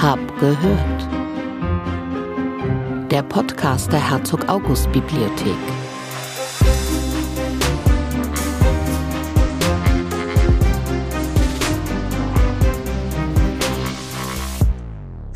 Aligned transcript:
Hab 0.00 0.20
gehört. 0.38 1.10
Der 3.10 3.24
Podcast 3.24 3.90
der 3.90 4.10
Herzog 4.10 4.48
August 4.48 4.92
Bibliothek. 4.92 5.56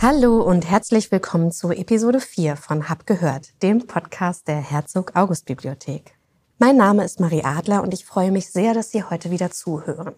Hallo 0.00 0.43
und 0.43 0.70
herzlich 0.70 1.10
willkommen 1.10 1.50
zu 1.50 1.72
Episode 1.72 2.20
4 2.20 2.54
von 2.54 2.88
Hab 2.88 3.04
gehört, 3.04 3.60
dem 3.64 3.88
Podcast 3.88 4.46
der 4.46 4.60
Herzog 4.60 5.16
August 5.16 5.46
Bibliothek. 5.46 6.14
Mein 6.60 6.76
Name 6.76 7.02
ist 7.02 7.18
Marie 7.18 7.42
Adler 7.42 7.82
und 7.82 7.92
ich 7.92 8.04
freue 8.04 8.30
mich 8.30 8.52
sehr, 8.52 8.74
dass 8.74 8.92
Sie 8.92 9.02
heute 9.02 9.32
wieder 9.32 9.50
zuhören. 9.50 10.14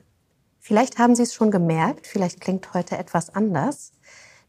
Vielleicht 0.67 0.99
haben 0.99 1.15
Sie 1.15 1.23
es 1.23 1.35
schon 1.35 1.51
gemerkt, 1.51 2.07
vielleicht 2.07 2.41
klingt 2.41 2.73
heute 2.73 2.97
etwas 2.97 3.29
anders. 3.35 3.93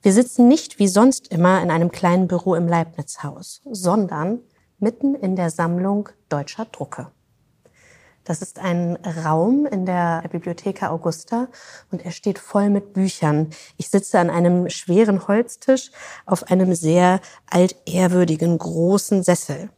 Wir 0.06 0.14
sitzen 0.14 0.48
nicht 0.48 0.78
wie 0.78 0.88
sonst 0.88 1.30
immer 1.30 1.64
in 1.64 1.72
einem 1.72 1.90
kleinen 1.90 2.28
Büro 2.28 2.54
im 2.54 2.68
Leibniz-Haus, 2.68 3.64
sondern 3.66 4.38
mitten 4.78 5.16
in 5.16 5.36
der 5.36 5.50
Sammlung 5.50 6.10
deutscher 6.30 6.66
Drucke. 6.66 7.08
Das 8.24 8.44
ist 8.44 8.60
ein 8.60 8.98
Raum 8.98 9.66
in 9.66 9.88
der 9.88 10.24
Bibliotheka 10.30 10.92
Augusta 10.92 11.48
und 11.90 12.06
er 12.06 12.12
steht 12.12 12.38
voll 12.38 12.70
mit 12.70 12.94
Büchern. 12.94 13.50
Ich 13.78 13.90
sitze 13.90 14.20
an 14.20 14.30
einem 14.30 14.70
schweren 14.70 15.28
Holztisch 15.28 15.90
auf 16.28 16.52
einem 16.52 16.76
sehr 16.76 17.20
altehrwürdigen 17.50 18.60
großen 18.60 19.24
Sessel. 19.24 19.72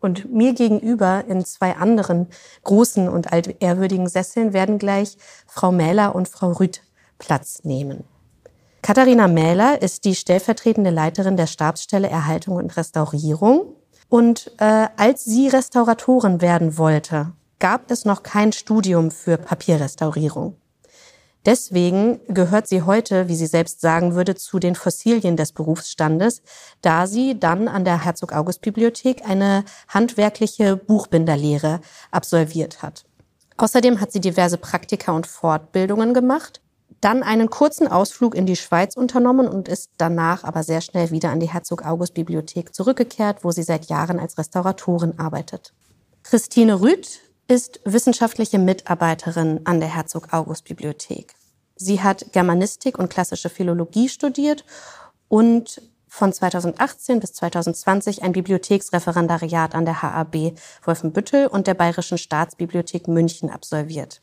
Und 0.00 0.28
mir 0.34 0.54
gegenüber 0.54 1.24
in 1.28 1.44
zwei 1.44 1.76
anderen 1.76 2.26
großen 2.64 3.08
und 3.08 3.32
altehrwürdigen 3.32 4.08
Sesseln 4.08 4.52
werden 4.52 4.80
gleich 4.80 5.16
Frau 5.46 5.70
Mähler 5.70 6.16
und 6.16 6.26
Frau 6.26 6.50
Rüth 6.50 6.82
Platz 7.20 7.60
nehmen. 7.62 8.02
Katharina 8.82 9.28
Mähler 9.28 9.82
ist 9.82 10.04
die 10.04 10.14
stellvertretende 10.14 10.90
Leiterin 10.90 11.36
der 11.36 11.46
Stabsstelle 11.46 12.08
Erhaltung 12.08 12.56
und 12.56 12.76
Restaurierung. 12.76 13.74
Und 14.08 14.52
äh, 14.58 14.88
als 14.96 15.24
sie 15.24 15.48
Restauratorin 15.48 16.40
werden 16.40 16.78
wollte, 16.78 17.32
gab 17.58 17.90
es 17.90 18.04
noch 18.04 18.22
kein 18.22 18.52
Studium 18.52 19.10
für 19.10 19.36
Papierrestaurierung. 19.36 20.56
Deswegen 21.44 22.20
gehört 22.28 22.68
sie 22.68 22.82
heute, 22.82 23.28
wie 23.28 23.36
sie 23.36 23.46
selbst 23.46 23.80
sagen 23.80 24.14
würde, 24.14 24.34
zu 24.34 24.58
den 24.58 24.74
Fossilien 24.74 25.36
des 25.36 25.52
Berufsstandes, 25.52 26.42
da 26.82 27.06
sie 27.06 27.38
dann 27.38 27.68
an 27.68 27.84
der 27.84 28.04
Herzog 28.04 28.32
August 28.32 28.60
Bibliothek 28.60 29.22
eine 29.26 29.64
handwerkliche 29.88 30.76
Buchbinderlehre 30.76 31.80
absolviert 32.10 32.82
hat. 32.82 33.04
Außerdem 33.56 34.00
hat 34.00 34.12
sie 34.12 34.20
diverse 34.20 34.58
Praktika 34.58 35.12
und 35.12 35.26
Fortbildungen 35.26 36.12
gemacht, 36.14 36.60
dann 37.00 37.22
einen 37.22 37.50
kurzen 37.50 37.88
Ausflug 37.88 38.34
in 38.34 38.46
die 38.46 38.56
Schweiz 38.56 38.96
unternommen 38.96 39.48
und 39.48 39.68
ist 39.68 39.90
danach 39.98 40.44
aber 40.44 40.62
sehr 40.62 40.80
schnell 40.80 41.10
wieder 41.10 41.30
an 41.30 41.40
die 41.40 41.50
Herzog 41.50 41.84
August 41.84 42.14
Bibliothek 42.14 42.74
zurückgekehrt, 42.74 43.44
wo 43.44 43.50
sie 43.50 43.62
seit 43.62 43.86
Jahren 43.86 44.18
als 44.18 44.38
Restauratorin 44.38 45.18
arbeitet. 45.18 45.72
Christine 46.24 46.80
Rüth 46.80 47.20
ist 47.46 47.80
wissenschaftliche 47.84 48.58
Mitarbeiterin 48.58 49.60
an 49.64 49.80
der 49.80 49.94
Herzog 49.94 50.32
August 50.32 50.64
Bibliothek. 50.64 51.34
Sie 51.76 52.02
hat 52.02 52.32
Germanistik 52.32 52.98
und 52.98 53.08
klassische 53.08 53.48
Philologie 53.48 54.08
studiert 54.08 54.64
und 55.28 55.80
von 56.08 56.32
2018 56.32 57.20
bis 57.20 57.34
2020 57.34 58.22
ein 58.22 58.32
Bibliotheksreferendariat 58.32 59.74
an 59.74 59.84
der 59.84 60.02
HAB 60.02 60.54
Wolfenbüttel 60.82 61.46
und 61.46 61.66
der 61.66 61.74
Bayerischen 61.74 62.18
Staatsbibliothek 62.18 63.08
München 63.08 63.50
absolviert. 63.50 64.22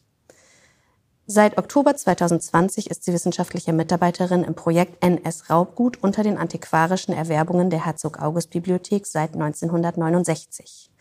Seit 1.27 1.57
Oktober 1.57 1.95
2020 1.95 2.91
ist 2.91 3.03
sie 3.03 3.11
wissenschaftliche 3.11 3.73
Mitarbeiterin 3.73 4.43
im 4.43 4.53
Projekt 4.53 5.03
NS 5.03 5.49
Raubgut 5.49 5.97
unter 6.03 6.21
den 6.21 6.37
antiquarischen 6.37 7.15
Erwerbungen 7.15 7.71
der 7.71 7.83
Herzog 7.83 8.21
August 8.21 8.51
Bibliothek 8.51 9.07
seit 9.07 9.33
1969. 9.33 10.91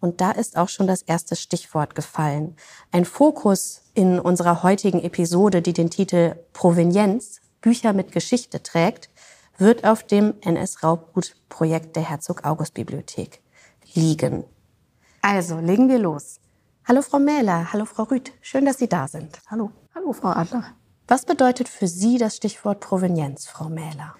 Und 0.00 0.20
da 0.20 0.32
ist 0.32 0.58
auch 0.58 0.68
schon 0.68 0.86
das 0.86 1.00
erste 1.00 1.34
Stichwort 1.34 1.94
gefallen. 1.94 2.56
Ein 2.92 3.06
Fokus 3.06 3.80
in 3.94 4.20
unserer 4.20 4.62
heutigen 4.62 5.00
Episode, 5.00 5.62
die 5.62 5.72
den 5.72 5.88
Titel 5.88 6.34
Provenienz, 6.52 7.40
Bücher 7.62 7.94
mit 7.94 8.12
Geschichte 8.12 8.62
trägt, 8.62 9.08
wird 9.56 9.84
auf 9.84 10.02
dem 10.02 10.34
NS-Raubgut-Projekt 10.42 11.96
der 11.96 12.10
Herzog 12.10 12.44
August 12.44 12.74
Bibliothek 12.74 13.40
liegen. 13.94 14.44
Also, 15.22 15.58
legen 15.58 15.88
wir 15.88 16.00
los. 16.00 16.38
Hallo 16.86 17.00
Frau 17.00 17.18
Mähler, 17.18 17.72
hallo 17.72 17.86
Frau 17.86 18.02
Rüth, 18.02 18.30
schön, 18.42 18.66
dass 18.66 18.76
Sie 18.76 18.88
da 18.90 19.08
sind. 19.08 19.38
Hallo. 19.46 19.70
Hallo 19.94 20.12
Frau 20.12 20.28
Adler. 20.28 20.64
Was 21.08 21.24
bedeutet 21.24 21.66
für 21.66 21.88
Sie 21.88 22.18
das 22.18 22.36
Stichwort 22.36 22.80
Provenienz, 22.80 23.46
Frau 23.46 23.70
Mähler? 23.70 24.14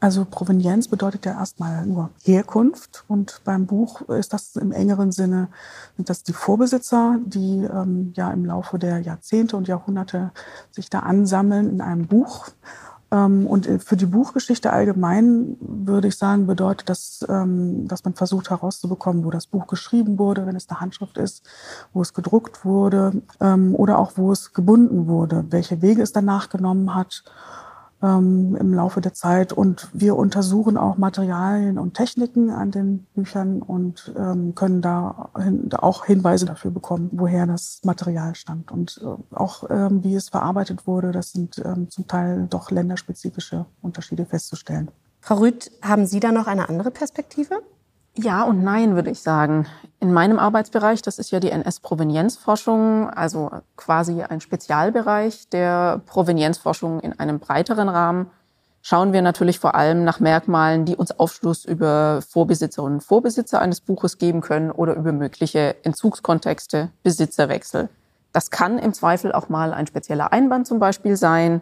Also 0.00 0.24
Provenienz 0.24 0.88
bedeutet 0.88 1.26
ja 1.26 1.32
erstmal 1.32 1.84
nur 1.84 2.08
Herkunft 2.22 3.04
und 3.06 3.42
beim 3.44 3.66
Buch 3.66 4.00
ist 4.08 4.32
das 4.32 4.56
im 4.56 4.72
engeren 4.72 5.12
Sinne, 5.12 5.48
sind 5.96 6.08
das 6.08 6.22
die 6.22 6.32
Vorbesitzer, 6.32 7.18
die 7.22 7.64
ähm, 7.64 8.14
ja 8.16 8.32
im 8.32 8.46
Laufe 8.46 8.78
der 8.78 9.00
Jahrzehnte 9.00 9.58
und 9.58 9.68
Jahrhunderte 9.68 10.32
sich 10.70 10.88
da 10.88 11.00
ansammeln 11.00 11.68
in 11.68 11.80
einem 11.82 12.06
Buch. 12.06 12.48
Ähm, 13.12 13.46
und 13.46 13.66
für 13.82 13.96
die 13.96 14.06
Buchgeschichte 14.06 14.72
allgemein 14.72 15.56
würde 15.60 16.08
ich 16.08 16.16
sagen, 16.16 16.46
bedeutet 16.46 16.88
das, 16.88 17.24
ähm, 17.28 17.88
dass 17.88 18.04
man 18.04 18.14
versucht 18.14 18.50
herauszubekommen, 18.50 19.24
wo 19.24 19.30
das 19.30 19.46
Buch 19.46 19.66
geschrieben 19.66 20.18
wurde, 20.18 20.46
wenn 20.46 20.56
es 20.56 20.68
eine 20.68 20.80
Handschrift 20.80 21.18
ist, 21.18 21.44
wo 21.92 22.02
es 22.02 22.14
gedruckt 22.14 22.64
wurde 22.64 23.22
ähm, 23.40 23.74
oder 23.74 23.98
auch 23.98 24.12
wo 24.16 24.32
es 24.32 24.52
gebunden 24.52 25.06
wurde, 25.06 25.44
welche 25.50 25.82
Wege 25.82 26.02
es 26.02 26.12
danach 26.12 26.48
genommen 26.48 26.94
hat 26.94 27.24
ähm, 28.02 28.56
im 28.58 28.74
Laufe 28.74 29.00
der 29.00 29.14
Zeit. 29.14 29.52
Und 29.52 29.88
wir 29.92 30.16
untersuchen 30.16 30.76
auch 30.76 30.96
Materialien 30.96 31.78
und 31.78 31.94
Techniken 31.94 32.50
an 32.50 32.70
den 32.70 33.06
Büchern 33.14 33.62
und 33.62 34.12
ähm, 34.16 34.54
können 34.54 34.82
da 34.82 35.30
hin, 35.38 35.70
auch 35.74 36.06
Hinweise 36.06 36.46
dafür 36.46 36.70
bekommen, 36.70 37.10
woher 37.12 37.46
das 37.46 37.80
Material 37.84 38.34
stammt 38.34 38.70
und 38.72 39.00
äh, 39.02 39.34
auch 39.34 39.64
ähm, 39.70 40.02
wie 40.04 40.14
es 40.14 40.28
verarbeitet 40.28 40.86
wurde. 40.86 41.12
Das 41.12 41.32
sind 41.32 41.60
ähm, 41.64 41.90
zum 41.90 42.06
Teil 42.06 42.46
doch 42.48 42.70
länderspezifische 42.70 43.66
Unterschiede 43.82 44.26
festzustellen. 44.26 44.90
Frau 45.20 45.36
Rüth, 45.36 45.70
haben 45.82 46.06
Sie 46.06 46.20
da 46.20 46.32
noch 46.32 46.46
eine 46.46 46.68
andere 46.68 46.90
Perspektive? 46.90 47.62
Ja 48.16 48.42
und 48.42 48.62
nein, 48.62 48.94
würde 48.96 49.10
ich 49.10 49.20
sagen. 49.20 49.66
In 50.00 50.12
meinem 50.12 50.38
Arbeitsbereich, 50.38 51.02
das 51.02 51.18
ist 51.18 51.30
ja 51.30 51.40
die 51.40 51.50
NS-Provenienzforschung, 51.50 53.08
also 53.10 53.50
quasi 53.76 54.22
ein 54.22 54.40
Spezialbereich 54.40 55.48
der 55.48 56.00
Provenienzforschung 56.06 57.00
in 57.00 57.18
einem 57.18 57.38
breiteren 57.38 57.88
Rahmen, 57.88 58.30
schauen 58.82 59.12
wir 59.12 59.22
natürlich 59.22 59.58
vor 59.58 59.74
allem 59.74 60.04
nach 60.04 60.20
Merkmalen, 60.20 60.84
die 60.84 60.96
uns 60.96 61.18
Aufschluss 61.18 61.64
über 61.64 62.20
Vorbesitzerinnen 62.22 62.94
und 62.94 63.04
Vorbesitzer 63.04 63.60
eines 63.60 63.80
Buches 63.80 64.18
geben 64.18 64.40
können 64.40 64.70
oder 64.70 64.94
über 64.94 65.12
mögliche 65.12 65.76
Entzugskontexte, 65.84 66.90
Besitzerwechsel. 67.02 67.88
Das 68.32 68.50
kann 68.50 68.78
im 68.78 68.94
Zweifel 68.94 69.32
auch 69.32 69.48
mal 69.48 69.72
ein 69.72 69.86
spezieller 69.86 70.32
Einband 70.32 70.66
zum 70.66 70.78
Beispiel 70.78 71.16
sein. 71.16 71.60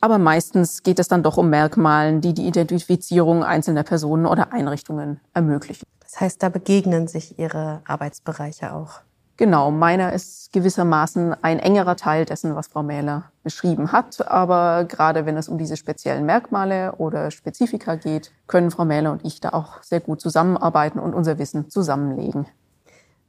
Aber 0.00 0.18
meistens 0.18 0.82
geht 0.82 0.98
es 0.98 1.08
dann 1.08 1.22
doch 1.22 1.36
um 1.36 1.50
Merkmalen, 1.50 2.20
die 2.20 2.32
die 2.32 2.46
Identifizierung 2.46 3.44
einzelner 3.44 3.82
Personen 3.82 4.26
oder 4.26 4.52
Einrichtungen 4.52 5.20
ermöglichen. 5.34 5.84
Das 6.00 6.20
heißt, 6.20 6.42
da 6.42 6.48
begegnen 6.48 7.06
sich 7.06 7.38
Ihre 7.38 7.82
Arbeitsbereiche 7.86 8.72
auch. 8.72 9.00
Genau, 9.36 9.70
meiner 9.70 10.12
ist 10.12 10.52
gewissermaßen 10.52 11.34
ein 11.42 11.60
engerer 11.60 11.96
Teil 11.96 12.26
dessen, 12.26 12.56
was 12.56 12.68
Frau 12.68 12.82
Mähler 12.82 13.30
beschrieben 13.42 13.90
hat. 13.90 14.28
Aber 14.28 14.84
gerade 14.84 15.24
wenn 15.24 15.38
es 15.38 15.48
um 15.48 15.56
diese 15.56 15.78
speziellen 15.78 16.26
Merkmale 16.26 16.92
oder 16.98 17.30
Spezifika 17.30 17.94
geht, 17.94 18.32
können 18.48 18.70
Frau 18.70 18.84
Mähler 18.84 19.12
und 19.12 19.24
ich 19.24 19.40
da 19.40 19.50
auch 19.50 19.82
sehr 19.82 20.00
gut 20.00 20.20
zusammenarbeiten 20.20 20.98
und 20.98 21.14
unser 21.14 21.38
Wissen 21.38 21.70
zusammenlegen. 21.70 22.48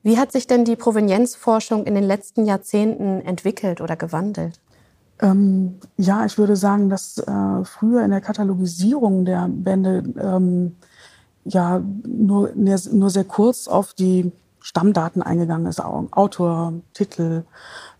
Wie 0.03 0.18
hat 0.18 0.34
sich 0.34 0.48
denn 0.48 0.66
die 0.66 0.76
Provenienzforschung 0.76 1.86
in 1.86 1.96
den 1.96 2.03
letzten 2.03 2.46
Jahrzehnten 2.46 3.22
entwickelt 3.22 3.80
oder 3.80 3.96
gewandelt? 3.96 4.59
Ähm, 5.22 5.80
ja, 5.98 6.26
ich 6.26 6.38
würde 6.38 6.56
sagen, 6.56 6.90
dass 6.90 7.18
äh, 7.20 7.64
früher 7.64 8.03
in 8.03 8.12
der 8.12 8.22
Katalogisierung 8.22 9.23
der 9.26 9.47
Bände 9.50 10.03
ähm, 10.20 10.76
ja 11.46 11.82
nur, 12.06 12.52
nur 12.56 13.09
sehr 13.09 13.23
kurz 13.23 13.68
auf 13.68 13.94
die 13.94 14.32
Stammdaten 14.59 15.22
eingegangen 15.22 15.68
ist. 15.68 15.79
Autor, 15.79 16.73
Titel, 16.94 17.44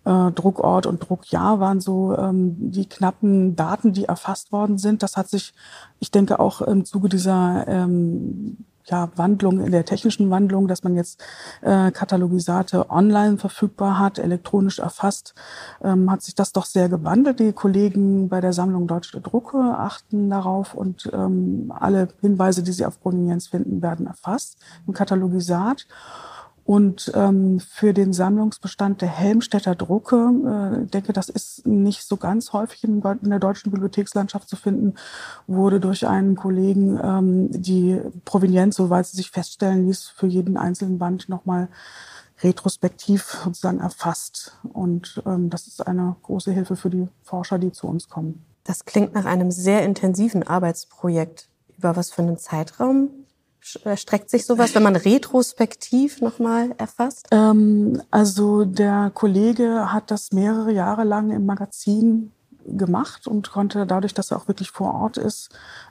äh, 0.06 0.32
Druckort 0.32 0.86
und 0.86 1.00
Druckjahr 1.00 1.60
waren 1.60 1.80
so 1.80 2.16
ähm, 2.18 2.72
die 2.72 2.88
knappen 2.88 3.56
Daten, 3.56 3.94
die 3.94 4.06
erfasst 4.06 4.52
worden 4.52 4.78
sind. 4.78 5.04
Das 5.04 5.18
hat 5.18 5.28
sich, 5.28 5.54
ich 6.00 6.12
denke, 6.12 6.40
auch 6.40 6.62
im 6.62 6.86
Zuge 6.86 7.10
dieser 7.10 7.68
ähm, 7.68 8.58
ja, 8.86 9.10
Wandlung, 9.16 9.60
in 9.60 9.72
der 9.72 9.86
technischen 9.86 10.30
Wandlung, 10.30 10.68
dass 10.68 10.84
man 10.84 10.96
jetzt 10.96 11.24
äh, 11.62 11.92
Katalogisate 11.92 12.90
online 12.90 13.38
verfügbar 13.38 14.00
hat, 14.00 14.20
elektronisch 14.20 14.80
erfasst, 14.80 15.34
ähm, 15.84 16.12
hat 16.12 16.22
sich 16.22 16.36
das 16.36 16.52
doch 16.52 16.66
sehr 16.66 16.90
gewandelt. 16.90 17.40
Die 17.40 17.54
Kollegen 17.54 18.30
bei 18.30 18.42
der 18.42 18.54
Sammlung 18.54 18.88
Deutsche 18.88 19.22
Drucke 19.22 19.58
achten 19.58 20.30
darauf 20.30 20.74
und 20.74 21.10
ähm, 21.14 21.72
alle 21.78 22.08
Hinweise, 22.22 22.64
die 22.64 22.72
sie 22.72 22.86
auf 22.86 23.00
Provenienz 23.02 23.48
finden, 23.48 23.82
werden 23.82 24.08
erfasst 24.08 24.58
im 24.88 24.94
Katalogisat. 24.94 25.88
Und 26.72 27.12
ähm, 27.16 27.60
für 27.60 27.94
den 27.94 28.14
Sammlungsbestand 28.14 29.02
der 29.02 29.10
Helmstädter 29.10 29.76
Drucke, 29.76 30.16
äh, 30.16 30.86
denke, 30.86 31.12
das 31.12 31.28
ist 31.28 31.68
nicht 31.68 32.08
so 32.08 32.16
ganz 32.16 32.54
häufig 32.54 32.86
in, 32.86 33.02
in, 33.02 33.30
der 33.30 33.40
deutschen 33.40 33.74
Bibliothekslandschaft 33.74 34.48
zu 34.48 34.56
finden, 34.56 34.94
wurde 35.48 35.82
durch 35.82 36.08
einen 36.08 36.38
Kollegen 36.38 36.98
ähm, 37.04 37.52
die 37.52 38.00
Provenienz, 38.24 38.78
soweit 38.78 39.06
sie 39.06 39.18
sich 39.18 39.32
feststellen 39.32 39.86
ließ, 39.86 40.14
für 40.16 40.28
jeden 40.28 40.56
einzelnen 40.56 40.98
Band 40.98 41.28
nochmal 41.28 41.68
retrospektiv 42.42 43.42
sozusagen 43.44 43.82
erfasst. 43.82 44.58
Und 44.72 45.22
ähm, 45.26 45.50
das 45.50 45.68
ist 45.68 45.86
eine 45.86 46.16
große 46.24 46.54
Hilfe 46.54 46.78
für 46.78 46.90
die 46.90 47.10
Forscher, 47.22 47.60
die 47.60 47.74
zu 47.74 47.86
uns 47.86 48.08
kommen. 48.08 48.46
Das 48.64 48.86
klingt 48.86 49.14
nach 49.14 49.26
einem 49.26 49.52
sehr 49.52 49.84
intensiven 49.84 50.44
Arbeitsprojekt. 50.44 51.50
Über 51.78 51.98
was 51.98 52.12
für 52.12 52.22
einen 52.22 52.38
Zeitraum 52.38 53.10
streckt 53.62 54.30
sich 54.30 54.46
sowas, 54.46 54.76
wenn 54.76 54.84
man 54.84 54.96
retrospektiv 54.96 56.22
nochmal 56.22 56.74
erfasst? 56.78 57.28
Ähm, 57.32 58.02
also 58.12 58.66
der 58.66 59.12
Kollege 59.14 59.94
hat 59.94 60.12
das 60.12 60.32
mehrere 60.32 60.72
Jahre 60.72 61.04
lang 61.04 61.32
im 61.32 61.46
Magazin 61.46 62.32
gemacht 62.66 63.28
und 63.28 63.52
konnte 63.52 63.86
dadurch, 63.86 64.14
dass 64.14 64.32
er 64.32 64.38
auch 64.38 64.48
wirklich 64.48 64.72
vor 64.72 64.94
Ort 64.94 65.18
ist, 65.18 65.50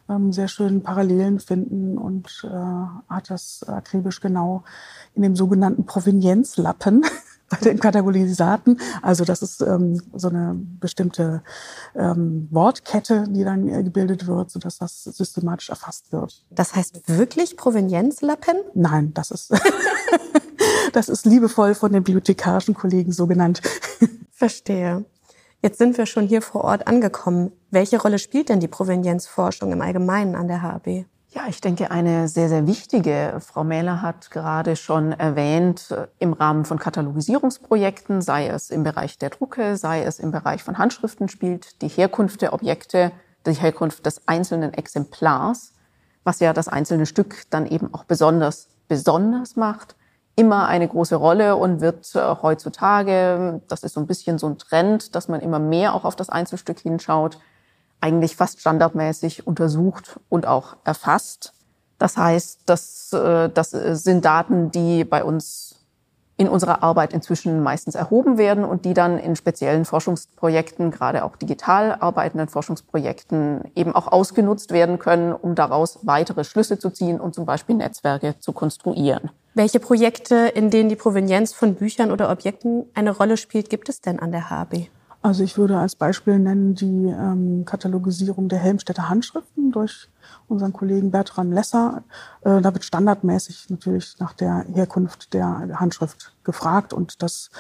ähm, 0.09 0.33
sehr 0.33 0.49
schön 0.49 0.83
Parallelen 0.83 1.41
finden 1.41 1.99
und 1.99 2.45
äh, 2.45 3.13
hat 3.13 3.31
das 3.31 3.65
akribisch 3.69 4.21
genau 4.21 4.63
in 5.15 5.23
dem 5.23 5.37
sogenannten 5.37 5.87
Provenienzlappen 5.87 7.05
bei 7.51 7.59
den 7.59 7.79
Katalogisisaten. 7.81 8.81
Also 9.03 9.25
das 9.25 9.43
ist 9.43 9.61
ähm, 9.61 10.01
so 10.15 10.29
eine 10.29 10.55
bestimmte 10.55 11.43
ähm, 11.95 12.49
Wortkette, 12.51 13.27
die 13.29 13.45
dann 13.45 13.85
gebildet 13.85 14.27
wird, 14.27 14.51
sodass 14.51 14.79
das 14.79 15.05
systematisch 15.05 15.69
erfasst 15.69 16.13
wird. 16.13 16.47
Das 16.51 16.75
heißt 16.75 17.03
wirklich 17.07 17.59
Provenienzlappen? 17.59 18.57
Nein, 18.75 19.13
das 19.13 19.31
ist, 19.31 19.53
das 20.93 21.11
ist 21.11 21.27
liebevoll 21.27 21.75
von 21.75 21.93
den 21.93 22.05
bibliothekarischen 22.05 22.75
Kollegen 22.75 23.13
so 23.13 23.27
genannt. 23.27 23.61
Verstehe. 24.31 25.05
Jetzt 25.63 25.77
sind 25.77 25.99
wir 25.99 26.07
schon 26.07 26.27
hier 26.27 26.41
vor 26.41 26.65
Ort 26.65 26.87
angekommen. 26.87 27.53
Welche 27.71 28.01
Rolle 28.01 28.19
spielt 28.19 28.49
denn 28.49 28.61
die 28.61 28.69
Provenienzforschung 28.69 29.73
im 29.73 29.83
Allgemeinen 29.83 30.35
an 30.35 30.49
der 30.49 30.63
HAB? 30.63 31.05
Ja, 31.33 31.43
ich 31.49 31.61
denke, 31.61 31.93
eine 31.93 32.27
sehr, 32.27 32.49
sehr 32.49 32.67
wichtige. 32.67 33.37
Frau 33.39 33.63
Mähler 33.63 34.03
hat 34.03 34.33
gerade 34.33 34.75
schon 34.75 35.13
erwähnt, 35.13 35.93
äh, 35.93 36.09
im 36.19 36.33
Rahmen 36.33 36.65
von 36.65 36.81
Katalogisierungsprojekten, 36.81 38.21
sei 38.21 38.49
es 38.49 38.71
im 38.71 38.83
Bereich 38.83 39.17
der 39.17 39.31
Drucke, 39.31 39.77
sei 39.77 40.03
es 40.03 40.19
im 40.19 40.33
Bereich 40.33 40.65
von 40.65 40.77
Handschriften, 40.77 41.29
spielt 41.29 41.83
die 41.83 41.89
Herkunft 41.89 42.43
der 42.43 42.53
Objekte, 42.53 43.13
die 43.47 43.53
Herkunft 43.53 44.05
des 44.07 44.27
einzelnen 44.27 44.75
Exemplars, 44.75 45.73
was 46.25 46.41
ja 46.41 46.53
das 46.53 46.67
einzelne 46.67 47.07
Stück 47.07 47.45
dann 47.51 47.65
eben 47.65 47.95
auch 47.95 48.03
besonders, 48.03 48.67
besonders 48.89 49.55
macht, 49.55 49.95
immer 50.35 50.67
eine 50.67 50.89
große 50.89 51.15
Rolle 51.15 51.55
und 51.55 51.81
wird 51.81 52.13
äh, 52.17 52.35
heutzutage, 52.43 53.63
das 53.69 53.85
ist 53.85 53.95
so 53.95 54.01
ein 54.01 54.09
bisschen 54.09 54.39
so 54.39 54.49
ein 54.49 54.59
Trend, 54.59 55.15
dass 55.15 55.29
man 55.29 55.41
immer 55.41 55.61
mehr 55.61 55.95
auch 55.95 56.05
auf 56.05 56.17
das 56.17 56.29
Einzelstück 56.29 56.81
hinschaut, 56.81 57.39
eigentlich 58.01 58.37
fast 58.37 58.61
standardmäßig 58.61 59.47
untersucht 59.47 60.19
und 60.29 60.47
auch 60.47 60.77
erfasst. 60.85 61.53
Das 61.99 62.17
heißt, 62.17 62.63
das, 62.67 63.13
äh, 63.13 63.51
das 63.51 63.71
sind 63.71 64.25
Daten, 64.25 64.71
die 64.71 65.05
bei 65.05 65.23
uns 65.23 65.81
in 66.41 66.49
unserer 66.49 66.83
Arbeit 66.83 67.13
inzwischen 67.13 67.63
meistens 67.63 67.95
erhoben 67.95 68.39
werden 68.39 68.65
und 68.65 68.87
die 68.87 68.95
dann 68.95 69.19
in 69.19 69.37
speziellen 69.37 69.85
Forschungsprojekten, 69.85 70.91
gerade 70.91 71.23
auch 71.23 71.37
digital 71.37 71.95
arbeitenden 72.01 72.49
Forschungsprojekten, 72.49 73.71
eben 73.75 73.95
auch 73.95 74.07
ausgenutzt 74.07 74.73
werden 74.73 74.99
können, 74.99 75.35
um 75.35 75.55
daraus 75.55 75.99
weitere 76.01 76.45
Schlüsse 76.45 76.79
zu 76.79 76.89
ziehen 76.89 77.21
und 77.21 77.35
zum 77.35 77.45
Beispiel 77.45 77.77
Netzwerke 77.77 78.37
zu 78.41 78.55
konstruieren. 78.55 79.31
Welche 79.53 79.81
Projekte, 79.81 80.35
in 80.55 80.71
denen 80.71 80.89
die 80.89 80.97
Provenienz 80.97 81.53
von 81.53 81.75
Büchern 81.75 82.11
oder 82.11 82.31
Objekten 82.31 82.87
eine 82.95 83.11
Rolle 83.11 83.37
spielt, 83.37 83.69
gibt 83.69 83.91
es 83.91 84.01
denn 84.01 84.19
an 84.19 84.33
der 84.33 84.49
HAB? 84.49 84.89
Also 85.23 85.45
ich 85.45 85.59
würde 85.59 85.77
als 85.79 85.97
Beispiel 85.97 86.39
nennen 86.39 86.75
die 86.75 87.07
ähm, 87.07 87.65
Katalogisierung 87.67 88.49
der 88.49 88.59
Helmstädter 88.59 89.11
Handschriften 89.11 89.71
durch 89.71 90.09
unseren 90.49 90.73
Kollegen 90.73 91.11
Bertram 91.11 91.53
Lesser. 91.53 92.05
Äh, 92.41 92.63
da 92.63 92.73
wird 92.73 92.85
standardmäßig 92.85 93.69
natürlich 93.69 94.19
nach 94.19 94.33
der 94.33 94.65
Herkunft 94.73 95.35
der 95.35 95.79
Handschrift 95.79 96.33
gefragt 96.43 96.95
und 96.95 97.23
das 97.23 97.51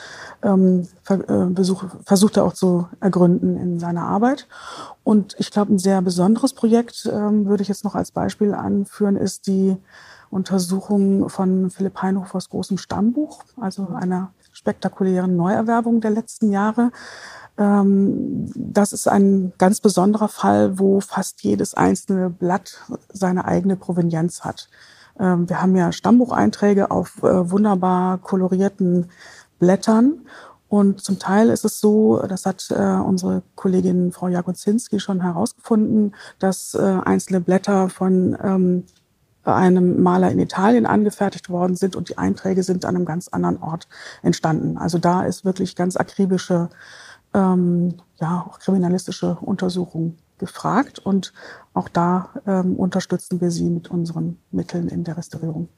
ähm, 0.42 0.88
ver 1.02 1.28
äh, 1.28 1.50
besuch, 1.50 1.84
versucht 2.06 2.38
er 2.38 2.44
auch 2.44 2.54
zu 2.54 2.88
ergründen 3.00 3.58
in 3.58 3.78
seiner 3.78 4.04
Arbeit. 4.04 4.48
Und 5.04 5.36
ich 5.38 5.50
glaube, 5.50 5.74
ein 5.74 5.78
sehr 5.78 6.00
besonderes 6.00 6.54
Projekt 6.54 7.10
ähm, 7.12 7.44
würde 7.44 7.62
ich 7.62 7.68
jetzt 7.68 7.84
noch 7.84 7.94
als 7.94 8.10
Beispiel 8.10 8.54
anführen, 8.54 9.16
ist 9.16 9.46
die 9.46 9.76
Untersuchung 10.30 11.28
von 11.28 11.70
Philipp 11.70 12.00
Heinhofers 12.00 12.48
großem 12.48 12.78
Stammbuch, 12.78 13.42
also 13.60 13.88
einer 13.88 14.32
spektakulären 14.52 15.36
Neuerwerbung 15.36 16.00
der 16.00 16.10
letzten 16.10 16.50
Jahre. 16.50 16.92
Ähm, 17.60 18.46
das 18.56 18.92
ist 18.92 19.06
ein 19.06 19.52
ganz 19.58 19.80
besonderer 19.80 20.28
Fall, 20.28 20.78
wo 20.78 21.00
fast 21.00 21.42
jedes 21.42 21.74
einzelne 21.74 22.30
Blatt 22.30 22.80
seine 23.12 23.44
eigene 23.44 23.76
Provenienz 23.76 24.40
hat. 24.40 24.68
Ähm, 25.18 25.48
wir 25.48 25.60
haben 25.60 25.76
ja 25.76 25.92
Stammbucheinträge 25.92 26.90
auf 26.90 27.22
äh, 27.22 27.50
wunderbar 27.50 28.18
kolorierten 28.18 29.10
Blättern. 29.58 30.22
Und 30.68 31.02
zum 31.02 31.18
Teil 31.18 31.50
ist 31.50 31.64
es 31.64 31.80
so, 31.80 32.22
das 32.28 32.46
hat 32.46 32.70
äh, 32.70 32.74
unsere 32.74 33.42
Kollegin 33.56 34.12
Frau 34.12 34.28
Jagozinski 34.28 35.00
schon 35.00 35.20
herausgefunden, 35.20 36.14
dass 36.38 36.74
äh, 36.74 36.98
einzelne 37.04 37.40
Blätter 37.40 37.88
von 37.90 38.38
ähm, 38.42 38.84
einem 39.42 40.02
Maler 40.02 40.30
in 40.30 40.38
Italien 40.38 40.86
angefertigt 40.86 41.50
worden 41.50 41.74
sind 41.74 41.96
und 41.96 42.08
die 42.08 42.18
Einträge 42.18 42.62
sind 42.62 42.84
an 42.84 42.94
einem 42.94 43.04
ganz 43.04 43.28
anderen 43.28 43.60
Ort 43.62 43.88
entstanden. 44.22 44.78
Also 44.78 44.98
da 44.98 45.24
ist 45.24 45.44
wirklich 45.44 45.76
ganz 45.76 45.96
akribische 45.96 46.68
ähm, 47.34 47.94
ja, 48.20 48.46
auch 48.48 48.58
kriminalistische 48.58 49.38
Untersuchungen 49.40 50.18
gefragt 50.38 50.98
und 50.98 51.32
auch 51.74 51.88
da 51.88 52.30
ähm, 52.46 52.76
unterstützen 52.76 53.40
wir 53.40 53.50
sie 53.50 53.68
mit 53.68 53.90
unseren 53.90 54.38
Mitteln 54.50 54.88
in 54.88 55.04
der 55.04 55.16
Restaurierung. 55.16 55.68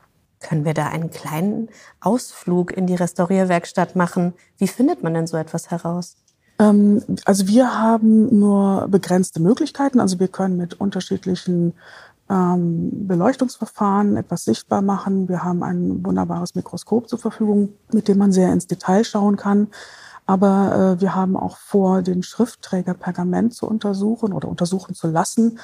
Können 0.40 0.64
wir 0.64 0.74
da 0.74 0.88
einen 0.88 1.10
kleinen 1.10 1.68
Ausflug 2.00 2.72
in 2.72 2.86
die 2.86 2.94
Restaurierwerkstatt 2.94 3.94
machen? 3.96 4.34
Wie 4.58 4.68
findet 4.68 5.02
man 5.02 5.14
denn 5.14 5.26
so 5.26 5.36
etwas 5.36 5.70
heraus? 5.70 6.16
Ähm, 6.58 7.02
also 7.24 7.46
wir 7.48 7.78
haben 7.80 8.38
nur 8.38 8.88
begrenzte 8.88 9.40
Möglichkeiten. 9.40 10.00
Also 10.00 10.18
wir 10.18 10.28
können 10.28 10.56
mit 10.56 10.74
unterschiedlichen 10.74 11.74
ähm, 12.30 13.06
Beleuchtungsverfahren 13.06 14.16
etwas 14.16 14.44
sichtbar 14.44 14.82
machen. 14.82 15.28
Wir 15.28 15.44
haben 15.44 15.62
ein 15.62 16.04
wunderbares 16.04 16.54
Mikroskop 16.54 17.08
zur 17.08 17.18
Verfügung, 17.18 17.70
mit 17.92 18.08
dem 18.08 18.18
man 18.18 18.32
sehr 18.32 18.52
ins 18.52 18.66
Detail 18.66 19.04
schauen 19.04 19.36
kann. 19.36 19.68
Aber 20.26 20.96
äh, 20.96 21.00
wir 21.00 21.14
haben 21.14 21.36
auch 21.36 21.56
vor, 21.56 22.02
den 22.02 22.22
Schriftträger 22.22 22.94
Pergament 22.94 23.54
zu 23.54 23.66
untersuchen 23.66 24.32
oder 24.32 24.48
untersuchen 24.48 24.94
zu 24.94 25.08
lassen. 25.08 25.58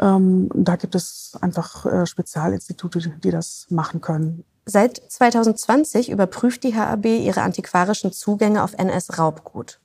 Ähm, 0.00 0.48
da 0.54 0.76
gibt 0.76 0.94
es 0.94 1.32
einfach 1.40 1.84
äh, 1.86 2.06
Spezialinstitute, 2.06 3.00
die 3.22 3.30
das 3.30 3.66
machen 3.70 4.00
können. 4.00 4.44
Seit 4.64 5.00
2020 5.08 6.10
überprüft 6.10 6.62
die 6.62 6.74
HAB 6.74 7.06
ihre 7.06 7.40
antiquarischen 7.42 8.12
Zugänge 8.12 8.62
auf 8.62 8.74
NS-Raubgut. 8.74 9.80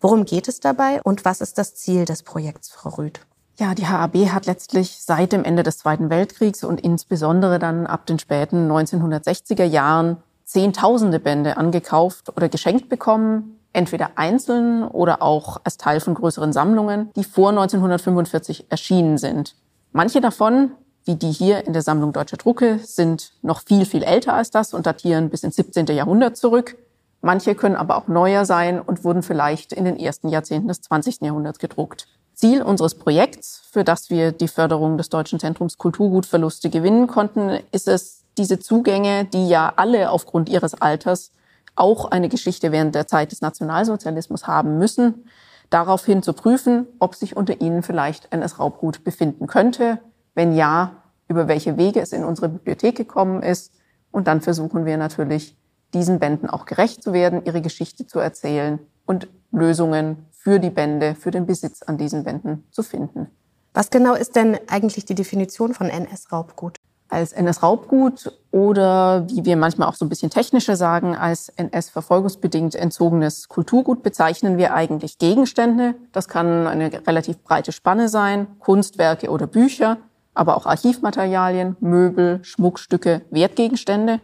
Worum 0.00 0.24
geht 0.24 0.46
es 0.46 0.60
dabei 0.60 1.02
und 1.02 1.24
was 1.24 1.40
ist 1.40 1.58
das 1.58 1.74
Ziel 1.74 2.04
des 2.04 2.22
Projekts, 2.22 2.70
Frau 2.70 2.90
Rüth? 2.90 3.20
Ja, 3.58 3.74
die 3.74 3.88
HAB 3.88 4.30
hat 4.30 4.46
letztlich 4.46 5.02
seit 5.02 5.32
dem 5.32 5.42
Ende 5.42 5.64
des 5.64 5.78
Zweiten 5.78 6.08
Weltkriegs 6.08 6.62
und 6.62 6.80
insbesondere 6.80 7.58
dann 7.58 7.88
ab 7.88 8.06
den 8.06 8.20
späten 8.20 8.70
1960er 8.70 9.64
Jahren 9.64 10.18
Zehntausende 10.44 11.18
Bände 11.18 11.56
angekauft 11.56 12.34
oder 12.36 12.48
geschenkt 12.48 12.88
bekommen, 12.88 13.57
entweder 13.72 14.12
einzeln 14.16 14.84
oder 14.84 15.22
auch 15.22 15.60
als 15.64 15.76
Teil 15.76 16.00
von 16.00 16.14
größeren 16.14 16.52
Sammlungen, 16.52 17.10
die 17.16 17.24
vor 17.24 17.50
1945 17.50 18.66
erschienen 18.70 19.18
sind. 19.18 19.54
Manche 19.92 20.20
davon, 20.20 20.72
wie 21.04 21.16
die 21.16 21.30
hier 21.30 21.66
in 21.66 21.72
der 21.72 21.82
Sammlung 21.82 22.12
Deutscher 22.12 22.36
Drucke, 22.36 22.78
sind 22.78 23.32
noch 23.42 23.62
viel, 23.62 23.86
viel 23.86 24.02
älter 24.02 24.34
als 24.34 24.50
das 24.50 24.74
und 24.74 24.86
datieren 24.86 25.30
bis 25.30 25.42
ins 25.42 25.56
17. 25.56 25.86
Jahrhundert 25.86 26.36
zurück. 26.36 26.76
Manche 27.20 27.54
können 27.54 27.76
aber 27.76 27.96
auch 27.96 28.06
neuer 28.06 28.44
sein 28.44 28.80
und 28.80 29.04
wurden 29.04 29.22
vielleicht 29.22 29.72
in 29.72 29.84
den 29.84 29.98
ersten 29.98 30.28
Jahrzehnten 30.28 30.68
des 30.68 30.82
20. 30.82 31.20
Jahrhunderts 31.22 31.58
gedruckt. 31.58 32.06
Ziel 32.34 32.62
unseres 32.62 32.94
Projekts, 32.94 33.62
für 33.72 33.82
das 33.82 34.10
wir 34.10 34.30
die 34.30 34.46
Förderung 34.46 34.96
des 34.96 35.08
Deutschen 35.08 35.40
Zentrums 35.40 35.76
Kulturgutverluste 35.76 36.70
gewinnen 36.70 37.08
konnten, 37.08 37.58
ist 37.72 37.88
es, 37.88 38.22
diese 38.38 38.60
Zugänge, 38.60 39.24
die 39.24 39.48
ja 39.48 39.72
alle 39.74 40.12
aufgrund 40.12 40.48
ihres 40.48 40.80
Alters 40.80 41.32
auch 41.78 42.10
eine 42.10 42.28
Geschichte 42.28 42.72
während 42.72 42.94
der 42.94 43.06
Zeit 43.06 43.32
des 43.32 43.40
Nationalsozialismus 43.40 44.46
haben 44.46 44.78
müssen, 44.78 45.26
daraufhin 45.70 46.22
zu 46.22 46.32
prüfen, 46.32 46.86
ob 46.98 47.14
sich 47.14 47.36
unter 47.36 47.60
ihnen 47.60 47.82
vielleicht 47.82 48.32
NS-Raubgut 48.32 49.04
befinden 49.04 49.46
könnte. 49.46 49.98
Wenn 50.34 50.54
ja, 50.54 51.02
über 51.28 51.46
welche 51.46 51.76
Wege 51.76 52.00
es 52.00 52.12
in 52.12 52.24
unsere 52.24 52.48
Bibliothek 52.48 52.96
gekommen 52.96 53.42
ist. 53.42 53.72
Und 54.10 54.26
dann 54.26 54.40
versuchen 54.40 54.86
wir 54.86 54.96
natürlich, 54.96 55.56
diesen 55.94 56.18
Bänden 56.18 56.50
auch 56.50 56.66
gerecht 56.66 57.02
zu 57.02 57.12
werden, 57.12 57.44
ihre 57.44 57.62
Geschichte 57.62 58.06
zu 58.06 58.18
erzählen 58.18 58.78
und 59.06 59.28
Lösungen 59.52 60.26
für 60.32 60.58
die 60.58 60.70
Bände, 60.70 61.14
für 61.14 61.30
den 61.30 61.46
Besitz 61.46 61.82
an 61.82 61.96
diesen 61.96 62.24
Bänden 62.24 62.64
zu 62.70 62.82
finden. 62.82 63.28
Was 63.72 63.90
genau 63.90 64.14
ist 64.14 64.36
denn 64.36 64.58
eigentlich 64.66 65.04
die 65.04 65.14
Definition 65.14 65.72
von 65.72 65.88
NS-Raubgut? 65.88 66.78
Als 67.08 67.32
NS-Raubgut 67.32 68.32
oder 68.50 69.26
wie 69.28 69.44
wir 69.44 69.56
manchmal 69.56 69.88
auch 69.88 69.94
so 69.94 70.04
ein 70.04 70.08
bisschen 70.08 70.30
technischer 70.30 70.76
sagen, 70.76 71.16
als 71.16 71.48
NS-verfolgungsbedingt 71.50 72.74
entzogenes 72.74 73.48
Kulturgut 73.48 74.02
bezeichnen 74.02 74.58
wir 74.58 74.74
eigentlich 74.74 75.18
Gegenstände. 75.18 75.94
Das 76.12 76.28
kann 76.28 76.66
eine 76.66 76.90
relativ 77.06 77.42
breite 77.42 77.72
Spanne 77.72 78.08
sein, 78.08 78.46
Kunstwerke 78.58 79.30
oder 79.30 79.46
Bücher, 79.46 79.98
aber 80.34 80.56
auch 80.56 80.66
Archivmaterialien, 80.66 81.76
Möbel, 81.80 82.40
Schmuckstücke, 82.42 83.22
Wertgegenstände, 83.30 84.20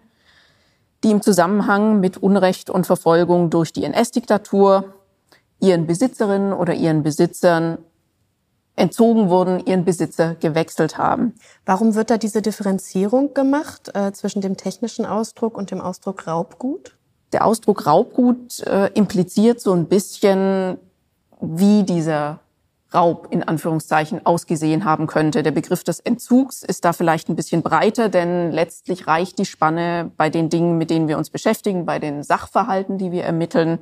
die 1.03 1.11
im 1.11 1.23
Zusammenhang 1.23 2.01
mit 2.01 2.19
Unrecht 2.19 2.71
und 2.71 2.87
Verfolgung 2.87 3.51
durch 3.51 3.73
die 3.73 3.85
NS-Diktatur 3.85 4.95
ihren 5.61 5.87
Besitzerinnen 5.87 6.53
oder 6.53 6.75
ihren 6.75 7.03
Besitzern 7.03 7.79
entzogen 8.77 9.29
wurden, 9.29 9.65
ihren 9.65 9.85
Besitzer 9.85 10.35
gewechselt 10.35 10.99
haben. 10.99 11.35
Warum 11.65 11.95
wird 11.95 12.11
da 12.11 12.19
diese 12.19 12.43
Differenzierung 12.43 13.35
gemacht 13.35 13.91
äh, 13.95 14.13
zwischen 14.13 14.41
dem 14.41 14.57
technischen 14.57 15.07
Ausdruck 15.07 15.57
und 15.57 15.71
dem 15.71 15.81
Ausdruck 15.81 16.27
Raubgut? 16.27 16.97
Der 17.33 17.47
Ausdruck 17.47 17.87
Raubgut 17.87 18.61
äh, 18.61 18.89
impliziert 18.95 19.61
so 19.61 19.73
ein 19.73 19.87
bisschen, 19.87 20.79
wie 21.41 21.85
dieser 21.85 22.41
Raub 22.95 23.29
in 23.31 23.43
Anführungszeichen 23.43 24.25
ausgesehen 24.25 24.85
haben 24.85 25.07
könnte. 25.07 25.43
Der 25.43 25.51
Begriff 25.51 25.83
des 25.83 25.99
Entzugs 25.99 26.63
ist 26.63 26.85
da 26.85 26.93
vielleicht 26.93 27.29
ein 27.29 27.37
bisschen 27.37 27.63
breiter, 27.63 28.09
denn 28.09 28.53
letztlich 28.53 29.09
reicht 29.09 29.39
die 29.39 29.47
Spanne 29.47 30.13
bei 30.17 30.31
den 30.31 30.49
Dingen, 30.49 30.79
mit 30.79 30.91
denen 30.91 31.09
wir 31.09 31.19
uns 31.19 31.31
beschäftigen, 31.31 31.87
bei 31.87 31.99
den 31.99 32.23
Sachverhalten, 32.23 32.99
die 32.99 33.11
wir 33.11 33.25
ermitteln, 33.25 33.81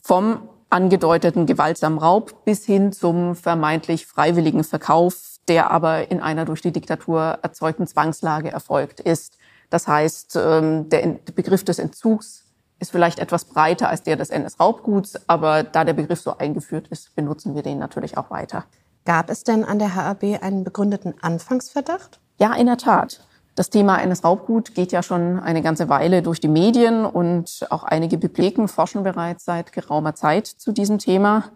vom 0.00 0.48
angedeuteten 0.72 1.46
gewaltsamen 1.46 1.98
Raub 1.98 2.44
bis 2.44 2.64
hin 2.64 2.92
zum 2.92 3.36
vermeintlich 3.36 4.06
freiwilligen 4.06 4.64
Verkauf, 4.64 5.36
der 5.48 5.70
aber 5.70 6.10
in 6.10 6.20
einer 6.20 6.44
durch 6.44 6.62
die 6.62 6.72
Diktatur 6.72 7.38
erzeugten 7.42 7.86
Zwangslage 7.86 8.50
erfolgt 8.50 9.00
ist. 9.00 9.38
Das 9.70 9.88
heißt, 9.88 10.36
ähm, 10.36 10.88
der 10.88 11.18
Begriff 11.34 11.64
des 11.64 11.78
Entzugs 11.78 12.44
ist 12.78 12.90
vielleicht 12.90 13.20
etwas 13.20 13.44
breiter 13.44 13.88
als 13.88 14.02
der 14.02 14.16
des 14.16 14.30
NS-Raubguts, 14.30 15.28
aber 15.28 15.62
da 15.62 15.84
der 15.84 15.92
Begriff 15.92 16.20
so 16.20 16.36
eingeführt 16.36 16.88
ist, 16.88 17.14
benutzen 17.14 17.54
wir 17.54 17.62
den 17.62 17.78
natürlich 17.78 18.18
auch 18.18 18.30
weiter. 18.30 18.64
Gab 19.04 19.30
es 19.30 19.44
denn 19.44 19.64
an 19.64 19.78
der 19.78 19.94
HAB 19.94 20.42
einen 20.42 20.64
begründeten 20.64 21.14
Anfangsverdacht? 21.22 22.20
Ja, 22.38 22.54
in 22.54 22.66
der 22.66 22.76
Tat. 22.76 23.20
Das 23.54 23.68
Thema 23.68 23.96
eines 23.96 24.24
Raubgut 24.24 24.74
geht 24.74 24.92
ja 24.92 25.02
schon 25.02 25.38
eine 25.38 25.60
ganze 25.60 25.90
Weile 25.90 26.22
durch 26.22 26.40
die 26.40 26.48
Medien 26.48 27.04
und 27.04 27.66
auch 27.68 27.84
einige 27.84 28.16
Bibliotheken 28.16 28.66
forschen 28.66 29.02
bereits 29.02 29.44
seit 29.44 29.72
geraumer 29.72 30.14
Zeit 30.14 30.46
zu 30.46 30.72
diesem 30.72 30.98
Thema. 30.98 31.50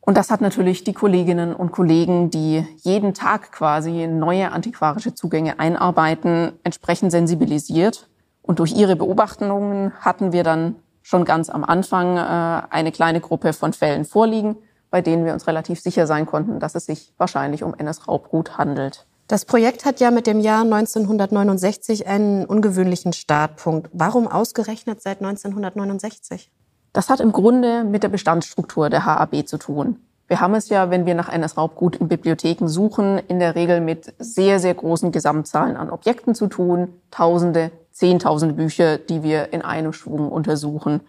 Und 0.00 0.16
das 0.16 0.30
hat 0.30 0.40
natürlich 0.40 0.84
die 0.84 0.92
Kolleginnen 0.92 1.54
und 1.54 1.72
Kollegen, 1.72 2.30
die 2.30 2.66
jeden 2.82 3.14
Tag 3.14 3.50
quasi 3.50 4.06
neue 4.06 4.52
antiquarische 4.52 5.14
Zugänge 5.14 5.58
einarbeiten, 5.58 6.52
entsprechend 6.62 7.10
sensibilisiert. 7.10 8.08
Und 8.42 8.60
durch 8.60 8.72
ihre 8.72 8.96
Beobachtungen 8.96 9.92
hatten 10.00 10.32
wir 10.32 10.44
dann 10.44 10.76
schon 11.02 11.24
ganz 11.24 11.50
am 11.50 11.64
Anfang 11.64 12.16
äh, 12.16 12.62
eine 12.70 12.92
kleine 12.92 13.20
Gruppe 13.20 13.52
von 13.52 13.72
Fällen 13.72 14.04
vorliegen, 14.04 14.56
bei 14.90 15.02
denen 15.02 15.24
wir 15.24 15.32
uns 15.32 15.48
relativ 15.48 15.80
sicher 15.80 16.06
sein 16.06 16.26
konnten, 16.26 16.60
dass 16.60 16.76
es 16.76 16.86
sich 16.86 17.12
wahrscheinlich 17.18 17.64
um 17.64 17.74
NS-Raubgut 17.74 18.58
handelt. 18.58 19.06
Das 19.28 19.44
Projekt 19.44 19.84
hat 19.84 20.00
ja 20.00 20.10
mit 20.10 20.26
dem 20.26 20.40
Jahr 20.40 20.62
1969 20.62 22.06
einen 22.06 22.44
ungewöhnlichen 22.44 23.12
Startpunkt. 23.12 23.88
Warum 23.92 24.28
ausgerechnet 24.28 25.00
seit 25.00 25.22
1969? 25.22 26.50
Das 26.92 27.08
hat 27.08 27.20
im 27.20 27.32
Grunde 27.32 27.84
mit 27.84 28.02
der 28.02 28.08
Bestandsstruktur 28.08 28.90
der 28.90 29.06
HAB 29.06 29.46
zu 29.46 29.56
tun. 29.56 30.00
Wir 30.28 30.40
haben 30.40 30.54
es 30.54 30.68
ja, 30.68 30.90
wenn 30.90 31.06
wir 31.06 31.14
nach 31.14 31.28
NS-Raubgut 31.28 31.96
in 31.96 32.08
Bibliotheken 32.08 32.66
suchen, 32.66 33.18
in 33.28 33.38
der 33.38 33.54
Regel 33.54 33.80
mit 33.80 34.14
sehr, 34.18 34.60
sehr 34.60 34.74
großen 34.74 35.12
Gesamtzahlen 35.12 35.76
an 35.76 35.90
Objekten 35.90 36.34
zu 36.34 36.46
tun. 36.46 36.88
Tausende, 37.10 37.70
Zehntausende 37.92 38.54
Bücher, 38.54 38.96
die 38.96 39.22
wir 39.22 39.52
in 39.52 39.60
einem 39.60 39.92
Schwung 39.92 40.32
untersuchen. 40.32 41.02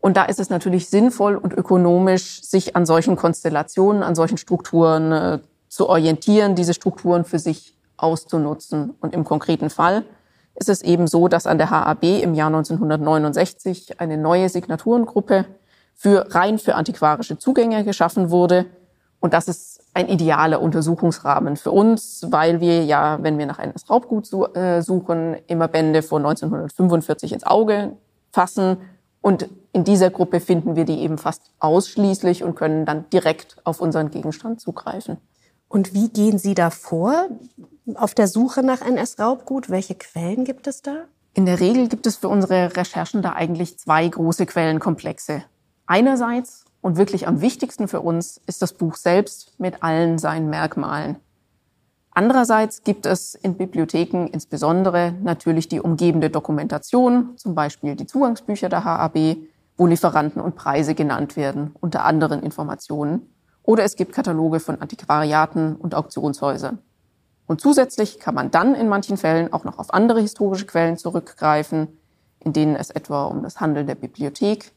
Und 0.00 0.16
da 0.16 0.24
ist 0.24 0.40
es 0.40 0.50
natürlich 0.50 0.88
sinnvoll 0.88 1.36
und 1.36 1.52
ökonomisch, 1.52 2.42
sich 2.42 2.74
an 2.74 2.86
solchen 2.86 3.14
Konstellationen, 3.14 4.02
an 4.02 4.16
solchen 4.16 4.38
Strukturen 4.38 5.12
äh, 5.12 5.38
zu 5.78 5.88
orientieren, 5.88 6.56
diese 6.56 6.74
Strukturen 6.74 7.24
für 7.24 7.38
sich 7.38 7.72
auszunutzen. 7.96 8.96
Und 9.00 9.14
im 9.14 9.22
konkreten 9.22 9.70
Fall 9.70 10.02
ist 10.56 10.68
es 10.68 10.82
eben 10.82 11.06
so, 11.06 11.28
dass 11.28 11.46
an 11.46 11.56
der 11.56 11.70
HAB 11.70 12.02
im 12.02 12.34
Jahr 12.34 12.48
1969 12.48 14.00
eine 14.00 14.18
neue 14.18 14.48
Signaturengruppe 14.48 15.44
für 15.94 16.34
rein 16.34 16.58
für 16.58 16.74
antiquarische 16.74 17.38
Zugänge 17.38 17.84
geschaffen 17.84 18.30
wurde. 18.30 18.66
Und 19.20 19.34
das 19.34 19.46
ist 19.46 19.80
ein 19.94 20.08
idealer 20.08 20.60
Untersuchungsrahmen 20.60 21.56
für 21.56 21.70
uns, 21.70 22.26
weil 22.28 22.60
wir 22.60 22.84
ja, 22.84 23.22
wenn 23.22 23.38
wir 23.38 23.46
nach 23.46 23.60
einem 23.60 23.74
Raubgut 23.88 24.32
äh, 24.56 24.80
suchen, 24.82 25.36
immer 25.46 25.68
Bände 25.68 26.02
vor 26.02 26.18
1945 26.18 27.34
ins 27.34 27.44
Auge 27.44 27.92
fassen. 28.32 28.78
Und 29.20 29.48
in 29.72 29.84
dieser 29.84 30.10
Gruppe 30.10 30.40
finden 30.40 30.74
wir 30.74 30.84
die 30.84 30.98
eben 31.02 31.18
fast 31.18 31.52
ausschließlich 31.60 32.42
und 32.42 32.56
können 32.56 32.84
dann 32.84 33.08
direkt 33.10 33.58
auf 33.62 33.80
unseren 33.80 34.10
Gegenstand 34.10 34.60
zugreifen. 34.60 35.18
Und 35.68 35.94
wie 35.94 36.08
gehen 36.08 36.38
Sie 36.38 36.54
da 36.54 36.70
vor 36.70 37.28
auf 37.94 38.14
der 38.14 38.26
Suche 38.26 38.62
nach 38.62 38.80
NS-Raubgut? 38.80 39.70
Welche 39.70 39.94
Quellen 39.94 40.44
gibt 40.44 40.66
es 40.66 40.82
da? 40.82 41.04
In 41.34 41.46
der 41.46 41.60
Regel 41.60 41.88
gibt 41.88 42.06
es 42.06 42.16
für 42.16 42.28
unsere 42.28 42.76
Recherchen 42.76 43.22
da 43.22 43.34
eigentlich 43.34 43.78
zwei 43.78 44.08
große 44.08 44.46
Quellenkomplexe. 44.46 45.44
Einerseits 45.86 46.64
und 46.80 46.96
wirklich 46.96 47.28
am 47.28 47.40
wichtigsten 47.40 47.88
für 47.88 48.00
uns 48.00 48.40
ist 48.46 48.62
das 48.62 48.72
Buch 48.72 48.96
selbst 48.96 49.58
mit 49.58 49.82
allen 49.82 50.18
seinen 50.18 50.50
Merkmalen. 50.50 51.16
Andererseits 52.10 52.82
gibt 52.82 53.06
es 53.06 53.34
in 53.36 53.56
Bibliotheken 53.56 54.26
insbesondere 54.26 55.14
natürlich 55.22 55.68
die 55.68 55.80
umgebende 55.80 56.30
Dokumentation, 56.30 57.36
zum 57.36 57.54
Beispiel 57.54 57.94
die 57.94 58.06
Zugangsbücher 58.06 58.68
der 58.68 58.84
HAB, 58.84 59.36
wo 59.76 59.86
Lieferanten 59.86 60.42
und 60.42 60.56
Preise 60.56 60.96
genannt 60.96 61.36
werden, 61.36 61.76
unter 61.80 62.04
anderen 62.04 62.42
Informationen. 62.42 63.32
Oder 63.68 63.84
es 63.84 63.96
gibt 63.96 64.14
Kataloge 64.14 64.60
von 64.60 64.80
Antiquariaten 64.80 65.76
und 65.76 65.94
Auktionshäusern. 65.94 66.78
Und 67.46 67.60
zusätzlich 67.60 68.18
kann 68.18 68.34
man 68.34 68.50
dann 68.50 68.74
in 68.74 68.88
manchen 68.88 69.18
Fällen 69.18 69.52
auch 69.52 69.64
noch 69.64 69.78
auf 69.78 69.92
andere 69.92 70.22
historische 70.22 70.64
Quellen 70.64 70.96
zurückgreifen, 70.96 71.88
in 72.40 72.54
denen 72.54 72.76
es 72.76 72.88
etwa 72.88 73.26
um 73.26 73.42
das 73.42 73.60
Handeln 73.60 73.86
der 73.86 73.94
Bibliothek 73.94 74.72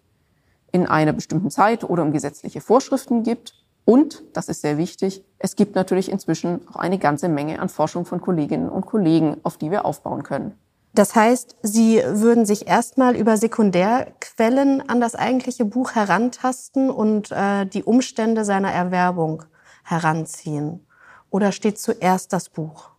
in 0.74 0.88
einer 0.88 1.14
bestimmten 1.14 1.50
Zeit 1.50 1.86
oder 1.86 2.04
um 2.04 2.12
gesetzliche 2.12 2.60
Vorschriften 2.60 3.24
gibt. 3.24 3.54
Und, 3.86 4.24
das 4.34 4.50
ist 4.50 4.60
sehr 4.60 4.78
wichtig, 4.78 5.24
es 5.40 5.56
gibt 5.56 5.76
natürlich 5.76 6.12
inzwischen 6.12 6.68
auch 6.68 6.76
eine 6.76 6.98
ganze 6.98 7.30
Menge 7.30 7.62
an 7.62 7.70
Forschung 7.70 8.04
von 8.04 8.20
Kolleginnen 8.20 8.68
und 8.68 8.86
Kollegen, 8.86 9.38
auf 9.44 9.56
die 9.56 9.72
wir 9.72 9.86
aufbauen 9.86 10.24
können. 10.24 10.60
Das 10.94 11.16
heißt, 11.16 11.56
Sie 11.62 12.02
würden 12.06 12.46
sich 12.46 12.68
erstmal 12.68 13.16
über 13.16 13.38
Sekundärquellen 13.38 14.90
an 14.90 15.00
das 15.00 15.16
eigentliche 15.16 15.64
Buch 15.64 15.96
herantasten 15.96 16.90
und 16.90 17.32
äh, 17.32 17.66
die 17.66 17.84
Umstände 17.84 18.44
seiner 18.44 18.72
Erwerbung 18.72 19.44
heranziehen. 19.84 20.86
Oder 21.30 21.54
steht 21.54 21.80
zuerst 21.80 22.34
das 22.34 22.50
Buch? 22.50 22.90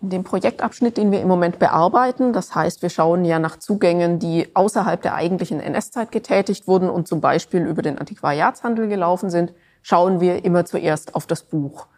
In 0.00 0.10
dem 0.10 0.22
Projektabschnitt, 0.22 0.98
den 0.98 1.10
wir 1.10 1.20
im 1.20 1.26
Moment 1.26 1.58
bearbeiten, 1.58 2.32
das 2.32 2.54
heißt, 2.54 2.82
wir 2.82 2.90
schauen 2.90 3.24
ja 3.24 3.40
nach 3.40 3.58
Zugängen, 3.58 4.20
die 4.20 4.54
außerhalb 4.54 5.02
der 5.02 5.14
eigentlichen 5.14 5.58
NS-Zeit 5.58 6.12
getätigt 6.12 6.68
wurden 6.68 6.88
und 6.88 7.08
zum 7.08 7.20
Beispiel 7.20 7.66
über 7.66 7.82
den 7.82 7.98
Antiquariatshandel 7.98 8.86
gelaufen 8.88 9.30
sind, 9.30 9.52
schauen 9.82 10.20
wir 10.20 10.44
immer 10.44 10.64
zuerst 10.64 11.14
auf 11.16 11.26
das 11.26 11.42
Buch. 11.42 11.88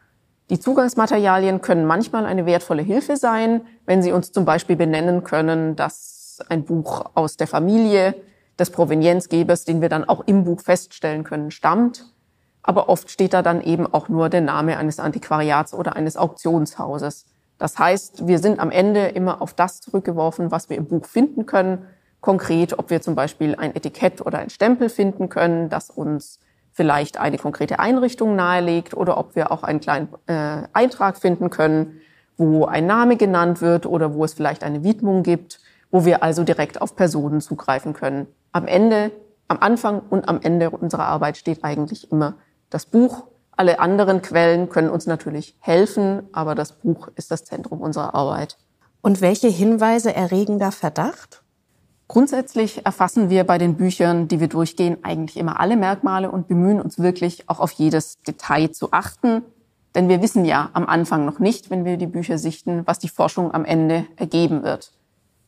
Die 0.50 0.58
Zugangsmaterialien 0.58 1.60
können 1.60 1.84
manchmal 1.84 2.24
eine 2.24 2.46
wertvolle 2.46 2.82
Hilfe 2.82 3.16
sein, 3.16 3.60
wenn 3.84 4.02
sie 4.02 4.12
uns 4.12 4.32
zum 4.32 4.46
Beispiel 4.46 4.76
benennen 4.76 5.22
können, 5.22 5.76
dass 5.76 6.40
ein 6.48 6.64
Buch 6.64 7.04
aus 7.14 7.36
der 7.36 7.46
Familie 7.46 8.14
des 8.58 8.70
Provenienzgebers, 8.70 9.64
den 9.64 9.80
wir 9.82 9.88
dann 9.88 10.08
auch 10.08 10.22
im 10.26 10.44
Buch 10.44 10.60
feststellen 10.60 11.24
können, 11.24 11.50
stammt. 11.50 12.06
Aber 12.62 12.88
oft 12.88 13.10
steht 13.10 13.34
da 13.34 13.42
dann 13.42 13.60
eben 13.60 13.86
auch 13.86 14.08
nur 14.08 14.30
der 14.30 14.40
Name 14.40 14.78
eines 14.78 15.00
Antiquariats 15.00 15.74
oder 15.74 15.96
eines 15.96 16.16
Auktionshauses. 16.16 17.26
Das 17.58 17.78
heißt, 17.78 18.26
wir 18.26 18.38
sind 18.38 18.58
am 18.58 18.70
Ende 18.70 19.08
immer 19.08 19.42
auf 19.42 19.52
das 19.52 19.80
zurückgeworfen, 19.80 20.50
was 20.50 20.70
wir 20.70 20.76
im 20.76 20.86
Buch 20.86 21.04
finden 21.04 21.44
können. 21.44 21.86
Konkret, 22.20 22.78
ob 22.78 22.90
wir 22.90 23.02
zum 23.02 23.14
Beispiel 23.14 23.54
ein 23.54 23.76
Etikett 23.76 24.24
oder 24.24 24.38
ein 24.38 24.50
Stempel 24.50 24.88
finden 24.88 25.28
können, 25.28 25.68
das 25.68 25.90
uns 25.90 26.40
vielleicht 26.78 27.18
eine 27.18 27.38
konkrete 27.38 27.80
Einrichtung 27.80 28.36
nahelegt 28.36 28.94
oder 28.94 29.18
ob 29.18 29.34
wir 29.34 29.50
auch 29.50 29.64
einen 29.64 29.80
kleinen 29.80 30.10
äh, 30.28 30.62
Eintrag 30.72 31.18
finden 31.18 31.50
können, 31.50 32.00
wo 32.36 32.66
ein 32.66 32.86
Name 32.86 33.16
genannt 33.16 33.60
wird 33.60 33.84
oder 33.84 34.14
wo 34.14 34.24
es 34.24 34.34
vielleicht 34.34 34.62
eine 34.62 34.84
Widmung 34.84 35.24
gibt, 35.24 35.58
wo 35.90 36.04
wir 36.04 36.22
also 36.22 36.44
direkt 36.44 36.80
auf 36.80 36.94
Personen 36.94 37.40
zugreifen 37.40 37.94
können. 37.94 38.28
Am 38.52 38.68
Ende, 38.68 39.10
am 39.48 39.58
Anfang 39.58 40.02
und 40.08 40.28
am 40.28 40.38
Ende 40.40 40.70
unserer 40.70 41.06
Arbeit 41.06 41.36
steht 41.36 41.64
eigentlich 41.64 42.12
immer 42.12 42.34
das 42.70 42.86
Buch. 42.86 43.24
Alle 43.56 43.80
anderen 43.80 44.22
Quellen 44.22 44.68
können 44.68 44.88
uns 44.88 45.08
natürlich 45.08 45.56
helfen, 45.58 46.28
aber 46.32 46.54
das 46.54 46.70
Buch 46.70 47.08
ist 47.16 47.32
das 47.32 47.44
Zentrum 47.44 47.80
unserer 47.80 48.14
Arbeit. 48.14 48.56
Und 49.02 49.20
welche 49.20 49.48
Hinweise 49.48 50.14
erregen 50.14 50.60
da 50.60 50.70
Verdacht? 50.70 51.42
Grundsätzlich 52.08 52.86
erfassen 52.86 53.28
wir 53.28 53.44
bei 53.44 53.58
den 53.58 53.74
Büchern, 53.74 54.28
die 54.28 54.40
wir 54.40 54.48
durchgehen, 54.48 54.96
eigentlich 55.02 55.36
immer 55.36 55.60
alle 55.60 55.76
Merkmale 55.76 56.30
und 56.30 56.48
bemühen 56.48 56.80
uns 56.80 56.98
wirklich 56.98 57.48
auch 57.50 57.60
auf 57.60 57.70
jedes 57.72 58.22
Detail 58.22 58.70
zu 58.72 58.92
achten. 58.92 59.42
Denn 59.94 60.08
wir 60.08 60.22
wissen 60.22 60.46
ja 60.46 60.70
am 60.72 60.86
Anfang 60.86 61.26
noch 61.26 61.38
nicht, 61.38 61.68
wenn 61.68 61.84
wir 61.84 61.98
die 61.98 62.06
Bücher 62.06 62.38
sichten, 62.38 62.86
was 62.86 62.98
die 62.98 63.10
Forschung 63.10 63.52
am 63.52 63.66
Ende 63.66 64.06
ergeben 64.16 64.62
wird. 64.62 64.92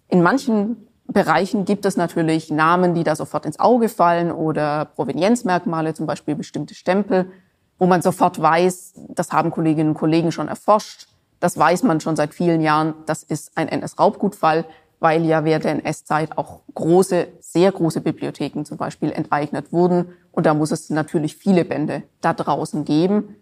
In 0.09 0.23
manchen 0.23 0.87
Bereichen 1.07 1.65
gibt 1.65 1.87
es 1.87 1.97
natürlich 1.97 2.51
Namen, 2.51 2.95
die 2.95 3.05
da 3.05 3.17
sofort 3.17 3.47
ins 3.47 3.59
Auge 3.59 3.89
fallen 3.89 4.31
oder 4.31 4.85
Provenienzmerkmale, 4.85 5.95
zum 5.95 6.07
Beispiel 6.07 6.35
bestimmte 6.35 6.75
Stempel, 6.75 7.31
wo 7.79 7.87
man 7.87 8.03
sofort 8.03 8.41
weiß, 8.41 8.95
das 9.09 9.33
haben 9.33 9.51
Kolleginnen 9.51 9.91
und 9.91 9.95
Kollegen 9.95 10.31
schon 10.31 10.49
erforscht, 10.49 11.09
das 11.41 11.59
weiß 11.59 11.85
man 11.85 12.01
schon 12.01 12.17
seit 12.17 12.35
vielen 12.35 12.61
Jahren, 12.61 12.95
das 13.07 13.23
ist 13.23 13.57
ein 13.57 13.69
NS-Raubgutfall, 13.69 14.67
weil 15.01 15.25
ja 15.25 15.45
während 15.45 15.65
der 15.65 15.73
NS-Zeit 15.73 16.39
auch 16.39 16.61
große, 16.75 17.29
sehr 17.41 17.73
große 17.73 18.03
Bibliotheken 18.03 18.65
zum 18.65 18.77
Beispiel 18.77 19.11
enteignet 19.11 19.73
wurden. 19.73 20.15
Und 20.31 20.47
da 20.47 20.55
muss 20.55 20.71
es 20.71 20.91
natürlich 20.91 21.37
viele 21.37 21.65
Bände 21.65 22.03
da 22.21 22.35
draußen 22.35 22.85
geben. 22.85 23.37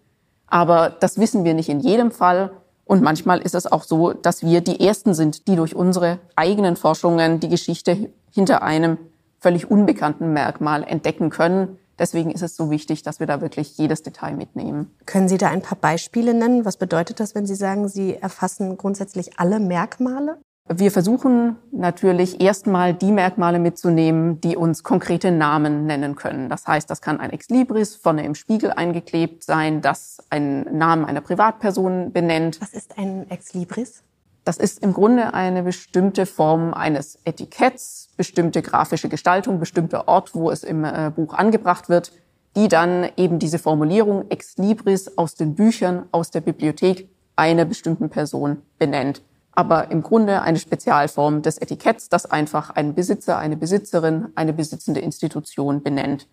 Aber 0.47 0.89
das 0.89 1.19
wissen 1.19 1.43
wir 1.43 1.53
nicht 1.53 1.69
in 1.69 1.81
jedem 1.81 2.11
Fall. 2.11 2.51
Und 2.85 3.03
manchmal 3.03 3.39
ist 3.39 3.53
es 3.53 3.71
auch 3.71 3.83
so, 3.83 4.13
dass 4.13 4.41
wir 4.41 4.61
die 4.61 4.83
Ersten 4.83 5.13
sind, 5.13 5.47
die 5.47 5.55
durch 5.55 5.75
unsere 5.75 6.17
eigenen 6.35 6.75
Forschungen 6.75 7.39
die 7.39 7.49
Geschichte 7.49 8.09
hinter 8.31 8.63
einem 8.63 8.97
völlig 9.39 9.69
unbekannten 9.69 10.33
Merkmal 10.33 10.83
entdecken 10.83 11.29
können. 11.29 11.77
Deswegen 11.99 12.31
ist 12.31 12.41
es 12.41 12.55
so 12.55 12.71
wichtig, 12.71 13.03
dass 13.03 13.19
wir 13.19 13.27
da 13.27 13.41
wirklich 13.41 13.77
jedes 13.77 14.01
Detail 14.01 14.35
mitnehmen. 14.35 14.95
Können 15.05 15.27
Sie 15.27 15.37
da 15.37 15.49
ein 15.49 15.61
paar 15.61 15.77
Beispiele 15.77 16.33
nennen? 16.33 16.63
Was 16.63 16.77
bedeutet 16.77 17.19
das, 17.19 17.35
wenn 17.35 17.45
Sie 17.45 17.55
sagen, 17.55 17.89
Sie 17.89 18.15
erfassen 18.15 18.77
grundsätzlich 18.77 19.37
alle 19.37 19.59
Merkmale? 19.59 20.37
Wir 20.71 20.91
versuchen 20.91 21.55
natürlich 21.71 22.41
erstmal 22.41 22.93
die 22.93 23.11
Merkmale 23.11 23.57
mitzunehmen, 23.57 24.39
die 24.39 24.55
uns 24.55 24.83
konkrete 24.83 25.31
Namen 25.31 25.87
nennen 25.87 26.15
können. 26.15 26.47
Das 26.47 26.67
heißt, 26.67 26.87
das 26.87 27.01
kann 27.01 27.19
ein 27.19 27.31
Exlibris 27.31 27.95
vorne 27.95 28.23
im 28.23 28.35
Spiegel 28.35 28.71
eingeklebt 28.71 29.43
sein, 29.43 29.81
das 29.81 30.19
einen 30.29 30.77
Namen 30.77 31.05
einer 31.05 31.21
Privatperson 31.21 32.11
benennt. 32.11 32.61
Was 32.61 32.73
ist 32.73 32.99
ein 32.99 33.27
Exlibris? 33.31 34.03
Das 34.43 34.57
ist 34.57 34.83
im 34.83 34.93
Grunde 34.93 35.33
eine 35.33 35.63
bestimmte 35.63 36.27
Form 36.27 36.75
eines 36.75 37.17
Etiketts, 37.23 38.09
bestimmte 38.15 38.61
grafische 38.61 39.09
Gestaltung, 39.09 39.59
bestimmter 39.59 40.07
Ort, 40.07 40.35
wo 40.35 40.51
es 40.51 40.63
im 40.63 40.85
äh, 40.85 41.11
Buch 41.15 41.33
angebracht 41.33 41.89
wird, 41.89 42.11
die 42.55 42.67
dann 42.67 43.09
eben 43.17 43.39
diese 43.39 43.57
Formulierung 43.57 44.29
ex 44.29 44.57
libris 44.57 45.17
aus 45.17 45.33
den 45.33 45.55
Büchern, 45.55 46.05
aus 46.11 46.29
der 46.29 46.41
Bibliothek 46.41 47.09
einer 47.35 47.65
bestimmten 47.65 48.09
Person 48.11 48.61
benennt. 48.77 49.23
Aber 49.59 49.91
im 49.91 50.03
Grunde 50.03 50.41
eine 50.41 50.57
Spezialform 50.57 51.41
des 51.41 51.57
Etiketts, 51.57 52.07
das 52.07 52.25
einfach 52.25 52.69
einen 52.69 52.95
Besitzer, 52.95 53.37
eine 53.37 53.57
Besitzerin, 53.57 54.29
eine 54.35 54.53
besitzende 54.53 55.01
Institution 55.01 55.83
benennt. 55.83 56.27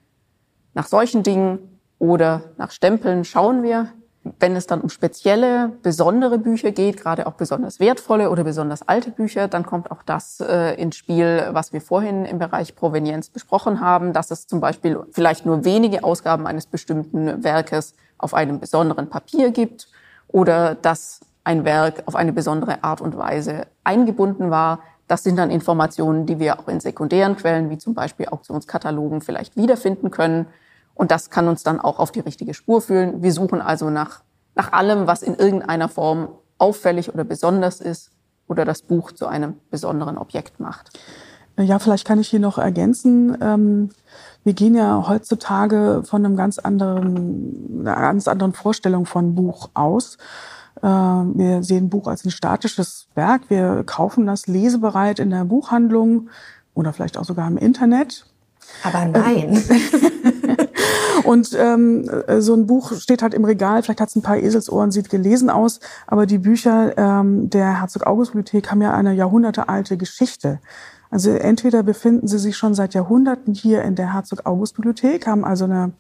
Nach 0.75 0.87
solchen 0.87 1.25
Dingen 1.25 1.81
oder 1.99 2.43
nach 2.57 2.71
Stempeln 2.71 3.25
schauen 3.25 3.65
wir 3.65 3.89
wenn 4.39 4.57
es 4.57 4.67
dann 4.67 4.81
um 4.81 4.89
spezielle, 4.89 5.73
besondere 5.83 6.39
Bücher 6.39 6.73
geht, 6.73 6.97
gerade 6.97 7.27
auch 7.27 7.35
besonders 7.35 7.81
wertvolle 7.81 8.31
oder 8.31 8.45
besonders 8.45 8.83
alte 8.87 9.11
Bücher, 9.11 9.49
dann 9.49 9.65
kommt 9.65 9.91
auch 9.91 10.03
das 10.03 10.41
äh, 10.41 10.75
ins 10.81 10.97
Spiel, 10.97 11.49
was 11.53 11.73
wir 11.73 11.81
vorhin 11.81 12.25
im 12.25 12.39
Bereich 12.39 12.75
Provenienz 12.75 13.31
besprochen 13.31 13.81
haben, 13.81 14.13
dass 14.13 14.31
es 14.31 14.47
zum 14.47 14.61
Beispiel 14.61 14.99
vielleicht 15.13 15.47
nur 15.47 15.65
wenige 15.65 16.05
Ausgaben 16.05 16.47
eines 16.47 16.67
bestimmten 16.67 17.45
Werkes 17.45 17.95
auf 18.19 18.35
einem 18.35 18.59
besonderen 18.61 19.09
Papier 19.09 19.51
gibt 19.51 19.89
oder 20.29 20.75
dass 20.75 21.21
ein 21.47 21.65
Werk 21.65 22.03
auf 22.07 22.17
eine 22.17 22.33
besondere 22.33 22.83
Art 22.83 23.01
und 23.01 23.17
Weise 23.17 23.69
eingebunden 23.85 24.51
war. 24.51 24.81
Das 25.07 25.23
sind 25.23 25.37
dann 25.37 25.53
Informationen, 25.53 26.27
die 26.27 26.41
wir 26.41 26.59
auch 26.59 26.67
in 26.67 26.81
sekundären 26.81 27.37
Quellen, 27.37 27.71
wie 27.71 27.79
zum 27.79 27.95
Beispiel 27.95 28.27
Auktionskatalogen, 28.27 29.21
vielleicht 29.21 29.57
wiederfinden 29.57 30.11
können. 30.11 30.47
Und 30.95 31.13
das 31.13 31.31
kann 31.31 31.47
uns 31.47 31.63
dann 31.63 31.81
auch 31.81 32.01
auf 32.01 32.11
die 32.11 32.21
richtige 32.21 32.53
Spur 32.53 32.81
führen. 32.81 33.23
Wir 33.23 33.33
suchen 33.33 33.63
also 33.63 33.91
nach, 33.91 34.23
nach 34.57 34.73
allem, 34.73 35.07
was 35.07 35.23
in 35.23 35.37
irgendeiner 35.37 35.89
Form 35.89 36.31
auffällig 36.59 37.15
oder 37.15 37.23
besonders 37.23 37.81
ist 37.81 38.11
oder 38.49 38.65
das 38.65 38.83
Buch 38.83 39.13
zu 39.13 39.29
einem 39.29 39.55
besonderen 39.71 40.19
Objekt 40.19 40.59
macht. 40.59 40.99
Ja, 41.59 41.79
vielleicht 41.79 42.07
kann 42.07 42.19
ich 42.19 42.29
hier 42.29 42.41
noch 42.41 42.59
ergänzen. 42.59 43.39
Ähm, 43.41 43.91
wir 44.43 44.53
gehen 44.53 44.75
ja 44.75 45.07
heutzutage 45.07 46.03
von 46.05 46.25
einem 46.25 46.37
ganz 46.37 46.59
anderen, 46.59 47.87
einer 47.87 47.95
ganz 47.95 48.27
anderen 48.27 48.53
Vorstellung 48.53 49.07
von 49.07 49.37
Buch 49.37 49.71
aus. 49.75 50.19
Ähm, 50.83 51.33
wir 51.37 51.63
sehen 51.63 51.91
Buch 51.91 52.07
als 52.07 52.25
ein 52.25 52.31
statisches 52.31 53.09
Werk. 53.15 53.43
Wir 53.49 53.83
kaufen 53.85 54.27
das 54.27 54.47
lesebereit 54.47 55.19
in 55.19 55.31
der 55.31 55.45
Buchhandlung 55.45 56.29
oder 56.75 56.93
vielleicht 56.93 57.19
auch 57.19 57.25
sogar 57.25 57.49
im 57.49 57.57
Internet. 57.57 58.27
Aber 58.83 59.05
nein. 59.07 59.63
Und 61.25 61.57
ähm, 61.59 62.09
so 62.39 62.55
ein 62.55 62.67
Buch 62.67 62.93
steht 62.93 63.23
halt 63.23 63.35
im 63.35 63.45
Regal, 63.45 63.83
vielleicht 63.83 64.01
hat 64.01 64.11
es 64.11 64.17
ein 64.17 64.23
paar 64.23 64.37
Eselsohren, 64.37 64.93
sieht 64.93 65.11
gelesen 65.11 65.51
aus, 65.51 65.81
aber 66.07 66.25
die 66.25 66.39
Bücher 66.39 66.97
ähm, 66.97 67.51
der 67.51 67.81
Herzog-August-Bibliothek 67.81 68.71
haben 68.71 68.81
ja 68.81 68.93
eine 68.95 69.13
jahrhundertealte 69.13 69.97
Geschichte. 69.97 70.61
Also 71.11 71.31
entweder 71.33 71.83
befinden 71.83 72.29
sie 72.29 72.39
sich 72.39 72.57
schon 72.57 72.75
seit 72.75 72.95
Jahrhunderten 72.95 73.55
hier 73.55 73.83
in 73.83 73.97
der 73.97 74.13
Herzog-August-Bibliothek, 74.13 75.27
haben 75.27 75.45
also 75.45 75.65
eine 75.65 75.93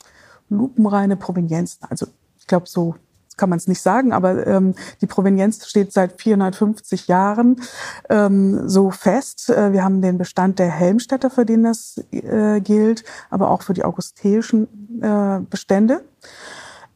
lupenreine 0.49 1.17
Provenienz, 1.17 1.79
also 1.89 2.07
ich 2.39 2.47
glaube 2.47 2.67
so 2.69 2.95
kann 3.37 3.51
man 3.51 3.59
es 3.59 3.69
nicht 3.69 3.83
sagen, 3.83 4.13
aber 4.13 4.47
ähm, 4.47 4.75
die 5.01 5.07
Provenienz 5.07 5.67
steht 5.67 5.93
seit 5.93 6.21
450 6.21 7.07
Jahren 7.07 7.61
ähm, 8.09 8.69
so 8.69 8.91
fest. 8.91 9.51
Äh, 9.51 9.73
wir 9.73 9.85
haben 9.85 10.03
den 10.03 10.19
Bestand 10.19 10.59
der 10.59 10.71
Helmstädter, 10.71 11.31
für 11.31 11.45
den 11.45 11.63
das 11.65 12.03
äh, 12.11 12.61
gilt, 12.61 13.05
aber 13.31 13.51
auch 13.51 13.63
für 13.63 13.75
die 13.75 13.85
augusteischen 13.85 15.03
äh, 15.03 15.41
Bestände. 15.49 16.03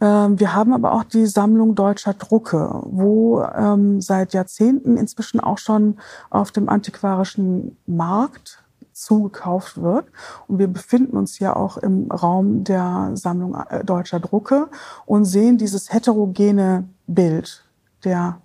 Ähm, 0.01 0.41
wir 0.41 0.55
haben 0.55 0.73
aber 0.73 0.93
auch 0.93 1.05
die 1.05 1.27
Sammlung 1.27 1.75
deutscher 1.75 2.15
Drucke, 2.15 2.81
wo 2.85 3.43
ähm, 3.43 4.01
seit 4.01 4.33
Jahrzehnten 4.33 4.97
inzwischen 4.97 5.41
auch 5.41 5.59
schon 5.59 5.99
auf 6.31 6.53
dem 6.53 6.69
antiquarischen 6.69 7.77
Markt 7.87 8.60
zugekauft 9.01 9.81
wird. 9.81 10.07
Und 10.47 10.59
wir 10.59 10.69
befinden 10.69 11.17
uns 11.17 11.39
ja 11.39 11.57
auch 11.57 11.79
im 11.79 12.11
Raum 12.11 12.65
der 12.65 13.11
Sammlung 13.15 13.57
äh, 13.69 13.85
deutscher 13.85 14.21
Drucke 14.21 14.69
und 15.07 15.25
sehen 15.25 15.59
dieses 15.59 15.93
heterogene 15.93 16.85
Bild 17.07 17.65
der 18.05 18.41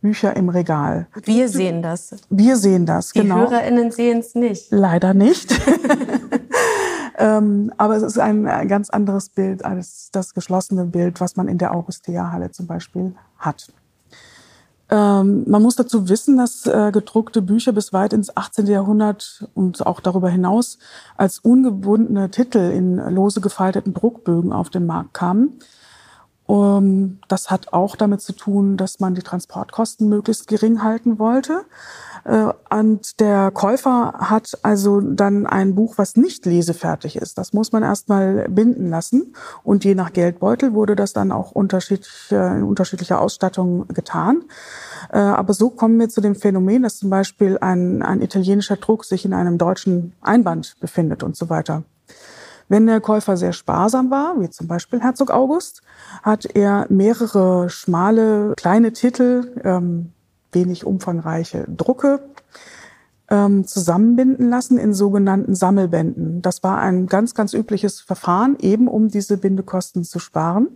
Bücher 0.00 0.36
im 0.36 0.48
Regal. 0.48 1.08
Wir 1.24 1.48
sehen 1.48 1.82
das. 1.82 2.14
Wir 2.30 2.56
sehen 2.56 2.86
das, 2.86 3.10
Die 3.10 3.20
genau. 3.20 3.46
Die 3.46 3.50
HörerInnen 3.50 3.90
sehen 3.90 4.18
es 4.18 4.34
nicht. 4.34 4.70
Leider 4.70 5.14
nicht. 5.14 5.52
ähm, 7.18 7.72
aber 7.76 7.96
es 7.96 8.02
ist 8.02 8.18
ein 8.18 8.44
ganz 8.68 8.90
anderes 8.90 9.30
Bild 9.30 9.64
als 9.64 10.10
das 10.12 10.34
geschlossene 10.34 10.84
Bild, 10.84 11.20
was 11.20 11.36
man 11.36 11.48
in 11.48 11.58
der 11.58 11.74
Augustea-Halle 11.74 12.50
zum 12.52 12.66
Beispiel 12.66 13.14
hat. 13.38 13.72
Ähm, 14.88 15.44
man 15.48 15.62
muss 15.62 15.76
dazu 15.76 16.08
wissen, 16.08 16.36
dass 16.36 16.66
äh, 16.66 16.90
gedruckte 16.92 17.42
Bücher 17.42 17.72
bis 17.72 17.92
weit 17.92 18.12
ins 18.12 18.36
18. 18.36 18.66
Jahrhundert 18.66 19.48
und 19.54 19.84
auch 19.84 20.00
darüber 20.00 20.28
hinaus 20.28 20.78
als 21.16 21.40
ungebundene 21.40 22.30
Titel 22.30 22.58
in 22.58 22.96
lose 22.96 23.40
gefalteten 23.40 23.94
Druckbögen 23.94 24.52
auf 24.52 24.70
den 24.70 24.86
Markt 24.86 25.14
kamen. 25.14 25.58
Um, 26.46 27.18
das 27.26 27.50
hat 27.50 27.72
auch 27.72 27.96
damit 27.96 28.20
zu 28.20 28.32
tun, 28.32 28.76
dass 28.76 29.00
man 29.00 29.16
die 29.16 29.22
Transportkosten 29.22 30.08
möglichst 30.08 30.46
gering 30.46 30.84
halten 30.84 31.18
wollte. 31.18 31.64
Äh, 32.26 32.52
und 32.70 33.20
der 33.20 33.50
Käufer 33.52 34.14
hat 34.18 34.58
also 34.62 35.00
dann 35.00 35.46
ein 35.46 35.74
Buch, 35.74 35.94
was 35.96 36.16
nicht 36.16 36.44
lesefertig 36.44 37.16
ist. 37.16 37.38
Das 37.38 37.52
muss 37.52 37.72
man 37.72 37.82
erstmal 37.82 38.48
binden 38.48 38.90
lassen. 38.90 39.34
Und 39.62 39.84
je 39.84 39.94
nach 39.94 40.12
Geldbeutel 40.12 40.74
wurde 40.74 40.96
das 40.96 41.12
dann 41.12 41.32
auch 41.32 41.52
unterschiedlich, 41.52 42.30
in 42.30 42.64
unterschiedlicher 42.64 43.20
Ausstattung 43.20 43.86
getan. 43.88 44.44
Äh, 45.10 45.18
aber 45.18 45.54
so 45.54 45.70
kommen 45.70 45.98
wir 45.98 46.08
zu 46.08 46.20
dem 46.20 46.34
Phänomen, 46.34 46.82
dass 46.82 46.98
zum 46.98 47.10
Beispiel 47.10 47.58
ein, 47.60 48.02
ein 48.02 48.20
italienischer 48.20 48.76
Druck 48.76 49.04
sich 49.04 49.24
in 49.24 49.32
einem 49.32 49.58
deutschen 49.58 50.12
Einband 50.20 50.76
befindet 50.80 51.22
und 51.22 51.36
so 51.36 51.48
weiter. 51.48 51.84
Wenn 52.68 52.86
der 52.86 53.00
Käufer 53.00 53.36
sehr 53.36 53.52
sparsam 53.52 54.10
war, 54.10 54.40
wie 54.40 54.50
zum 54.50 54.66
Beispiel 54.66 55.00
Herzog 55.00 55.30
August, 55.30 55.82
hat 56.24 56.46
er 56.46 56.86
mehrere 56.88 57.70
schmale, 57.70 58.54
kleine 58.56 58.92
Titel, 58.92 59.52
ähm, 59.62 60.12
wenig 60.56 60.84
umfangreiche 60.84 61.66
Drucke 61.68 62.20
ähm, 63.28 63.66
zusammenbinden 63.66 64.48
lassen 64.48 64.78
in 64.78 64.94
sogenannten 64.94 65.54
Sammelbänden. 65.54 66.42
Das 66.42 66.62
war 66.62 66.78
ein 66.78 67.06
ganz, 67.06 67.34
ganz 67.34 67.52
übliches 67.52 68.00
Verfahren, 68.00 68.56
eben 68.60 68.88
um 68.88 69.08
diese 69.08 69.36
Bindekosten 69.36 70.04
zu 70.04 70.18
sparen. 70.18 70.68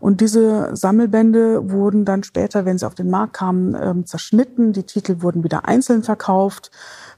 Und 0.00 0.22
diese 0.22 0.74
Sammelbände 0.74 1.70
wurden 1.70 2.06
dann 2.06 2.22
später, 2.22 2.64
wenn 2.64 2.78
sie 2.78 2.86
auf 2.86 2.94
den 2.94 3.10
Markt 3.10 3.34
kamen, 3.34 3.76
ähm, 3.78 4.06
zerschnitten. 4.06 4.72
Die 4.72 4.84
Titel 4.84 5.20
wurden 5.20 5.44
wieder 5.44 5.68
einzeln 5.68 6.02
verkauft, 6.02 6.70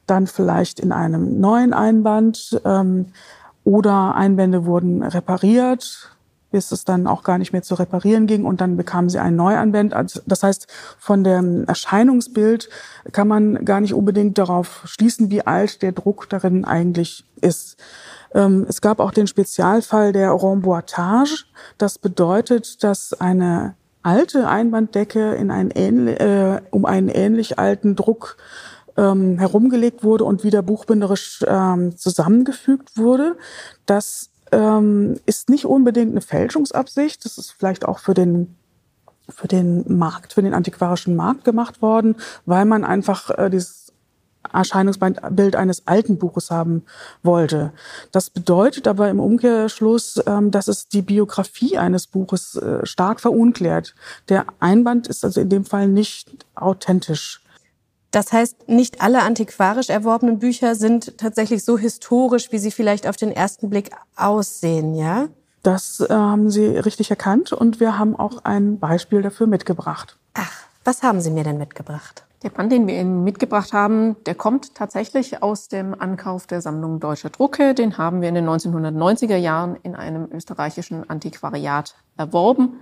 dann 0.07 0.27
vielleicht 0.27 0.81
in 0.81 0.91
einem 0.91 1.39
neuen 1.39 1.73
Einband. 1.73 2.61
Ähm, 2.65 3.07
oder 3.63 4.15
Einbände 4.15 4.67
wurden 4.67 5.03
repariert, 5.03 6.14
bis 6.55 6.71
es 6.71 6.85
dann 6.85 7.09
auch 7.09 7.25
gar 7.25 7.39
nicht 7.39 7.53
mehr 7.53 7.65
zu 7.65 7.75
reparieren 7.75 8.29
ging 8.29 8.45
und 8.45 8.61
dann 8.61 8.77
bekamen 8.77 9.11
sie 9.11 9.19
ein 9.19 9.35
Neuanband. 9.35 9.93
Also 9.93 10.21
das 10.25 10.45
heißt, 10.45 10.69
von 11.01 11.25
dem 11.25 11.65
Erscheinungsbild 11.65 12.69
kann 13.11 13.27
man 13.27 13.65
gar 13.65 13.81
nicht 13.81 13.93
unbedingt 13.93 14.39
darauf 14.39 14.83
schließen, 14.85 15.33
wie 15.33 15.45
alt 15.45 15.83
der 15.83 15.91
Druck 15.91 16.29
darin 16.29 16.65
eigentlich 16.65 17.25
ist. 17.41 17.77
Ähm, 18.33 18.67
es 18.69 18.81
gab 18.81 19.01
auch 19.01 19.11
den 19.11 19.27
Spezialfall 19.27 20.13
der 20.13 20.31
Remboitage. 20.31 21.47
Das 21.77 21.99
bedeutet, 21.99 22.85
dass 22.85 23.13
eine 23.15 23.75
alte 24.05 24.47
Einbanddecke 24.47 25.35
in 25.35 25.51
einen 25.51 25.73
ähnlich, 25.73 26.21
äh, 26.21 26.61
um 26.71 26.85
einen 26.85 27.09
ähnlich 27.09 27.59
alten 27.59 27.97
Druck 27.97 28.37
ähm, 28.97 29.41
herumgelegt 29.41 30.05
wurde 30.05 30.23
und 30.23 30.45
wieder 30.45 30.63
buchbinderisch 30.63 31.45
ähm, 31.49 31.97
zusammengefügt 31.97 32.97
wurde. 32.97 33.37
Das 33.87 34.31
ähm, 34.55 35.21
ist 35.27 35.51
nicht 35.51 35.67
unbedingt 35.67 36.13
eine 36.13 36.21
Fälschungsabsicht. 36.21 37.25
Das 37.25 37.39
ist 37.39 37.51
vielleicht 37.51 37.85
auch 37.87 37.99
für 37.99 38.15
den 38.15 38.57
für 39.29 39.49
den 39.49 39.85
Markt, 39.97 40.35
für 40.35 40.43
den 40.43 40.53
antiquarischen 40.53 41.17
Markt 41.17 41.45
gemacht 41.45 41.81
worden, 41.81 42.17
weil 42.45 42.67
man 42.67 42.85
einfach 42.85 43.31
äh, 43.31 43.49
dieses 43.49 43.93
Erscheinungsbild 44.53 45.57
eines 45.57 45.87
alten 45.87 46.19
Buches 46.19 46.51
haben 46.51 46.85
wollte. 47.23 47.73
Das 48.13 48.29
bedeutet 48.29 48.87
aber 48.87 49.09
im 49.09 49.21
Umkehrschluss, 49.21 50.23
ähm, 50.27 50.51
dass 50.51 50.69
es 50.69 50.89
die 50.89 51.01
Biografie 51.01 51.79
eines 51.79 52.07
Buches 52.07 52.57
äh, 52.57 52.85
stark 52.85 53.21
verunklärt. 53.21 53.95
Der 54.29 54.45
Einband 54.61 55.07
ist 55.07 55.25
also 55.25 55.41
in 55.41 55.49
dem 55.49 55.65
Fall 55.65 55.89
nicht 55.89 56.45
authentisch. 56.55 57.44
Das 58.15 58.33
heißt, 58.33 58.69
nicht 58.69 59.01
alle 59.03 59.23
antiquarisch 59.23 59.89
erworbenen 59.89 60.39
Bücher 60.39 60.77
sind 60.77 61.19
tatsächlich 61.19 61.65
so 61.65 61.77
historisch, 61.77 62.53
wie 62.53 62.59
sie 62.59 62.71
vielleicht 62.71 63.09
auf 63.09 63.17
den 63.17 63.33
ersten 63.33 63.71
Blick 63.71 63.91
aussehen, 64.15 64.95
ja? 64.95 65.27
Das 65.65 65.99
äh, 65.99 66.15
haben 66.15 66.49
Sie 66.49 66.65
richtig 66.65 67.11
erkannt 67.11 67.53
und 67.53 67.81
wir 67.81 67.99
haben 67.99 68.15
auch 68.15 68.45
ein 68.45 68.79
Beispiel 68.79 69.21
dafür 69.21 69.49
mitgebracht. 69.49 70.17
Ach, 70.35 70.53
was 70.85 71.03
haben 71.03 71.21
Sie 71.21 71.33
mir 71.33 71.43
denn 71.43 71.59
mitgebracht? 71.59 72.25
Der 72.45 72.51
Band, 72.51 72.71
den 72.71 72.87
wir 72.87 73.01
Ihnen 73.01 73.25
mitgebracht 73.25 73.73
haben, 73.73 74.15
der 74.27 74.37
kommt 74.37 74.77
tatsächlich 74.77 75.43
aus 75.43 75.67
dem 75.67 75.99
Ankauf 75.99 76.47
der 76.47 76.61
Sammlung 76.61 77.01
Deutscher 77.01 77.31
Drucke. 77.31 77.75
Den 77.75 77.99
haben 77.99 78.21
wir 78.21 78.29
in 78.29 78.37
den 78.37 78.49
1990er 78.49 79.37
Jahren 79.37 79.77
in 79.83 79.97
einem 79.97 80.29
österreichischen 80.31 81.09
Antiquariat 81.11 81.97
erworben. 82.17 82.75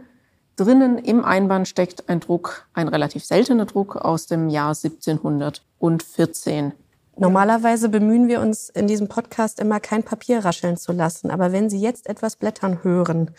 Drinnen 0.57 0.99
im 0.99 1.25
Einband 1.25 1.67
steckt 1.67 2.09
ein 2.09 2.21
Druck, 2.21 2.67
ein 2.75 2.89
relativ 2.89 3.25
seltener 3.25 3.65
Druck 3.65 3.97
aus 3.97 4.27
dem 4.27 4.49
Jahr 4.51 4.75
1714. 4.75 6.73
Normalerweise 7.17 7.89
bemühen 7.89 8.29
wir 8.29 8.41
uns 8.41 8.69
in 8.69 8.87
diesem 8.87 9.09
Podcast 9.09 9.61
immer 9.61 9.81
kein 9.81 10.03
Papier 10.03 10.45
rascheln 10.45 10.77
zu 10.77 10.93
lassen. 10.93 11.31
Aber 11.31 11.53
wenn 11.53 11.71
Sie 11.71 11.81
jetzt 11.81 12.07
etwas 12.09 12.37
blättern 12.37 12.83
hören, 12.83 13.31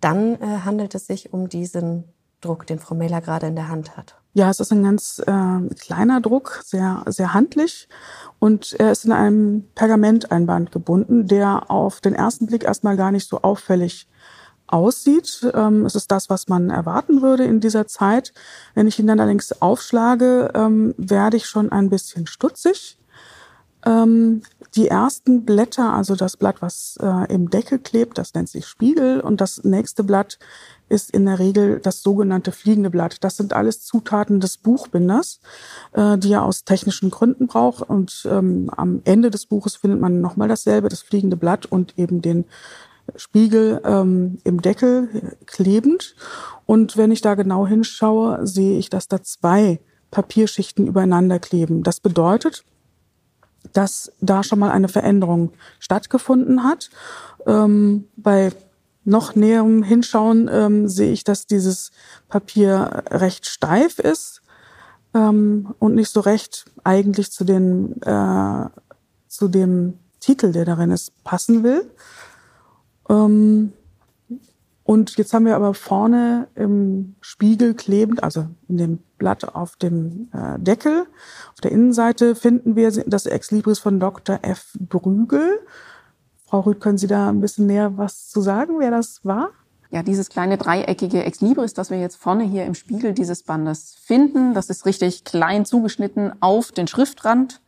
dann 0.00 0.34
äh, 0.40 0.60
handelt 0.64 0.94
es 0.94 1.06
sich 1.06 1.32
um 1.32 1.48
diesen 1.48 2.04
Druck, 2.40 2.66
den 2.66 2.78
Frau 2.78 2.94
Mehler 2.94 3.20
gerade 3.20 3.46
in 3.46 3.56
der 3.56 3.68
Hand 3.68 3.96
hat. 3.96 4.16
Ja, 4.34 4.50
es 4.50 4.60
ist 4.60 4.72
ein 4.72 4.82
ganz 4.82 5.22
äh, 5.26 5.74
kleiner 5.80 6.20
Druck, 6.20 6.60
sehr, 6.64 7.04
sehr 7.06 7.32
handlich. 7.32 7.88
Und 8.38 8.74
er 8.78 8.92
ist 8.92 9.04
in 9.04 9.12
einem 9.12 9.68
Pergamenteinband 9.74 10.72
gebunden, 10.72 11.28
der 11.28 11.70
auf 11.70 12.00
den 12.00 12.14
ersten 12.14 12.46
Blick 12.46 12.64
erstmal 12.64 12.96
gar 12.96 13.12
nicht 13.12 13.28
so 13.28 13.42
auffällig 13.42 14.08
aussieht. 14.74 15.46
Ähm, 15.54 15.86
es 15.86 15.94
ist 15.94 16.10
das, 16.10 16.28
was 16.28 16.48
man 16.48 16.68
erwarten 16.68 17.22
würde 17.22 17.44
in 17.44 17.60
dieser 17.60 17.86
Zeit. 17.86 18.32
Wenn 18.74 18.88
ich 18.88 18.98
ihn 18.98 19.06
dann 19.06 19.20
allerdings 19.20 19.62
aufschlage, 19.62 20.50
ähm, 20.54 20.94
werde 20.98 21.36
ich 21.36 21.46
schon 21.46 21.70
ein 21.70 21.90
bisschen 21.90 22.26
stutzig. 22.26 22.98
Ähm, 23.86 24.42
die 24.74 24.88
ersten 24.88 25.44
Blätter, 25.44 25.92
also 25.92 26.16
das 26.16 26.36
Blatt, 26.36 26.60
was 26.60 26.98
äh, 27.00 27.32
im 27.32 27.50
Deckel 27.50 27.78
klebt, 27.78 28.18
das 28.18 28.34
nennt 28.34 28.48
sich 28.48 28.66
Spiegel 28.66 29.20
und 29.20 29.40
das 29.40 29.62
nächste 29.62 30.02
Blatt 30.02 30.38
ist 30.88 31.12
in 31.12 31.26
der 31.26 31.38
Regel 31.38 31.78
das 31.78 32.02
sogenannte 32.02 32.50
fliegende 32.50 32.90
Blatt. 32.90 33.22
Das 33.22 33.36
sind 33.36 33.52
alles 33.52 33.84
Zutaten 33.84 34.40
des 34.40 34.58
Buchbinders, 34.58 35.38
äh, 35.92 36.18
die 36.18 36.32
er 36.32 36.42
aus 36.42 36.64
technischen 36.64 37.10
Gründen 37.10 37.46
braucht. 37.46 37.88
Und 37.88 38.26
ähm, 38.28 38.70
am 38.76 39.02
Ende 39.04 39.30
des 39.30 39.46
Buches 39.46 39.76
findet 39.76 40.00
man 40.00 40.20
nochmal 40.20 40.48
dasselbe, 40.48 40.88
das 40.88 41.02
fliegende 41.02 41.36
Blatt 41.36 41.66
und 41.66 41.96
eben 41.96 42.22
den 42.22 42.44
Spiegel 43.16 43.80
ähm, 43.84 44.38
im 44.44 44.62
Deckel 44.62 45.36
klebend. 45.46 46.14
Und 46.66 46.96
wenn 46.96 47.12
ich 47.12 47.20
da 47.20 47.34
genau 47.34 47.66
hinschaue, 47.66 48.46
sehe 48.46 48.78
ich, 48.78 48.90
dass 48.90 49.08
da 49.08 49.22
zwei 49.22 49.80
Papierschichten 50.10 50.86
übereinander 50.86 51.38
kleben. 51.38 51.82
Das 51.82 52.00
bedeutet, 52.00 52.64
dass 53.72 54.12
da 54.20 54.42
schon 54.42 54.58
mal 54.58 54.70
eine 54.70 54.88
Veränderung 54.88 55.52
stattgefunden 55.78 56.62
hat. 56.64 56.90
Ähm, 57.46 58.06
bei 58.16 58.52
noch 59.04 59.34
näherem 59.34 59.82
Hinschauen 59.82 60.48
ähm, 60.50 60.88
sehe 60.88 61.12
ich, 61.12 61.24
dass 61.24 61.46
dieses 61.46 61.90
Papier 62.28 63.04
recht 63.10 63.46
steif 63.46 63.98
ist 63.98 64.42
ähm, 65.14 65.74
und 65.78 65.94
nicht 65.94 66.10
so 66.10 66.20
recht 66.20 66.64
eigentlich 66.84 67.30
zu, 67.30 67.44
den, 67.44 68.00
äh, 68.02 68.66
zu 69.28 69.48
dem 69.48 69.98
Titel, 70.20 70.52
der 70.52 70.64
darin 70.64 70.90
ist, 70.90 71.22
passen 71.22 71.62
will. 71.62 71.90
Ähm, 73.08 73.72
und 74.84 75.16
jetzt 75.16 75.32
haben 75.32 75.46
wir 75.46 75.56
aber 75.56 75.72
vorne 75.72 76.48
im 76.54 77.14
Spiegel 77.22 77.72
klebend, 77.74 78.22
also 78.22 78.46
in 78.68 78.76
dem 78.76 78.98
Blatt 79.16 79.54
auf 79.54 79.76
dem 79.76 80.28
äh, 80.34 80.58
Deckel, 80.58 81.06
auf 81.52 81.60
der 81.62 81.72
Innenseite 81.72 82.34
finden 82.34 82.76
wir 82.76 82.90
das 83.06 83.24
Ex 83.24 83.50
Libris 83.50 83.78
von 83.78 83.98
Dr. 83.98 84.40
F. 84.42 84.76
Brügel. 84.78 85.60
Frau 86.46 86.60
Rüth, 86.60 86.80
können 86.80 86.98
Sie 86.98 87.06
da 87.06 87.30
ein 87.30 87.40
bisschen 87.40 87.66
näher 87.66 87.96
was 87.96 88.28
zu 88.28 88.42
sagen, 88.42 88.74
wer 88.78 88.90
das 88.90 89.24
war? 89.24 89.50
Ja, 89.90 90.02
dieses 90.02 90.28
kleine 90.28 90.58
dreieckige 90.58 91.24
Ex 91.24 91.40
Libris, 91.40 91.72
das 91.72 91.88
wir 91.88 91.98
jetzt 91.98 92.16
vorne 92.16 92.44
hier 92.44 92.66
im 92.66 92.74
Spiegel 92.74 93.14
dieses 93.14 93.42
Bandes 93.42 93.94
finden, 94.02 94.52
das 94.52 94.68
ist 94.68 94.84
richtig 94.84 95.24
klein 95.24 95.64
zugeschnitten 95.64 96.32
auf 96.40 96.72
den 96.72 96.88
Schriftrand 96.88 97.62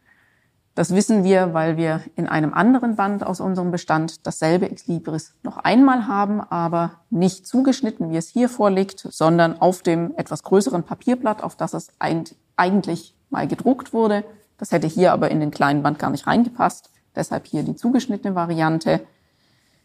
das 0.76 0.94
wissen 0.94 1.24
wir, 1.24 1.54
weil 1.54 1.78
wir 1.78 2.02
in 2.16 2.28
einem 2.28 2.52
anderen 2.52 2.96
Band 2.96 3.24
aus 3.24 3.40
unserem 3.40 3.70
Bestand 3.70 4.26
dasselbe 4.26 4.70
Ex 4.70 4.86
Libris 4.86 5.32
noch 5.42 5.56
einmal 5.56 6.06
haben, 6.06 6.42
aber 6.42 7.00
nicht 7.08 7.46
zugeschnitten, 7.46 8.10
wie 8.10 8.18
es 8.18 8.28
hier 8.28 8.50
vorliegt, 8.50 9.08
sondern 9.10 9.58
auf 9.58 9.82
dem 9.82 10.12
etwas 10.18 10.42
größeren 10.42 10.82
Papierblatt, 10.82 11.42
auf 11.42 11.56
das 11.56 11.72
es 11.72 11.88
eigentlich 11.98 13.14
mal 13.30 13.48
gedruckt 13.48 13.94
wurde. 13.94 14.22
Das 14.58 14.70
hätte 14.70 14.86
hier 14.86 15.14
aber 15.14 15.30
in 15.30 15.40
den 15.40 15.50
kleinen 15.50 15.82
Band 15.82 15.98
gar 15.98 16.10
nicht 16.10 16.26
reingepasst. 16.26 16.90
Deshalb 17.14 17.46
hier 17.46 17.62
die 17.62 17.74
zugeschnittene 17.74 18.34
Variante. 18.34 19.00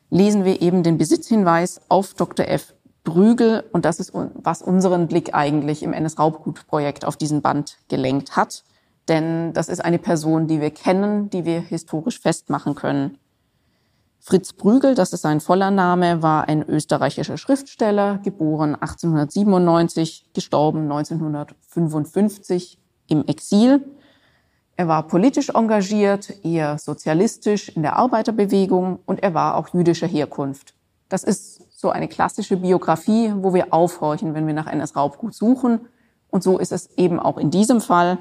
Lesen 0.10 0.44
wir 0.44 0.62
eben 0.62 0.84
den 0.84 0.98
Besitzhinweis 0.98 1.80
auf 1.88 2.16
Dr. 2.16 2.50
F. 2.50 2.74
Brügel 3.06 3.64
und 3.72 3.86
das 3.86 4.02
ist, 4.02 4.12
was 4.14 4.62
unseren 4.62 5.08
Blick 5.08 5.34
eigentlich 5.34 5.84
im 5.84 5.94
NS-Raubgut-Projekt 5.94 7.06
auf 7.06 7.16
diesen 7.16 7.42
Band 7.42 7.78
gelenkt 7.88 8.36
hat 8.36 8.66
denn 9.12 9.52
das 9.52 9.68
ist 9.68 9.84
eine 9.84 10.00
Person, 10.00 10.48
die 10.48 10.62
wir 10.62 10.72
kennen, 10.72 11.30
die 11.30 11.44
wir 11.44 11.60
historisch 11.60 12.20
festmachen 12.20 12.76
können. 12.76 13.18
Fritz 14.20 14.54
Brügel, 14.54 14.96
das 14.96 15.12
ist 15.12 15.22
sein 15.22 15.42
voller 15.42 15.70
Name, 15.70 16.24
war 16.24 16.48
ein 16.48 16.64
österreichischer 16.68 17.38
Schriftsteller, 17.38 18.20
geboren 18.24 18.76
1897, 18.76 20.28
gestorben 20.34 20.84
1955 20.84 22.78
im 23.08 23.26
Exil. 23.26 23.84
Er 24.78 24.88
war 24.88 25.08
politisch 25.08 25.50
engagiert, 25.50 26.34
eher 26.46 26.78
sozialistisch 26.78 27.68
in 27.70 27.82
der 27.82 27.98
Arbeiterbewegung 27.98 29.00
und 29.06 29.22
er 29.22 29.34
war 29.34 29.56
auch 29.58 29.74
jüdischer 29.74 30.08
Herkunft. 30.08 30.74
Das 31.10 31.24
ist 31.24 31.78
so 31.78 31.90
eine 31.90 32.08
klassische 32.08 32.56
Biografie, 32.56 33.34
wo 33.36 33.54
wir 33.54 33.74
aufhorchen, 33.74 34.36
wenn 34.36 34.48
wir 34.48 34.54
nach 34.54 34.68
NS-Raubgut 34.68 35.34
suchen. 35.34 35.82
Und 36.30 36.44
so 36.44 36.60
ist 36.60 36.72
es 36.72 36.92
eben 36.96 37.20
auch 37.20 37.38
in 37.38 37.52
diesem 37.52 37.82
Fall. 37.82 38.20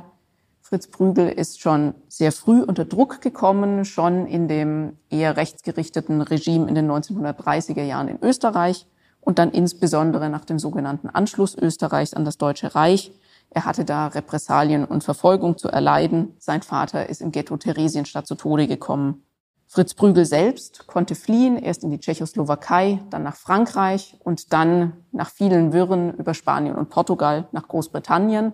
Fritz 0.70 0.86
Prügel 0.86 1.28
ist 1.28 1.60
schon 1.60 1.94
sehr 2.06 2.30
früh 2.30 2.62
unter 2.62 2.84
Druck 2.84 3.20
gekommen, 3.20 3.84
schon 3.84 4.24
in 4.26 4.46
dem 4.46 4.98
eher 5.10 5.36
rechtsgerichteten 5.36 6.20
Regime 6.20 6.68
in 6.68 6.76
den 6.76 6.88
1930er 6.88 7.82
Jahren 7.82 8.06
in 8.06 8.22
Österreich 8.22 8.86
und 9.20 9.40
dann 9.40 9.50
insbesondere 9.50 10.30
nach 10.30 10.44
dem 10.44 10.60
sogenannten 10.60 11.08
Anschluss 11.08 11.56
Österreichs 11.56 12.14
an 12.14 12.24
das 12.24 12.38
Deutsche 12.38 12.76
Reich. 12.76 13.10
Er 13.50 13.64
hatte 13.64 13.84
da 13.84 14.06
Repressalien 14.06 14.84
und 14.84 15.02
Verfolgung 15.02 15.58
zu 15.58 15.66
erleiden. 15.66 16.36
Sein 16.38 16.62
Vater 16.62 17.08
ist 17.08 17.20
im 17.20 17.32
Ghetto 17.32 17.56
Theresienstadt 17.56 18.28
zu 18.28 18.36
Tode 18.36 18.68
gekommen. 18.68 19.24
Fritz 19.66 19.94
Prügel 19.94 20.24
selbst 20.24 20.86
konnte 20.86 21.16
fliehen, 21.16 21.56
erst 21.56 21.82
in 21.82 21.90
die 21.90 21.98
Tschechoslowakei, 21.98 23.00
dann 23.10 23.24
nach 23.24 23.34
Frankreich 23.34 24.20
und 24.22 24.52
dann 24.52 24.92
nach 25.10 25.30
vielen 25.30 25.72
Wirren 25.72 26.14
über 26.14 26.32
Spanien 26.34 26.76
und 26.76 26.90
Portugal 26.90 27.48
nach 27.50 27.66
Großbritannien. 27.66 28.52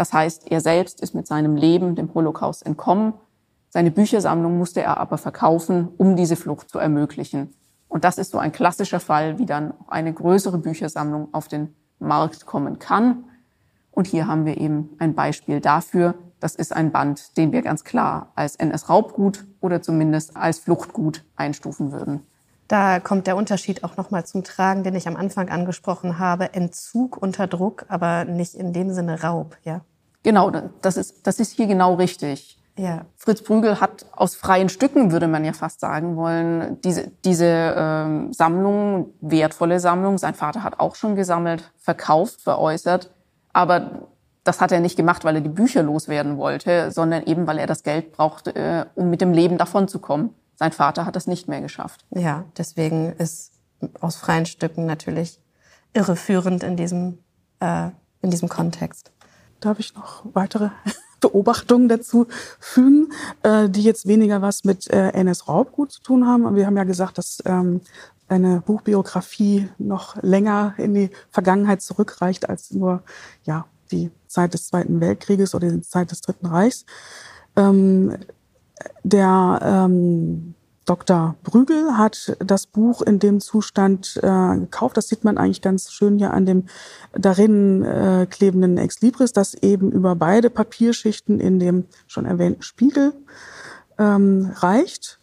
Das 0.00 0.14
heißt, 0.14 0.50
er 0.50 0.62
selbst 0.62 1.02
ist 1.02 1.14
mit 1.14 1.26
seinem 1.26 1.56
Leben 1.56 1.94
dem 1.94 2.14
Holocaust 2.14 2.64
entkommen. 2.64 3.12
Seine 3.68 3.90
Büchersammlung 3.90 4.56
musste 4.56 4.80
er 4.80 4.96
aber 4.96 5.18
verkaufen, 5.18 5.90
um 5.98 6.16
diese 6.16 6.36
Flucht 6.36 6.70
zu 6.70 6.78
ermöglichen. 6.78 7.52
Und 7.86 8.04
das 8.04 8.16
ist 8.16 8.30
so 8.30 8.38
ein 8.38 8.50
klassischer 8.50 8.98
Fall, 8.98 9.38
wie 9.38 9.44
dann 9.44 9.72
auch 9.72 9.88
eine 9.90 10.14
größere 10.14 10.56
Büchersammlung 10.56 11.28
auf 11.32 11.48
den 11.48 11.74
Markt 11.98 12.46
kommen 12.46 12.78
kann. 12.78 13.24
Und 13.90 14.06
hier 14.06 14.26
haben 14.26 14.46
wir 14.46 14.58
eben 14.58 14.88
ein 14.98 15.14
Beispiel 15.14 15.60
dafür. 15.60 16.14
Das 16.40 16.54
ist 16.54 16.74
ein 16.74 16.92
Band, 16.92 17.36
den 17.36 17.52
wir 17.52 17.60
ganz 17.60 17.84
klar 17.84 18.32
als 18.36 18.56
NS-Raubgut 18.56 19.44
oder 19.60 19.82
zumindest 19.82 20.34
als 20.34 20.60
Fluchtgut 20.60 21.26
einstufen 21.36 21.92
würden. 21.92 22.22
Da 22.68 23.00
kommt 23.00 23.26
der 23.26 23.36
Unterschied 23.36 23.84
auch 23.84 23.98
nochmal 23.98 24.24
zum 24.24 24.44
Tragen, 24.44 24.82
den 24.82 24.94
ich 24.94 25.06
am 25.06 25.16
Anfang 25.16 25.50
angesprochen 25.50 26.18
habe. 26.18 26.54
Entzug 26.54 27.18
unter 27.20 27.46
Druck, 27.46 27.84
aber 27.88 28.24
nicht 28.24 28.54
in 28.54 28.72
dem 28.72 28.94
Sinne 28.94 29.22
Raub, 29.22 29.58
ja? 29.62 29.82
Genau, 30.22 30.50
das 30.82 30.96
ist, 30.96 31.26
das 31.26 31.40
ist 31.40 31.52
hier 31.52 31.66
genau 31.66 31.94
richtig. 31.94 32.60
Ja. 32.76 33.04
Fritz 33.16 33.42
Prügel 33.42 33.80
hat 33.80 34.06
aus 34.12 34.34
freien 34.34 34.68
Stücken, 34.68 35.12
würde 35.12 35.28
man 35.28 35.44
ja 35.44 35.52
fast 35.52 35.80
sagen 35.80 36.16
wollen, 36.16 36.80
diese, 36.82 37.08
diese 37.24 37.74
ähm, 37.76 38.32
Sammlung, 38.32 39.12
wertvolle 39.20 39.80
Sammlung, 39.80 40.18
sein 40.18 40.34
Vater 40.34 40.62
hat 40.62 40.80
auch 40.80 40.94
schon 40.94 41.14
gesammelt, 41.14 41.70
verkauft, 41.78 42.40
veräußert. 42.40 43.10
Aber 43.52 44.08
das 44.44 44.60
hat 44.60 44.72
er 44.72 44.80
nicht 44.80 44.96
gemacht, 44.96 45.24
weil 45.24 45.34
er 45.34 45.40
die 45.40 45.50
Bücher 45.50 45.82
loswerden 45.82 46.36
wollte, 46.38 46.90
sondern 46.90 47.24
eben, 47.24 47.46
weil 47.46 47.58
er 47.58 47.66
das 47.66 47.82
Geld 47.82 48.12
brauchte, 48.12 48.54
äh, 48.54 48.86
um 48.94 49.10
mit 49.10 49.20
dem 49.20 49.32
Leben 49.32 49.58
davonzukommen. 49.58 50.30
Sein 50.54 50.72
Vater 50.72 51.06
hat 51.06 51.16
das 51.16 51.26
nicht 51.26 51.48
mehr 51.48 51.60
geschafft. 51.60 52.04
Ja, 52.10 52.44
deswegen 52.56 53.12
ist 53.12 53.52
aus 54.00 54.16
freien 54.16 54.46
Stücken 54.46 54.86
natürlich 54.86 55.40
irreführend 55.92 56.62
in 56.62 56.76
diesem, 56.76 57.18
äh, 57.60 57.90
in 58.22 58.30
diesem 58.30 58.48
Kontext. 58.48 59.12
Darf 59.60 59.78
ich 59.78 59.94
noch 59.94 60.24
weitere 60.32 60.70
Beobachtungen 61.20 61.88
dazu 61.88 62.26
fügen, 62.58 63.12
äh, 63.42 63.68
die 63.68 63.82
jetzt 63.82 64.06
weniger 64.06 64.42
was 64.42 64.64
mit 64.64 64.90
äh, 64.90 65.10
NS 65.10 65.48
Raubgut 65.48 65.92
zu 65.92 66.02
tun 66.02 66.26
haben. 66.26 66.56
Wir 66.56 66.66
haben 66.66 66.76
ja 66.76 66.84
gesagt, 66.84 67.18
dass 67.18 67.42
ähm, 67.44 67.82
eine 68.28 68.62
Buchbiografie 68.62 69.68
noch 69.78 70.22
länger 70.22 70.74
in 70.78 70.94
die 70.94 71.10
Vergangenheit 71.30 71.82
zurückreicht 71.82 72.48
als 72.48 72.70
nur 72.70 73.02
ja 73.44 73.66
die 73.90 74.10
Zeit 74.28 74.54
des 74.54 74.68
Zweiten 74.68 75.00
Weltkrieges 75.00 75.54
oder 75.54 75.70
die 75.70 75.82
Zeit 75.82 76.10
des 76.10 76.20
Dritten 76.20 76.46
Reichs. 76.46 76.86
Ähm, 77.56 78.16
der 79.02 79.60
ähm, 79.62 80.54
Dr. 80.90 81.36
Brügel 81.44 81.96
hat 81.96 82.36
das 82.40 82.66
Buch 82.66 83.00
in 83.00 83.20
dem 83.20 83.38
Zustand 83.38 84.18
äh, 84.24 84.58
gekauft. 84.58 84.96
Das 84.96 85.06
sieht 85.06 85.22
man 85.22 85.38
eigentlich 85.38 85.62
ganz 85.62 85.92
schön 85.92 86.18
hier 86.18 86.34
an 86.34 86.46
dem 86.46 86.66
darin 87.12 87.84
äh, 87.84 88.26
klebenden 88.28 88.76
Ex 88.76 89.00
Libris, 89.00 89.32
das 89.32 89.54
eben 89.54 89.92
über 89.92 90.16
beide 90.16 90.50
Papierschichten 90.50 91.38
in 91.38 91.60
dem 91.60 91.84
schon 92.08 92.24
erwähnten 92.24 92.62
Spiegel 92.62 93.12
ähm, 94.00 94.50
reicht. 94.56 95.20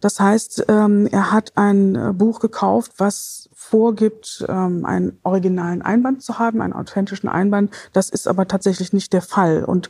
Das 0.00 0.20
heißt, 0.20 0.66
ähm, 0.68 1.08
er 1.10 1.32
hat 1.32 1.56
ein 1.56 1.94
äh, 1.94 2.12
Buch 2.12 2.38
gekauft, 2.38 2.92
was 2.98 3.48
vorgibt, 3.70 4.44
ähm, 4.48 4.84
einen 4.84 5.18
originalen 5.22 5.80
Einband 5.80 6.22
zu 6.22 6.40
haben, 6.40 6.60
einen 6.60 6.72
authentischen 6.72 7.28
Einband. 7.28 7.72
Das 7.92 8.10
ist 8.10 8.26
aber 8.26 8.48
tatsächlich 8.48 8.92
nicht 8.92 9.12
der 9.12 9.22
Fall. 9.22 9.64
Und 9.64 9.88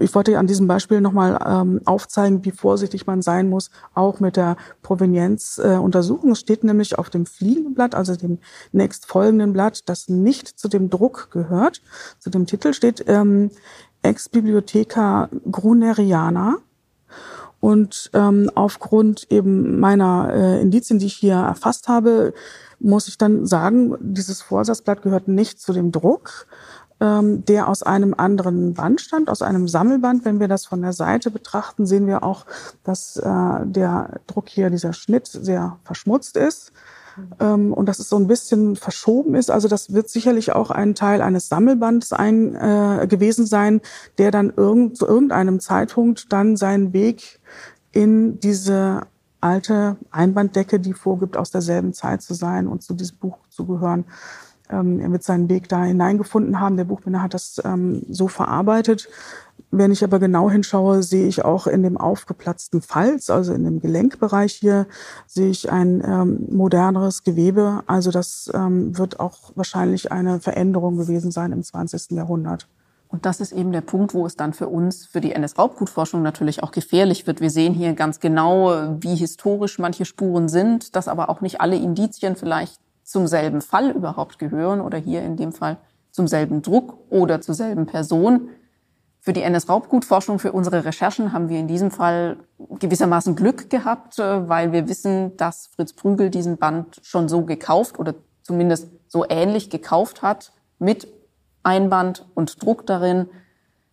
ich, 0.00 0.12
wollte 0.16 0.36
an 0.36 0.48
diesem 0.48 0.66
Beispiel 0.66 1.00
nochmal 1.00 1.38
ähm, 1.46 1.80
aufzeigen, 1.84 2.44
wie 2.44 2.50
vorsichtig 2.50 3.06
man 3.06 3.22
sein 3.22 3.48
muss, 3.48 3.70
auch 3.94 4.18
mit 4.18 4.36
der 4.36 4.56
Provenienzuntersuchung. 4.82 6.32
es 6.32 6.40
steht 6.40 6.64
nämlich 6.64 6.98
auf 6.98 7.08
dem 7.08 7.24
fliegenden 7.24 7.74
Blatt, 7.74 7.94
also 7.94 8.16
dem 8.16 8.38
nächstfolgenden 8.72 9.52
Blatt, 9.52 9.88
das 9.88 10.08
nicht 10.08 10.48
zu 10.48 10.66
dem 10.66 10.90
Druck 10.90 11.30
gehört. 11.30 11.82
Zu 12.18 12.30
dem 12.30 12.46
Titel 12.46 12.72
steht 12.72 13.04
Ex 14.02 14.28
Bibliotheca 14.28 15.28
Gruneriana 15.48 16.56
und 17.60 18.10
ähm, 18.14 18.50
aufgrund 18.54 19.30
eben 19.30 19.78
meiner 19.78 20.32
äh, 20.32 20.60
Indizien, 20.62 20.98
die 20.98 21.06
ich 21.06 21.16
hier 21.16 21.34
erfasst 21.34 21.88
habe, 21.88 22.32
muss 22.78 23.08
ich 23.08 23.18
dann 23.18 23.46
sagen, 23.46 23.96
dieses 24.00 24.40
Vorsatzblatt 24.40 25.02
gehört 25.02 25.28
nicht 25.28 25.60
zu 25.60 25.74
dem 25.74 25.92
Druck, 25.92 26.46
ähm, 27.00 27.44
der 27.44 27.68
aus 27.68 27.82
einem 27.82 28.14
anderen 28.14 28.74
Band 28.74 29.02
stammt, 29.02 29.28
aus 29.28 29.42
einem 29.42 29.68
Sammelband. 29.68 30.24
Wenn 30.24 30.40
wir 30.40 30.48
das 30.48 30.64
von 30.64 30.80
der 30.80 30.94
Seite 30.94 31.30
betrachten, 31.30 31.86
sehen 31.86 32.06
wir 32.06 32.22
auch, 32.22 32.46
dass 32.82 33.18
äh, 33.18 33.66
der 33.66 34.20
Druck 34.26 34.48
hier, 34.48 34.70
dieser 34.70 34.94
Schnitt, 34.94 35.26
sehr 35.26 35.78
verschmutzt 35.84 36.36
ist 36.36 36.72
ähm, 37.40 37.72
und 37.72 37.86
dass 37.86 37.98
es 37.98 38.08
so 38.08 38.16
ein 38.16 38.26
bisschen 38.26 38.76
verschoben 38.76 39.34
ist. 39.34 39.50
Also 39.50 39.68
das 39.68 39.92
wird 39.92 40.08
sicherlich 40.08 40.52
auch 40.52 40.70
ein 40.70 40.94
Teil 40.94 41.22
eines 41.22 41.48
Sammelbands 41.48 42.12
ein, 42.12 42.54
äh, 42.54 43.06
gewesen 43.08 43.46
sein, 43.46 43.80
der 44.18 44.30
dann 44.30 44.52
irgend, 44.56 44.96
zu 44.96 45.06
irgendeinem 45.06 45.60
Zeitpunkt 45.60 46.32
dann 46.32 46.56
seinen 46.56 46.92
Weg 46.92 47.40
in 47.92 48.38
diese 48.40 49.02
alte 49.40 49.96
Einbanddecke, 50.10 50.80
die 50.80 50.92
vorgibt, 50.92 51.36
aus 51.36 51.50
derselben 51.50 51.92
Zeit 51.92 52.22
zu 52.22 52.34
sein 52.34 52.66
und 52.66 52.82
zu 52.82 52.94
diesem 52.94 53.18
Buch 53.18 53.38
zu 53.48 53.66
gehören. 53.66 54.04
Ähm, 54.70 55.00
er 55.00 55.10
wird 55.10 55.22
seinen 55.22 55.48
Weg 55.48 55.68
da 55.68 55.84
hineingefunden 55.84 56.60
haben. 56.60 56.76
Der 56.76 56.84
Buchbinder 56.84 57.22
hat 57.22 57.34
das 57.34 57.60
ähm, 57.64 58.02
so 58.08 58.28
verarbeitet. 58.28 59.08
Wenn 59.72 59.92
ich 59.92 60.02
aber 60.02 60.18
genau 60.18 60.50
hinschaue, 60.50 61.02
sehe 61.02 61.28
ich 61.28 61.44
auch 61.44 61.68
in 61.68 61.84
dem 61.84 61.96
aufgeplatzten 61.96 62.82
Falz, 62.82 63.30
also 63.30 63.52
in 63.52 63.62
dem 63.64 63.80
Gelenkbereich 63.80 64.54
hier, 64.54 64.86
sehe 65.26 65.48
ich 65.48 65.70
ein 65.70 66.02
ähm, 66.04 66.46
moderneres 66.50 67.22
Gewebe. 67.22 67.82
Also 67.86 68.10
das 68.10 68.50
ähm, 68.52 68.98
wird 68.98 69.20
auch 69.20 69.52
wahrscheinlich 69.54 70.10
eine 70.10 70.40
Veränderung 70.40 70.96
gewesen 70.96 71.30
sein 71.30 71.52
im 71.52 71.62
20. 71.62 72.10
Jahrhundert. 72.10 72.66
Und 73.06 73.26
das 73.26 73.40
ist 73.40 73.52
eben 73.52 73.72
der 73.72 73.80
Punkt, 73.80 74.14
wo 74.14 74.26
es 74.26 74.36
dann 74.36 74.52
für 74.52 74.68
uns, 74.68 75.06
für 75.06 75.20
die 75.20 75.32
NS-Raubgutforschung 75.32 76.22
natürlich 76.22 76.62
auch 76.62 76.70
gefährlich 76.70 77.26
wird. 77.26 77.40
Wir 77.40 77.50
sehen 77.50 77.74
hier 77.74 77.94
ganz 77.94 78.20
genau, 78.20 78.72
wie 79.00 79.16
historisch 79.16 79.78
manche 79.78 80.04
Spuren 80.04 80.48
sind, 80.48 80.94
dass 80.94 81.08
aber 81.08 81.28
auch 81.28 81.40
nicht 81.40 81.60
alle 81.60 81.76
Indizien 81.76 82.36
vielleicht 82.36 82.80
zum 83.02 83.26
selben 83.26 83.60
Fall 83.62 83.90
überhaupt 83.90 84.38
gehören 84.38 84.80
oder 84.80 84.98
hier 84.98 85.22
in 85.22 85.36
dem 85.36 85.52
Fall 85.52 85.78
zum 86.12 86.28
selben 86.28 86.62
Druck 86.62 86.98
oder 87.10 87.40
zur 87.40 87.54
selben 87.54 87.86
Person. 87.86 88.50
Für 89.22 89.34
die 89.34 89.42
NS-Raubgutforschung, 89.42 90.38
für 90.38 90.52
unsere 90.52 90.84
Recherchen 90.84 91.34
haben 91.34 91.50
wir 91.50 91.58
in 91.58 91.68
diesem 91.68 91.90
Fall 91.90 92.38
gewissermaßen 92.78 93.36
Glück 93.36 93.68
gehabt, 93.68 94.18
äh, 94.18 94.48
weil 94.48 94.72
wir 94.72 94.88
wissen, 94.88 95.36
dass 95.36 95.66
Fritz 95.66 95.92
Prügel 95.92 96.30
diesen 96.30 96.56
Band 96.56 97.00
schon 97.02 97.28
so 97.28 97.44
gekauft 97.44 97.98
oder 97.98 98.14
zumindest 98.42 98.88
so 99.08 99.26
ähnlich 99.28 99.68
gekauft 99.68 100.22
hat, 100.22 100.52
mit 100.78 101.06
Einband 101.62 102.26
und 102.34 102.64
Druck 102.64 102.86
darin, 102.86 103.28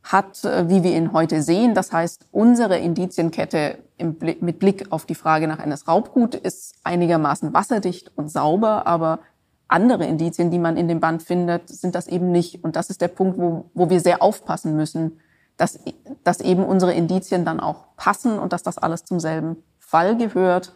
hat, 0.04 0.46
äh, 0.46 0.70
wie 0.70 0.84
wir 0.84 0.96
ihn 0.96 1.12
heute 1.12 1.42
sehen. 1.42 1.74
Das 1.74 1.92
heißt, 1.92 2.28
unsere 2.32 2.78
Indizienkette 2.78 3.80
mit 4.00 4.60
Blick 4.60 4.92
auf 4.92 5.06
die 5.06 5.16
Frage 5.16 5.48
nach 5.50 5.60
NS-Raubgut 5.60 6.36
ist 6.36 6.76
einigermaßen 6.84 7.54
wasserdicht 7.54 8.12
und 8.16 8.32
sauber, 8.32 8.88
aber 8.88 9.20
andere 9.68 10.06
Indizien, 10.06 10.52
die 10.52 10.60
man 10.60 10.78
in 10.78 10.88
dem 10.88 11.00
Band 11.00 11.24
findet, 11.24 11.70
sind 11.70 11.96
das 11.96 12.08
eben 12.08 12.32
nicht. 12.32 12.64
Und 12.64 12.76
das 12.76 12.90
ist 12.90 13.02
der 13.02 13.10
Punkt, 13.10 13.38
wo, 13.38 13.70
wo 13.74 13.90
wir 13.90 14.00
sehr 14.00 14.22
aufpassen 14.22 14.76
müssen, 14.76 15.20
dass, 15.58 15.80
dass 16.24 16.40
eben 16.40 16.64
unsere 16.64 16.94
Indizien 16.94 17.44
dann 17.44 17.60
auch 17.60 17.96
passen 17.98 18.40
und 18.40 18.54
dass 18.54 18.64
das 18.64 18.78
alles 18.78 19.04
zum 19.04 19.20
selben 19.20 19.58
Fall 19.80 20.18
gehört 20.18 20.74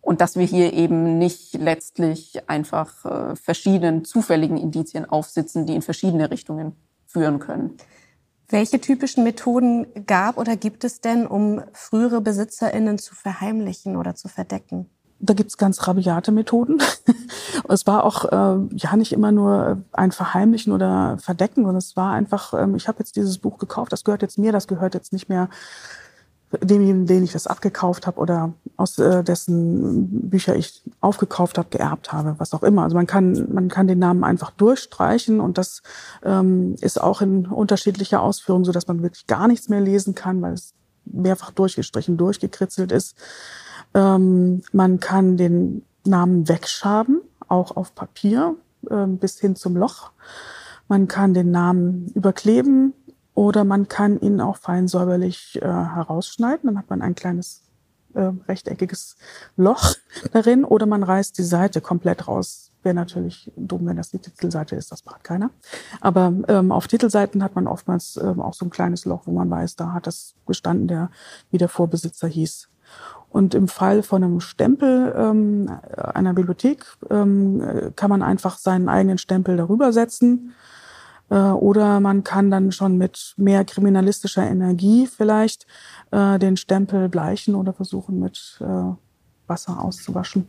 und 0.00 0.20
dass 0.20 0.36
wir 0.36 0.46
hier 0.46 0.72
eben 0.72 1.18
nicht 1.18 1.54
letztlich 1.54 2.48
einfach 2.48 3.04
äh, 3.04 3.36
verschiedenen 3.36 4.04
zufälligen 4.04 4.56
Indizien 4.56 5.04
aufsitzen, 5.04 5.66
die 5.66 5.74
in 5.74 5.82
verschiedene 5.82 6.30
Richtungen 6.30 6.76
führen 7.06 7.38
können. 7.38 7.76
Welche 8.48 8.80
typischen 8.80 9.24
Methoden 9.24 9.86
gab 10.06 10.36
oder 10.36 10.56
gibt 10.56 10.84
es 10.84 11.00
denn, 11.00 11.26
um 11.26 11.62
frühere 11.72 12.20
BesitzerInnen 12.20 12.98
zu 12.98 13.14
verheimlichen 13.14 13.96
oder 13.96 14.14
zu 14.14 14.28
verdecken? 14.28 14.90
Da 15.20 15.34
gibt's 15.34 15.56
ganz 15.56 15.86
rabiate 15.86 16.32
Methoden. 16.32 16.82
es 17.68 17.86
war 17.86 18.04
auch 18.04 18.24
äh, 18.26 18.76
ja 18.76 18.96
nicht 18.96 19.12
immer 19.12 19.32
nur 19.32 19.82
ein 19.92 20.12
Verheimlichen 20.12 20.72
oder 20.72 21.16
Verdecken, 21.18 21.62
sondern 21.62 21.76
es 21.76 21.96
war 21.96 22.12
einfach, 22.12 22.52
ähm, 22.54 22.74
ich 22.74 22.88
habe 22.88 22.98
jetzt 22.98 23.16
dieses 23.16 23.38
Buch 23.38 23.58
gekauft, 23.58 23.92
das 23.92 24.04
gehört 24.04 24.22
jetzt 24.22 24.38
mir, 24.38 24.52
das 24.52 24.68
gehört 24.68 24.94
jetzt 24.94 25.12
nicht 25.12 25.28
mehr 25.28 25.48
demjenigen, 26.62 27.06
den 27.06 27.24
ich 27.24 27.32
das 27.32 27.46
abgekauft 27.46 28.06
habe 28.06 28.20
oder 28.20 28.52
aus 28.76 28.98
äh, 28.98 29.22
dessen 29.24 30.28
Bücher 30.30 30.56
ich 30.56 30.82
aufgekauft 31.00 31.58
habe, 31.58 31.68
geerbt 31.70 32.12
habe, 32.12 32.34
was 32.38 32.52
auch 32.54 32.62
immer. 32.62 32.82
Also 32.82 32.96
man 32.96 33.06
kann, 33.06 33.52
man 33.52 33.68
kann 33.68 33.86
den 33.86 33.98
Namen 33.98 34.24
einfach 34.24 34.50
durchstreichen 34.50 35.40
und 35.40 35.58
das 35.58 35.82
ähm, 36.22 36.76
ist 36.80 37.00
auch 37.00 37.20
in 37.20 37.46
unterschiedlicher 37.46 38.20
Ausführung 38.20 38.64
so, 38.64 38.72
dass 38.72 38.86
man 38.86 39.02
wirklich 39.02 39.26
gar 39.26 39.48
nichts 39.48 39.68
mehr 39.68 39.80
lesen 39.80 40.14
kann, 40.14 40.42
weil 40.42 40.54
es 40.54 40.74
mehrfach 41.04 41.50
durchgestrichen, 41.50 42.16
durchgekritzelt 42.16 42.92
ist. 42.92 43.16
Ähm, 43.94 44.62
man 44.72 45.00
kann 45.00 45.36
den 45.36 45.84
Namen 46.04 46.48
wegschaben, 46.48 47.22
auch 47.48 47.76
auf 47.76 47.94
Papier, 47.94 48.56
äh, 48.90 49.06
bis 49.06 49.40
hin 49.40 49.56
zum 49.56 49.76
Loch. 49.76 50.10
Man 50.88 51.08
kann 51.08 51.34
den 51.34 51.50
Namen 51.50 52.08
überkleben 52.14 52.92
oder 53.34 53.64
man 53.64 53.88
kann 53.88 54.20
ihn 54.20 54.40
auch 54.40 54.56
fein 54.56 54.86
säuberlich 54.88 55.58
äh, 55.62 55.66
herausschneiden. 55.66 56.66
Dann 56.66 56.78
hat 56.78 56.90
man 56.90 57.02
ein 57.02 57.14
kleines 57.14 57.62
äh, 58.14 58.30
rechteckiges 58.48 59.16
Loch 59.56 59.94
darin 60.32 60.64
oder 60.64 60.86
man 60.86 61.02
reißt 61.02 61.36
die 61.38 61.42
Seite 61.42 61.80
komplett 61.80 62.28
raus. 62.28 62.70
Wäre 62.82 62.94
natürlich 62.94 63.50
dumm, 63.56 63.86
wenn 63.86 63.96
das 63.96 64.10
die 64.10 64.18
Titelseite 64.18 64.76
ist, 64.76 64.92
das 64.92 65.06
macht 65.06 65.24
keiner. 65.24 65.50
Aber 66.00 66.32
ähm, 66.48 66.70
auf 66.70 66.86
Titelseiten 66.86 67.42
hat 67.42 67.54
man 67.54 67.66
oftmals 67.66 68.18
ähm, 68.18 68.40
auch 68.40 68.52
so 68.54 68.66
ein 68.66 68.70
kleines 68.70 69.06
Loch, 69.06 69.22
wo 69.24 69.32
man 69.32 69.50
weiß, 69.50 69.76
da 69.76 69.92
hat 69.92 70.06
das 70.06 70.34
gestanden, 70.46 70.86
der 70.86 71.10
wie 71.50 71.58
der 71.58 71.68
Vorbesitzer 71.68 72.28
hieß. 72.28 72.68
Und 73.34 73.52
im 73.56 73.66
Fall 73.66 74.04
von 74.04 74.22
einem 74.22 74.38
Stempel 74.38 75.12
ähm, 75.18 75.68
einer 75.96 76.34
Bibliothek 76.34 76.86
ähm, 77.10 77.90
kann 77.96 78.08
man 78.08 78.22
einfach 78.22 78.58
seinen 78.58 78.88
eigenen 78.88 79.18
Stempel 79.18 79.56
darüber 79.56 79.92
setzen. 79.92 80.54
Äh, 81.30 81.34
oder 81.34 81.98
man 81.98 82.22
kann 82.22 82.52
dann 82.52 82.70
schon 82.70 82.96
mit 82.96 83.34
mehr 83.36 83.64
kriminalistischer 83.64 84.48
Energie 84.48 85.08
vielleicht 85.08 85.66
äh, 86.12 86.38
den 86.38 86.56
Stempel 86.56 87.08
bleichen 87.08 87.56
oder 87.56 87.72
versuchen 87.72 88.20
mit 88.20 88.60
äh, 88.60 88.94
Wasser 89.48 89.82
auszuwaschen. 89.82 90.46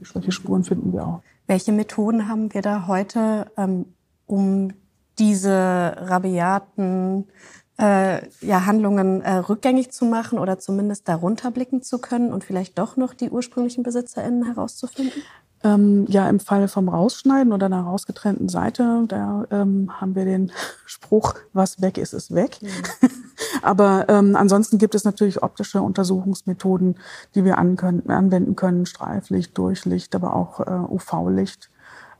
Solche 0.00 0.30
Spuren 0.30 0.62
finden 0.62 0.92
wir 0.92 1.08
auch. 1.08 1.22
Welche 1.48 1.72
Methoden 1.72 2.28
haben 2.28 2.54
wir 2.54 2.62
da 2.62 2.86
heute, 2.86 3.50
ähm, 3.56 3.86
um 4.26 4.74
diese 5.18 5.96
rabiaten 5.96 7.26
äh, 7.80 8.26
ja, 8.40 8.66
Handlungen 8.66 9.22
äh, 9.22 9.36
rückgängig 9.36 9.92
zu 9.92 10.04
machen 10.04 10.38
oder 10.38 10.58
zumindest 10.58 11.08
darunter 11.08 11.50
blicken 11.50 11.82
zu 11.82 11.98
können 11.98 12.32
und 12.32 12.44
vielleicht 12.44 12.78
doch 12.78 12.96
noch 12.96 13.14
die 13.14 13.30
ursprünglichen 13.30 13.82
BesitzerInnen 13.82 14.44
herauszufinden? 14.44 15.22
Ähm, 15.64 16.06
ja, 16.08 16.28
im 16.28 16.38
Fall 16.38 16.68
vom 16.68 16.88
Rausschneiden 16.88 17.52
oder 17.52 17.66
einer 17.66 17.82
rausgetrennten 17.82 18.48
Seite, 18.48 19.04
da 19.08 19.44
ähm, 19.50 20.00
haben 20.00 20.14
wir 20.14 20.24
den 20.24 20.52
Spruch, 20.86 21.34
was 21.52 21.80
weg 21.80 21.98
ist, 21.98 22.12
ist 22.12 22.34
weg. 22.34 22.58
Mhm. 22.60 23.08
Aber 23.62 24.06
ähm, 24.08 24.36
ansonsten 24.36 24.78
gibt 24.78 24.94
es 24.94 25.04
natürlich 25.04 25.42
optische 25.42 25.82
Untersuchungsmethoden, 25.82 26.96
die 27.34 27.44
wir 27.44 27.58
anwenden 27.58 28.56
können, 28.56 28.86
Streiflicht, 28.86 29.56
Durchlicht, 29.56 30.14
aber 30.14 30.34
auch 30.34 30.60
äh, 30.60 30.70
UV-Licht, 30.70 31.70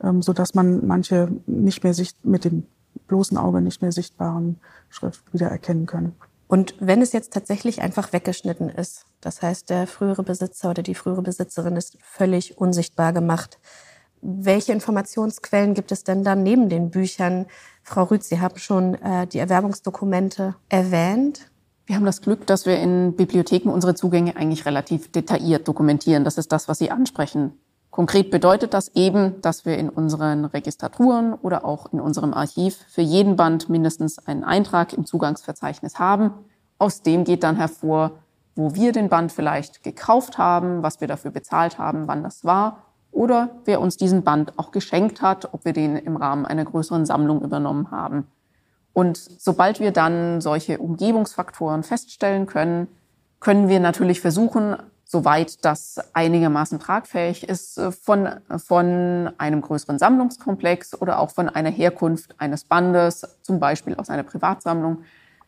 ähm, 0.03 0.23
so 0.23 0.33
dass 0.33 0.55
man 0.55 0.87
manche 0.87 1.29
nicht 1.47 1.85
mehr 1.85 1.95
sicht 1.95 2.25
mit 2.25 2.45
dem 2.45 2.67
bloßen 3.09 3.37
Auge 3.37 3.61
nicht 3.61 3.83
mehr 3.83 3.93
sichtbaren 3.93 4.61
Schrift 4.89 5.33
wieder 5.33 5.49
erkennen 5.49 5.87
können. 5.87 6.15
Und 6.47 6.75
wenn 6.81 7.03
es 7.03 7.13
jetzt 7.13 7.33
tatsächlich 7.33 7.83
einfach 7.83 8.13
weggeschnitten 8.13 8.71
ist, 8.71 9.05
das 9.21 9.43
heißt, 9.43 9.69
der 9.69 9.87
frühere 9.87 10.23
Besitzer 10.23 10.71
oder 10.71 10.83
die 10.83 10.95
frühere 10.95 11.23
Besitzerin 11.23 11.77
ist 11.77 11.99
völlig 12.01 12.57
unsichtbar 12.57 13.13
gemacht, 13.13 13.59
welche 14.21 14.73
Informationsquellen 14.73 15.75
gibt 15.75 15.93
es 15.93 16.05
denn 16.05 16.25
dann 16.25 16.43
neben 16.43 16.69
den 16.69 16.91
Büchern? 16.91 17.47
Frau 17.83 18.05
Rüth, 18.05 18.25
Sie 18.25 18.41
haben 18.41 18.59
schon 18.59 18.95
äh, 18.95 19.27
die 19.27 19.39
Erwerbungsdokumente 19.39 20.57
erwähnt. 20.69 21.51
Wir 21.87 21.97
haben 21.97 22.05
das 22.05 22.21
Glück, 22.21 22.47
dass 22.47 22.67
wir 22.67 22.79
in 22.79 23.15
Bibliotheken 23.15 23.71
unsere 23.71 23.95
Zugänge 23.95 24.37
eigentlich 24.37 24.67
relativ 24.67 25.13
detailliert 25.13 25.69
dokumentieren. 25.69 26.25
Das 26.25 26.37
ist 26.37 26.51
das, 26.51 26.69
was 26.69 26.79
Sie 26.79 26.91
ansprechen. 26.91 27.53
Konkret 27.91 28.31
bedeutet 28.31 28.75
das 28.75 28.89
eben, 28.95 29.41
dass 29.41 29.65
wir 29.65 29.79
in 29.79 29.89
unseren 29.89 30.45
Registraturen 30.45 31.35
oder 31.35 31.65
auch 31.65 31.93
in 31.93 32.01
unserem 32.01 32.35
Archiv 32.35 32.77
für 32.89 33.01
jeden 33.01 33.37
Band 33.37 33.69
mindestens 33.69 34.19
einen 34.27 34.45
Eintrag 34.45 34.93
im 34.93 35.07
Zugangsverzeichnis 35.07 35.99
haben. 35.99 36.33
Aus 36.79 37.03
dem 37.03 37.25
geht 37.25 37.43
dann 37.43 37.57
hervor, 37.57 38.13
wo 38.55 38.75
wir 38.75 38.93
den 38.93 39.09
Band 39.09 39.33
vielleicht 39.33 39.83
gekauft 39.83 40.39
haben, 40.39 40.83
was 40.83 41.01
wir 41.01 41.09
dafür 41.09 41.31
bezahlt 41.31 41.79
haben, 41.79 42.07
wann 42.07 42.23
das 42.23 42.45
war 42.45 42.85
oder 43.11 43.51
wer 43.65 43.81
uns 43.81 43.97
diesen 43.97 44.23
Band 44.23 44.59
auch 44.59 44.71
geschenkt 44.71 45.23
hat, 45.23 45.53
ob 45.55 45.65
wir 45.65 45.73
den 45.73 45.97
im 45.97 46.17
Rahmen 46.17 46.47
einer 46.47 46.65
größeren 46.65 47.07
Sammlung 47.07 47.43
übernommen 47.43 47.91
haben. 47.91 48.27
Und 48.93 49.17
sobald 49.17 49.81
wir 49.81 49.93
dann 49.93 50.41
solche 50.41 50.79
Umgebungsfaktoren 50.79 51.83
feststellen 51.83 52.47
können, 52.47 52.89
können 53.41 53.69
wir 53.69 53.81
natürlich 53.81 54.21
versuchen, 54.21 54.77
soweit 55.09 55.65
das 55.65 55.99
einigermaßen 56.13 56.79
tragfähig 56.79 57.49
ist, 57.49 57.79
äh, 57.79 57.91
von, 57.91 58.29
von 58.59 59.31
einem 59.39 59.63
größeren 59.63 59.99
Sammlungskomplex 59.99 61.01
oder 61.01 61.19
auch 61.19 61.31
von 61.31 61.49
einer 61.49 61.71
Herkunft 61.71 62.35
eines 62.39 62.65
Bandes, 62.65 63.27
zum 63.43 63.59
Beispiel 63.59 63.97
aus 63.97 64.11
einer 64.11 64.23
Privatsammlung, 64.23 64.99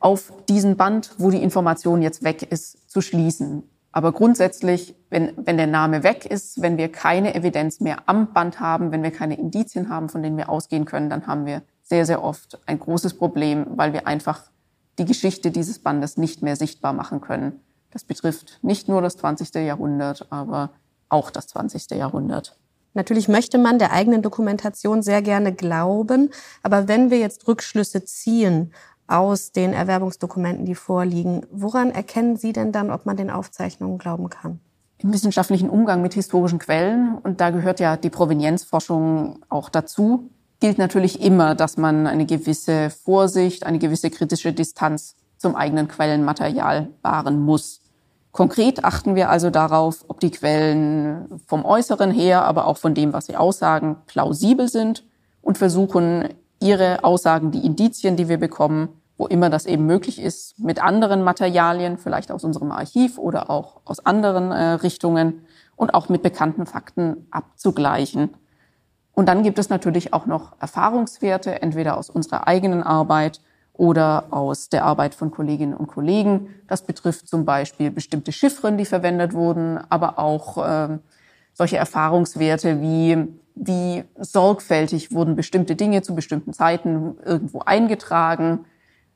auf 0.01 0.33
diesen 0.49 0.79
Band, 0.79 1.11
wo 1.19 1.31
die 1.31 1.43
Information 1.43 2.01
jetzt 2.01 2.25
weg 2.25 2.43
ist, 2.51 2.91
zu 2.91 3.03
schließen. 3.03 3.63
Aber 3.93 4.13
grundsätzlich, 4.13 4.95
wenn, 5.11 5.33
wenn 5.37 5.59
der 5.59 5.67
Name 5.67 6.03
weg 6.05 6.25
ist, 6.25 6.63
wenn 6.63 6.79
wir 6.79 6.91
keine 6.91 7.35
Evidenz 7.35 7.81
mehr 7.81 7.99
am 8.07 8.33
Band 8.33 8.61
haben, 8.61 8.93
wenn 8.93 9.03
wir 9.03 9.11
keine 9.11 9.39
Indizien 9.39 9.91
haben, 9.91 10.09
von 10.09 10.23
denen 10.23 10.39
wir 10.39 10.49
ausgehen 10.49 10.87
können, 10.87 11.11
dann 11.11 11.27
haben 11.27 11.45
wir 11.45 11.63
sehr, 11.83 12.07
sehr 12.07 12.25
oft 12.25 12.59
ein 12.67 12.79
großes 12.79 13.15
Problem, 13.15 13.67
weil 13.75 13.93
wir 13.93 14.07
einfach 14.07 14.45
die 14.99 15.05
Geschichte 15.05 15.51
dieses 15.51 15.81
Bandes 15.81 16.17
nicht 16.17 16.41
mehr 16.41 16.57
sichtbar 16.57 16.93
machen 16.93 17.21
können. 17.21 17.61
Das 17.91 18.05
betrifft 18.05 18.59
nicht 18.63 18.89
nur 18.89 19.03
das 19.03 19.17
20. 19.17 19.55
Jahrhundert, 19.55 20.27
aber 20.31 20.71
auch 21.09 21.31
das 21.31 21.49
20. 21.49 21.91
Jahrhundert. 21.91 22.57
Natürlich 22.95 23.29
möchte 23.29 23.59
man 23.59 23.79
der 23.79 23.93
eigenen 23.93 24.23
Dokumentation 24.23 25.03
sehr 25.03 25.23
gerne 25.23 25.53
glauben, 25.53 26.31
aber 26.63 26.89
wenn 26.89 27.11
wir 27.11 27.19
jetzt 27.19 27.47
Rückschlüsse 27.47 28.05
ziehen 28.05 28.73
aus 29.07 29.53
den 29.53 29.73
Erwerbungsdokumenten, 29.73 30.65
die 30.65 30.75
vorliegen, 30.75 31.47
woran 31.51 31.91
erkennen 31.91 32.37
Sie 32.37 32.53
denn 32.53 32.73
dann, 32.73 32.91
ob 32.91 33.07
man 33.07 33.17
den 33.17 33.31
Aufzeichnungen 33.31 33.99
glauben 33.99 34.29
kann? 34.29 34.61
Im 34.99 35.13
wissenschaftlichen 35.13 35.71
Umgang 35.71 36.03
mit 36.03 36.15
historischen 36.15 36.59
Quellen, 36.59 37.17
und 37.19 37.41
da 37.41 37.51
gehört 37.51 37.81
ja 37.81 37.97
die 37.97 38.11
Provenienzforschung 38.11 39.45
auch 39.49 39.69
dazu, 39.69 40.31
gilt 40.61 40.79
natürlich 40.79 41.23
immer, 41.23 41.55
dass 41.55 41.77
man 41.77 42.07
eine 42.07 42.27
gewisse 42.27 42.91
Vorsicht, 42.91 43.65
eine 43.65 43.79
gewisse 43.79 44.11
kritische 44.11 44.53
Distanz 44.53 45.17
zum 45.41 45.57
eigenen 45.57 45.89
Quellenmaterial 45.89 46.91
wahren 47.03 47.41
muss. 47.41 47.81
Konkret 48.31 48.85
achten 48.85 49.15
wir 49.15 49.31
also 49.31 49.51
darauf, 49.51 50.05
ob 50.07 50.21
die 50.21 50.31
Quellen 50.31 51.41
vom 51.47 51.65
Äußeren 51.65 52.11
her, 52.11 52.45
aber 52.45 52.67
auch 52.67 52.77
von 52.77 52.95
dem, 52.95 53.13
was 53.13 53.27
sie 53.27 53.37
aussagen, 53.37 53.97
plausibel 54.07 54.69
sind 54.69 55.05
und 55.41 55.59
versuchen, 55.59 56.29
ihre 56.61 57.03
Aussagen, 57.05 57.51
die 57.51 57.65
Indizien, 57.65 58.17
die 58.17 58.29
wir 58.29 58.39
bekommen, 58.39 58.91
wo 59.17 59.27
immer 59.27 59.49
das 59.51 59.65
eben 59.65 59.87
möglich 59.87 60.21
ist, 60.21 60.59
mit 60.59 60.83
anderen 60.83 61.23
Materialien, 61.23 61.97
vielleicht 61.97 62.31
aus 62.31 62.45
unserem 62.45 62.71
Archiv 62.71 63.19
oder 63.19 63.51
auch 63.51 63.81
aus 63.85 64.05
anderen 64.05 64.53
äh, 64.53 64.73
Richtungen 64.75 65.43
und 65.75 65.95
auch 65.95 66.11
mit 66.11 66.23
bekannten 66.23 66.67
Fakten 66.67 67.27
abzugleichen. 67.31 68.35
Und 69.13 69.27
dann 69.27 69.43
gibt 69.43 69.59
es 69.59 69.71
natürlich 69.71 70.13
auch 70.13 70.27
noch 70.27 70.53
Erfahrungswerte, 70.61 71.63
entweder 71.63 71.97
aus 71.97 72.11
unserer 72.11 72.47
eigenen 72.47 72.83
Arbeit 72.83 73.41
oder 73.73 74.25
aus 74.31 74.69
der 74.69 74.85
Arbeit 74.85 75.15
von 75.15 75.31
Kolleginnen 75.31 75.75
und 75.75 75.87
Kollegen. 75.87 76.55
Das 76.69 76.83
betrifft 76.83 77.29
zum 77.29 77.45
Beispiel 77.45 77.91
bestimmte 77.91 78.33
Chiffren, 78.33 78.77
die 78.77 78.85
verwendet 78.85 79.33
wurden, 79.33 79.79
aber 79.89 80.19
auch 80.19 80.59
äh, 80.59 80.99
solche 81.55 81.77
Erfahrungswerte 81.77 82.81
wie 82.81 83.29
wie 83.55 84.05
sorgfältig 84.19 85.13
wurden 85.13 85.37
bestimmte 85.37 85.77
Dinge 85.77 86.03
zu 86.03 86.15
bestimmten 86.15 86.53
Zeiten 86.53 87.17
irgendwo 87.25 87.61
eingetragen. 87.61 88.65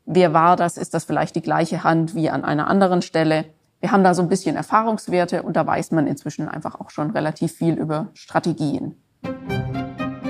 Wer 0.05 0.35
war 0.35 0.57
das? 0.57 0.77
Ist 0.77 0.93
das 0.93 1.05
vielleicht 1.05 1.35
die 1.35 1.43
gleiche 1.43 1.83
Hand 1.83 2.15
wie 2.15 2.29
an 2.29 2.45
einer 2.45 2.69
anderen 2.69 3.01
Stelle? 3.01 3.47
Wir 3.81 3.91
haben 3.91 4.05
da 4.05 4.15
so 4.15 4.23
ein 4.23 4.29
bisschen 4.29 4.57
Erfahrungswerte 4.57 5.43
und 5.43 5.57
da 5.57 5.67
weiß 5.67 5.93
man 5.93 6.07
inzwischen 6.07 6.49
einfach 6.49 6.79
auch 6.81 6.91
schon 6.91 7.11
relativ 7.11 7.53
viel 7.53 7.75
über 7.75 8.09
Strategien. 8.15 8.97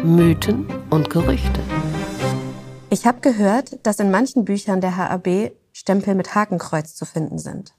Mythen 0.05 0.67
und 0.91 1.11
Gerüchte. 1.11 1.61
Ich 2.95 3.09
habe 3.09 3.19
gehört, 3.19 3.85
dass 3.85 3.99
in 3.99 4.13
manchen 4.13 4.45
Büchern 4.45 4.81
der 4.81 4.97
HAB 4.97 5.51
Stempel 5.73 6.15
mit 6.15 6.37
Hakenkreuz 6.37 6.95
zu 6.95 7.05
finden 7.05 7.39
sind. 7.39 7.75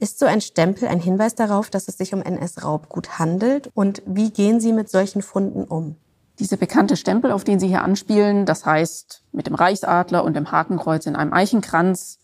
Ist 0.00 0.18
so 0.18 0.26
ein 0.26 0.40
Stempel 0.40 0.88
ein 0.88 0.98
Hinweis 0.98 1.36
darauf, 1.36 1.70
dass 1.70 1.86
es 1.86 1.98
sich 1.98 2.12
um 2.14 2.20
NS-Raubgut 2.20 3.20
handelt? 3.20 3.70
Und 3.74 4.02
wie 4.06 4.32
gehen 4.32 4.58
Sie 4.58 4.72
mit 4.72 4.90
solchen 4.90 5.22
Funden 5.22 5.62
um? 5.62 5.94
Diese 6.40 6.56
bekannte 6.56 6.96
Stempel, 6.96 7.30
auf 7.30 7.44
den 7.44 7.60
Sie 7.60 7.68
hier 7.68 7.84
anspielen, 7.84 8.44
das 8.44 8.66
heißt 8.66 9.22
mit 9.30 9.46
dem 9.46 9.54
Reichsadler 9.54 10.24
und 10.24 10.34
dem 10.34 10.50
Hakenkreuz 10.50 11.06
in 11.06 11.14
einem 11.14 11.32
Eichenkranz, 11.32 12.18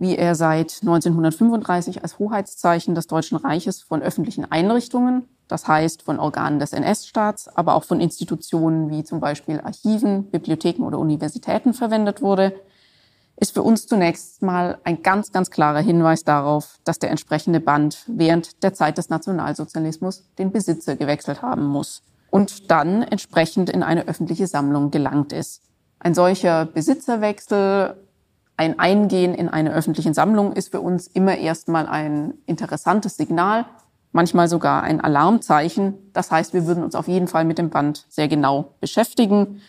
wie 0.00 0.16
er 0.16 0.34
seit 0.34 0.78
1935 0.80 2.02
als 2.02 2.18
Hoheitszeichen 2.18 2.94
des 2.94 3.06
Deutschen 3.06 3.36
Reiches 3.36 3.82
von 3.82 4.00
öffentlichen 4.00 4.50
Einrichtungen, 4.50 5.28
das 5.46 5.68
heißt 5.68 6.02
von 6.02 6.18
Organen 6.18 6.58
des 6.58 6.72
NS-Staats, 6.72 7.48
aber 7.54 7.74
auch 7.74 7.84
von 7.84 8.00
Institutionen 8.00 8.88
wie 8.90 9.04
zum 9.04 9.20
Beispiel 9.20 9.60
Archiven, 9.60 10.30
Bibliotheken 10.30 10.84
oder 10.84 10.98
Universitäten 10.98 11.74
verwendet 11.74 12.22
wurde, 12.22 12.54
ist 13.36 13.52
für 13.52 13.62
uns 13.62 13.86
zunächst 13.86 14.40
mal 14.42 14.78
ein 14.84 15.02
ganz, 15.02 15.32
ganz 15.32 15.50
klarer 15.50 15.80
Hinweis 15.80 16.24
darauf, 16.24 16.78
dass 16.84 16.98
der 16.98 17.10
entsprechende 17.10 17.60
Band 17.60 18.04
während 18.06 18.62
der 18.62 18.72
Zeit 18.72 18.96
des 18.96 19.10
Nationalsozialismus 19.10 20.24
den 20.38 20.50
Besitzer 20.50 20.96
gewechselt 20.96 21.42
haben 21.42 21.66
muss 21.66 22.02
und 22.30 22.70
dann 22.70 23.02
entsprechend 23.02 23.68
in 23.68 23.82
eine 23.82 24.08
öffentliche 24.08 24.46
Sammlung 24.46 24.90
gelangt 24.90 25.34
ist. 25.34 25.60
Ein 25.98 26.14
solcher 26.14 26.64
Besitzerwechsel 26.64 27.96
ein 28.60 28.78
Eingehen 28.78 29.34
in 29.34 29.48
eine 29.48 29.72
öffentliche 29.72 30.12
Sammlung 30.12 30.52
ist 30.52 30.70
für 30.70 30.82
uns 30.82 31.06
immer 31.06 31.38
erstmal 31.38 31.86
ein 31.86 32.34
interessantes 32.44 33.16
Signal, 33.16 33.64
manchmal 34.12 34.48
sogar 34.48 34.82
ein 34.82 35.00
Alarmzeichen. 35.00 35.94
Das 36.12 36.30
heißt, 36.30 36.52
wir 36.52 36.66
würden 36.66 36.84
uns 36.84 36.94
auf 36.94 37.08
jeden 37.08 37.26
Fall 37.26 37.46
mit 37.46 37.56
dem 37.56 37.70
Band 37.70 38.04
sehr 38.10 38.28
genau 38.28 38.74
beschäftigen. 38.78 39.62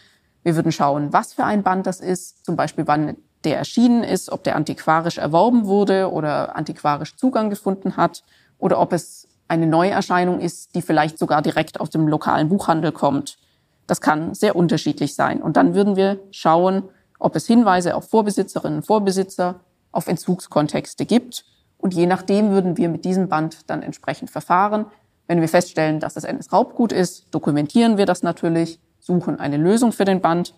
Wir 0.43 0.57
würden 0.57 0.73
schauen, 0.73 1.13
was 1.13 1.31
für 1.31 1.45
ein 1.45 1.63
Band 1.63 1.87
das 1.87 2.01
ist, 2.01 2.45
zum 2.45 2.57
Beispiel 2.57 2.85
wann 2.85 3.15
der 3.45 3.57
erschienen 3.57 4.03
ist, 4.03 4.29
ob 4.29 4.43
der 4.43 4.57
antiquarisch 4.57 5.19
erworben 5.19 5.67
wurde 5.67 6.11
oder 6.11 6.57
antiquarisch 6.57 7.15
Zugang 7.15 7.49
gefunden 7.49 7.95
hat 7.95 8.25
oder 8.59 8.77
ob 8.77 8.91
es 8.91 9.25
eine 9.47 9.67
Neuerscheinung 9.67 10.41
ist, 10.41 10.75
die 10.75 10.81
vielleicht 10.81 11.17
sogar 11.17 11.41
direkt 11.41 11.79
aus 11.79 11.91
dem 11.91 12.09
lokalen 12.09 12.49
Buchhandel 12.49 12.91
kommt. 12.91 13.37
Das 13.87 14.01
kann 14.01 14.33
sehr 14.33 14.57
unterschiedlich 14.57 15.15
sein. 15.15 15.41
Und 15.41 15.55
dann 15.55 15.75
würden 15.75 15.95
wir 15.95 16.19
schauen, 16.31 16.83
ob 17.21 17.35
es 17.35 17.45
Hinweise 17.45 17.95
auf 17.95 18.09
Vorbesitzerinnen 18.09 18.79
und 18.79 18.85
Vorbesitzer, 18.85 19.59
auf 19.91 20.07
Entzugskontexte 20.07 21.05
gibt. 21.05 21.45
Und 21.77 21.93
je 21.93 22.07
nachdem 22.07 22.49
würden 22.49 22.77
wir 22.77 22.89
mit 22.89 23.05
diesem 23.05 23.29
Band 23.29 23.69
dann 23.69 23.83
entsprechend 23.83 24.31
verfahren. 24.31 24.85
Wenn 25.27 25.39
wir 25.39 25.47
feststellen, 25.47 25.99
dass 25.99 26.15
es 26.15 26.23
NS-Raubgut 26.23 26.91
ist, 26.91 27.27
dokumentieren 27.31 27.97
wir 27.97 28.05
das 28.05 28.23
natürlich, 28.23 28.79
suchen 28.99 29.39
eine 29.39 29.57
Lösung 29.57 29.91
für 29.91 30.05
den 30.05 30.19
Band. 30.19 30.55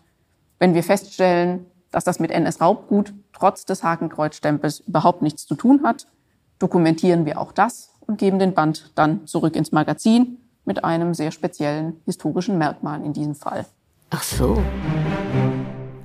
Wenn 0.58 0.74
wir 0.74 0.84
feststellen, 0.84 1.66
dass 1.92 2.06
das 2.06 2.20
mit 2.20 2.32
NS-Raubgut 2.32 3.14
trotz 3.34 3.66
des 3.66 3.84
Hakenkreuzstempels 3.84 4.80
überhaupt 4.82 5.22
nichts 5.22 5.46
zu 5.46 5.56
tun 5.56 5.82
hat, 5.84 6.08
dokumentieren 6.60 7.26
wir 7.26 7.40
auch 7.40 7.52
das 7.52 7.92
und 8.00 8.18
geben 8.18 8.40
den 8.40 8.54
Band 8.54 8.92
dann 8.96 9.28
zurück 9.28 9.58
ins 9.58 9.74
Magazin 9.74 10.38
mit 10.64 10.84
einem 10.86 11.14
sehr 11.14 11.32
speziellen 11.32 12.02
historischen 12.06 12.58
Merkmal 12.58 13.04
in 13.04 13.12
diesem 13.12 13.36
Fall. 13.36 13.66
Ach 14.12 14.24
so. 14.24 14.58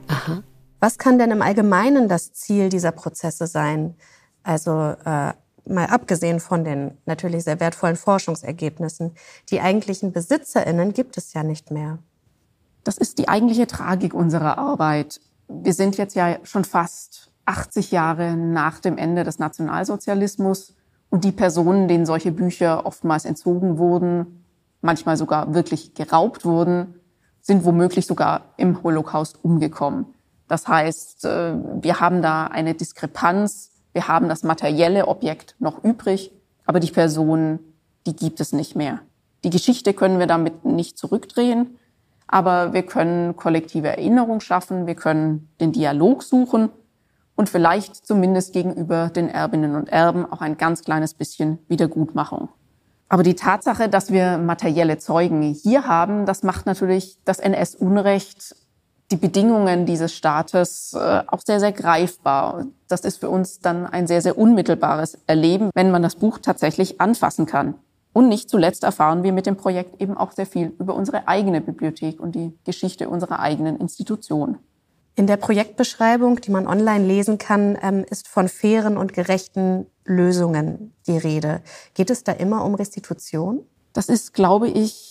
Aha. 0.08 0.42
Was 0.80 0.98
kann 0.98 1.18
denn 1.18 1.30
im 1.30 1.42
Allgemeinen 1.42 2.08
das 2.08 2.32
Ziel 2.32 2.68
dieser 2.68 2.92
Prozesse 2.92 3.46
sein? 3.46 3.96
Also 4.42 4.94
äh, 5.04 5.32
mal 5.68 5.86
abgesehen 5.88 6.40
von 6.40 6.64
den 6.64 6.96
natürlich 7.04 7.44
sehr 7.44 7.60
wertvollen 7.60 7.96
Forschungsergebnissen, 7.96 9.12
die 9.50 9.60
eigentlichen 9.60 10.12
Besitzerinnen 10.12 10.92
gibt 10.92 11.16
es 11.18 11.32
ja 11.34 11.42
nicht 11.42 11.70
mehr. 11.70 11.98
Das 12.84 12.96
ist 12.96 13.18
die 13.18 13.28
eigentliche 13.28 13.66
Tragik 13.66 14.14
unserer 14.14 14.56
Arbeit. 14.56 15.20
Wir 15.48 15.74
sind 15.74 15.98
jetzt 15.98 16.14
ja 16.14 16.38
schon 16.44 16.64
fast 16.64 17.30
80 17.44 17.90
Jahre 17.90 18.36
nach 18.36 18.78
dem 18.78 18.98
Ende 18.98 19.24
des 19.24 19.38
Nationalsozialismus 19.38 20.74
und 21.10 21.24
die 21.24 21.32
Personen, 21.32 21.88
denen 21.88 22.06
solche 22.06 22.32
Bücher 22.32 22.86
oftmals 22.86 23.24
entzogen 23.24 23.78
wurden, 23.78 24.44
manchmal 24.80 25.16
sogar 25.16 25.54
wirklich 25.54 25.94
geraubt 25.94 26.44
wurden, 26.44 27.00
sind 27.40 27.64
womöglich 27.64 28.06
sogar 28.06 28.42
im 28.56 28.82
Holocaust 28.82 29.42
umgekommen. 29.42 30.06
Das 30.48 30.66
heißt, 30.66 31.24
äh, 31.26 31.54
wir 31.80 32.00
haben 32.00 32.22
da 32.22 32.46
eine 32.46 32.74
Diskrepanz. 32.74 33.70
Wir 33.92 34.08
haben 34.08 34.28
das 34.28 34.42
materielle 34.42 35.06
Objekt 35.06 35.54
noch 35.58 35.84
übrig, 35.84 36.32
aber 36.66 36.80
die 36.80 36.90
Person, 36.90 37.58
die 38.06 38.16
gibt 38.16 38.40
es 38.40 38.52
nicht 38.52 38.74
mehr. 38.74 39.00
Die 39.44 39.50
Geschichte 39.50 39.94
können 39.94 40.18
wir 40.18 40.26
damit 40.26 40.64
nicht 40.64 40.98
zurückdrehen, 40.98 41.78
aber 42.26 42.72
wir 42.72 42.82
können 42.82 43.36
kollektive 43.36 43.88
Erinnerung 43.88 44.40
schaffen, 44.40 44.86
wir 44.86 44.94
können 44.94 45.48
den 45.60 45.72
Dialog 45.72 46.22
suchen 46.22 46.70
und 47.36 47.48
vielleicht 47.48 47.94
zumindest 48.06 48.52
gegenüber 48.52 49.10
den 49.10 49.28
Erbinnen 49.28 49.76
und 49.76 49.88
Erben 49.88 50.30
auch 50.30 50.40
ein 50.40 50.56
ganz 50.56 50.82
kleines 50.82 51.14
bisschen 51.14 51.58
Wiedergutmachung. 51.68 52.48
Aber 53.08 53.22
die 53.22 53.36
Tatsache, 53.36 53.88
dass 53.88 54.12
wir 54.12 54.36
materielle 54.38 54.98
Zeugen 54.98 55.42
hier 55.42 55.86
haben, 55.86 56.26
das 56.26 56.42
macht 56.42 56.66
natürlich 56.66 57.16
das 57.24 57.38
NS-Unrecht, 57.38 58.54
die 59.10 59.16
Bedingungen 59.16 59.86
dieses 59.86 60.14
Staates 60.14 60.94
äh, 60.94 61.22
auch 61.26 61.40
sehr, 61.44 61.60
sehr 61.60 61.72
greifbar. 61.72 62.66
Das 62.88 63.00
ist 63.00 63.18
für 63.18 63.30
uns 63.30 63.60
dann 63.60 63.86
ein 63.86 64.06
sehr, 64.06 64.20
sehr 64.20 64.36
unmittelbares 64.36 65.18
Erleben, 65.26 65.70
wenn 65.74 65.90
man 65.90 66.02
das 66.02 66.16
Buch 66.16 66.38
tatsächlich 66.38 67.00
anfassen 67.00 67.46
kann. 67.46 67.74
Und 68.12 68.28
nicht 68.28 68.50
zuletzt 68.50 68.84
erfahren 68.84 69.22
wir 69.22 69.32
mit 69.32 69.46
dem 69.46 69.56
Projekt 69.56 70.00
eben 70.00 70.16
auch 70.16 70.32
sehr 70.32 70.46
viel 70.46 70.74
über 70.78 70.94
unsere 70.94 71.28
eigene 71.28 71.60
Bibliothek 71.60 72.20
und 72.20 72.34
die 72.34 72.52
Geschichte 72.64 73.08
unserer 73.08 73.40
eigenen 73.40 73.76
Institution. 73.76 74.58
In 75.14 75.26
der 75.26 75.36
Projektbeschreibung, 75.36 76.40
die 76.40 76.50
man 76.50 76.66
online 76.66 77.04
lesen 77.04 77.38
kann, 77.38 77.76
ähm, 77.82 78.04
ist 78.08 78.28
von 78.28 78.48
fairen 78.48 78.96
und 78.96 79.12
gerechten 79.12 79.86
Lösungen 80.04 80.94
die 81.06 81.18
Rede. 81.18 81.60
Geht 81.94 82.10
es 82.10 82.24
da 82.24 82.32
immer 82.32 82.64
um 82.64 82.74
Restitution? 82.74 83.62
Das 83.92 84.08
ist, 84.08 84.32
glaube 84.32 84.68
ich, 84.68 85.07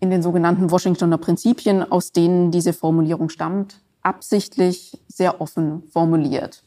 in 0.00 0.10
den 0.10 0.22
sogenannten 0.22 0.70
Washingtoner 0.70 1.18
Prinzipien, 1.18 1.90
aus 1.90 2.12
denen 2.12 2.50
diese 2.50 2.72
Formulierung 2.72 3.28
stammt, 3.28 3.80
absichtlich 4.02 4.98
sehr 5.06 5.40
offen 5.40 5.82
formuliert. 5.92 6.64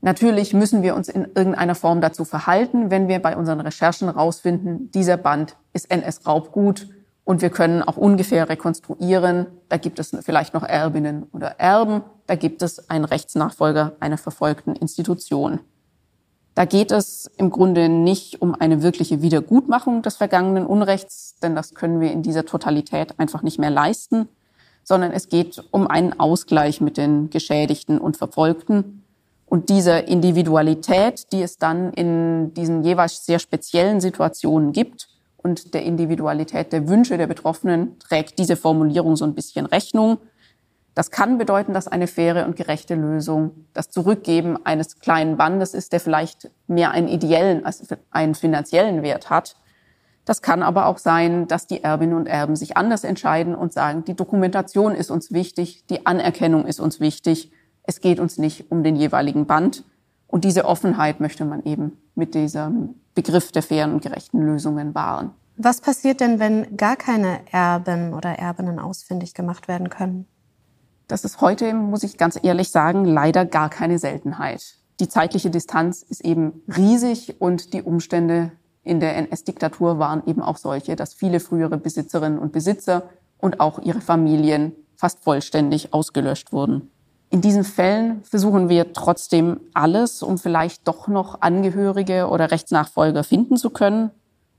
Natürlich 0.00 0.52
müssen 0.52 0.82
wir 0.82 0.94
uns 0.96 1.08
in 1.08 1.26
irgendeiner 1.34 1.74
Form 1.74 2.00
dazu 2.00 2.24
verhalten, 2.24 2.90
wenn 2.90 3.08
wir 3.08 3.20
bei 3.20 3.36
unseren 3.36 3.60
Recherchen 3.60 4.08
herausfinden, 4.08 4.90
dieser 4.92 5.16
Band 5.16 5.56
ist 5.72 5.90
NS-Raubgut 5.90 6.88
und 7.24 7.40
wir 7.40 7.48
können 7.48 7.82
auch 7.82 7.96
ungefähr 7.96 8.48
rekonstruieren, 8.48 9.46
da 9.70 9.78
gibt 9.78 9.98
es 9.98 10.14
vielleicht 10.20 10.52
noch 10.52 10.62
Erbinnen 10.62 11.24
oder 11.32 11.58
Erben, 11.58 12.02
da 12.26 12.34
gibt 12.34 12.60
es 12.60 12.90
einen 12.90 13.06
Rechtsnachfolger 13.06 13.96
einer 14.00 14.18
verfolgten 14.18 14.76
Institution. 14.76 15.60
Da 16.54 16.64
geht 16.64 16.92
es 16.92 17.30
im 17.36 17.50
Grunde 17.50 17.88
nicht 17.88 18.40
um 18.40 18.54
eine 18.54 18.82
wirkliche 18.82 19.22
Wiedergutmachung 19.22 20.02
des 20.02 20.16
vergangenen 20.16 20.66
Unrechts, 20.66 21.34
denn 21.42 21.56
das 21.56 21.74
können 21.74 22.00
wir 22.00 22.12
in 22.12 22.22
dieser 22.22 22.44
Totalität 22.44 23.18
einfach 23.18 23.42
nicht 23.42 23.58
mehr 23.58 23.70
leisten, 23.70 24.28
sondern 24.84 25.10
es 25.10 25.28
geht 25.28 25.64
um 25.72 25.88
einen 25.88 26.18
Ausgleich 26.20 26.80
mit 26.80 26.96
den 26.96 27.30
Geschädigten 27.30 27.98
und 27.98 28.16
Verfolgten 28.16 29.02
und 29.46 29.68
dieser 29.68 30.06
Individualität, 30.06 31.32
die 31.32 31.42
es 31.42 31.58
dann 31.58 31.92
in 31.92 32.54
diesen 32.54 32.84
jeweils 32.84 33.26
sehr 33.26 33.38
speziellen 33.40 34.00
Situationen 34.00 34.72
gibt 34.72 35.08
und 35.36 35.74
der 35.74 35.82
Individualität 35.82 36.72
der 36.72 36.88
Wünsche 36.88 37.18
der 37.18 37.26
Betroffenen 37.26 37.98
trägt 37.98 38.38
diese 38.38 38.56
Formulierung 38.56 39.16
so 39.16 39.24
ein 39.24 39.34
bisschen 39.34 39.66
Rechnung. 39.66 40.18
Das 40.94 41.10
kann 41.10 41.38
bedeuten, 41.38 41.74
dass 41.74 41.88
eine 41.88 42.06
faire 42.06 42.46
und 42.46 42.54
gerechte 42.54 42.94
Lösung 42.94 43.66
das 43.72 43.90
Zurückgeben 43.90 44.64
eines 44.64 45.00
kleinen 45.00 45.36
Bandes 45.36 45.74
ist, 45.74 45.92
der 45.92 46.00
vielleicht 46.00 46.50
mehr 46.68 46.92
einen 46.92 47.08
ideellen 47.08 47.66
als 47.66 47.84
einen 48.10 48.34
finanziellen 48.34 49.02
Wert 49.02 49.28
hat. 49.28 49.56
Das 50.24 50.40
kann 50.40 50.62
aber 50.62 50.86
auch 50.86 50.98
sein, 50.98 51.48
dass 51.48 51.66
die 51.66 51.82
Erbinnen 51.82 52.14
und 52.14 52.26
Erben 52.26 52.56
sich 52.56 52.76
anders 52.76 53.04
entscheiden 53.04 53.54
und 53.54 53.72
sagen, 53.72 54.04
die 54.04 54.14
Dokumentation 54.14 54.94
ist 54.94 55.10
uns 55.10 55.32
wichtig, 55.32 55.84
die 55.86 56.06
Anerkennung 56.06 56.64
ist 56.64 56.80
uns 56.80 57.00
wichtig, 57.00 57.50
es 57.82 58.00
geht 58.00 58.20
uns 58.20 58.38
nicht 58.38 58.70
um 58.70 58.82
den 58.82 58.96
jeweiligen 58.96 59.46
Band. 59.46 59.84
Und 60.26 60.44
diese 60.44 60.64
Offenheit 60.64 61.20
möchte 61.20 61.44
man 61.44 61.62
eben 61.64 61.98
mit 62.14 62.34
diesem 62.34 62.94
Begriff 63.14 63.52
der 63.52 63.62
fairen 63.62 63.92
und 63.92 64.02
gerechten 64.02 64.40
Lösungen 64.40 64.94
wahren. 64.94 65.32
Was 65.56 65.80
passiert 65.80 66.20
denn, 66.20 66.40
wenn 66.40 66.76
gar 66.76 66.96
keine 66.96 67.40
Erben 67.52 68.14
oder 68.14 68.30
Erbinnen 68.30 68.78
ausfindig 68.78 69.34
gemacht 69.34 69.68
werden 69.68 69.90
können? 69.90 70.26
Das 71.06 71.24
ist 71.24 71.40
heute, 71.42 71.74
muss 71.74 72.02
ich 72.02 72.16
ganz 72.16 72.38
ehrlich 72.42 72.70
sagen, 72.70 73.04
leider 73.04 73.44
gar 73.44 73.68
keine 73.68 73.98
Seltenheit. 73.98 74.76
Die 75.00 75.08
zeitliche 75.08 75.50
Distanz 75.50 76.02
ist 76.02 76.24
eben 76.24 76.62
riesig 76.74 77.40
und 77.40 77.74
die 77.74 77.82
Umstände 77.82 78.52
in 78.84 79.00
der 79.00 79.16
NS-Diktatur 79.16 79.98
waren 79.98 80.22
eben 80.26 80.40
auch 80.40 80.56
solche, 80.56 80.96
dass 80.96 81.12
viele 81.12 81.40
frühere 81.40 81.76
Besitzerinnen 81.76 82.38
und 82.38 82.52
Besitzer 82.52 83.04
und 83.38 83.60
auch 83.60 83.80
ihre 83.80 84.00
Familien 84.00 84.72
fast 84.96 85.22
vollständig 85.24 85.92
ausgelöscht 85.92 86.52
wurden. 86.52 86.90
In 87.28 87.40
diesen 87.40 87.64
Fällen 87.64 88.22
versuchen 88.22 88.68
wir 88.68 88.92
trotzdem 88.92 89.60
alles, 89.74 90.22
um 90.22 90.38
vielleicht 90.38 90.86
doch 90.86 91.08
noch 91.08 91.40
Angehörige 91.42 92.28
oder 92.28 92.50
Rechtsnachfolger 92.50 93.24
finden 93.24 93.56
zu 93.56 93.70
können. 93.70 94.10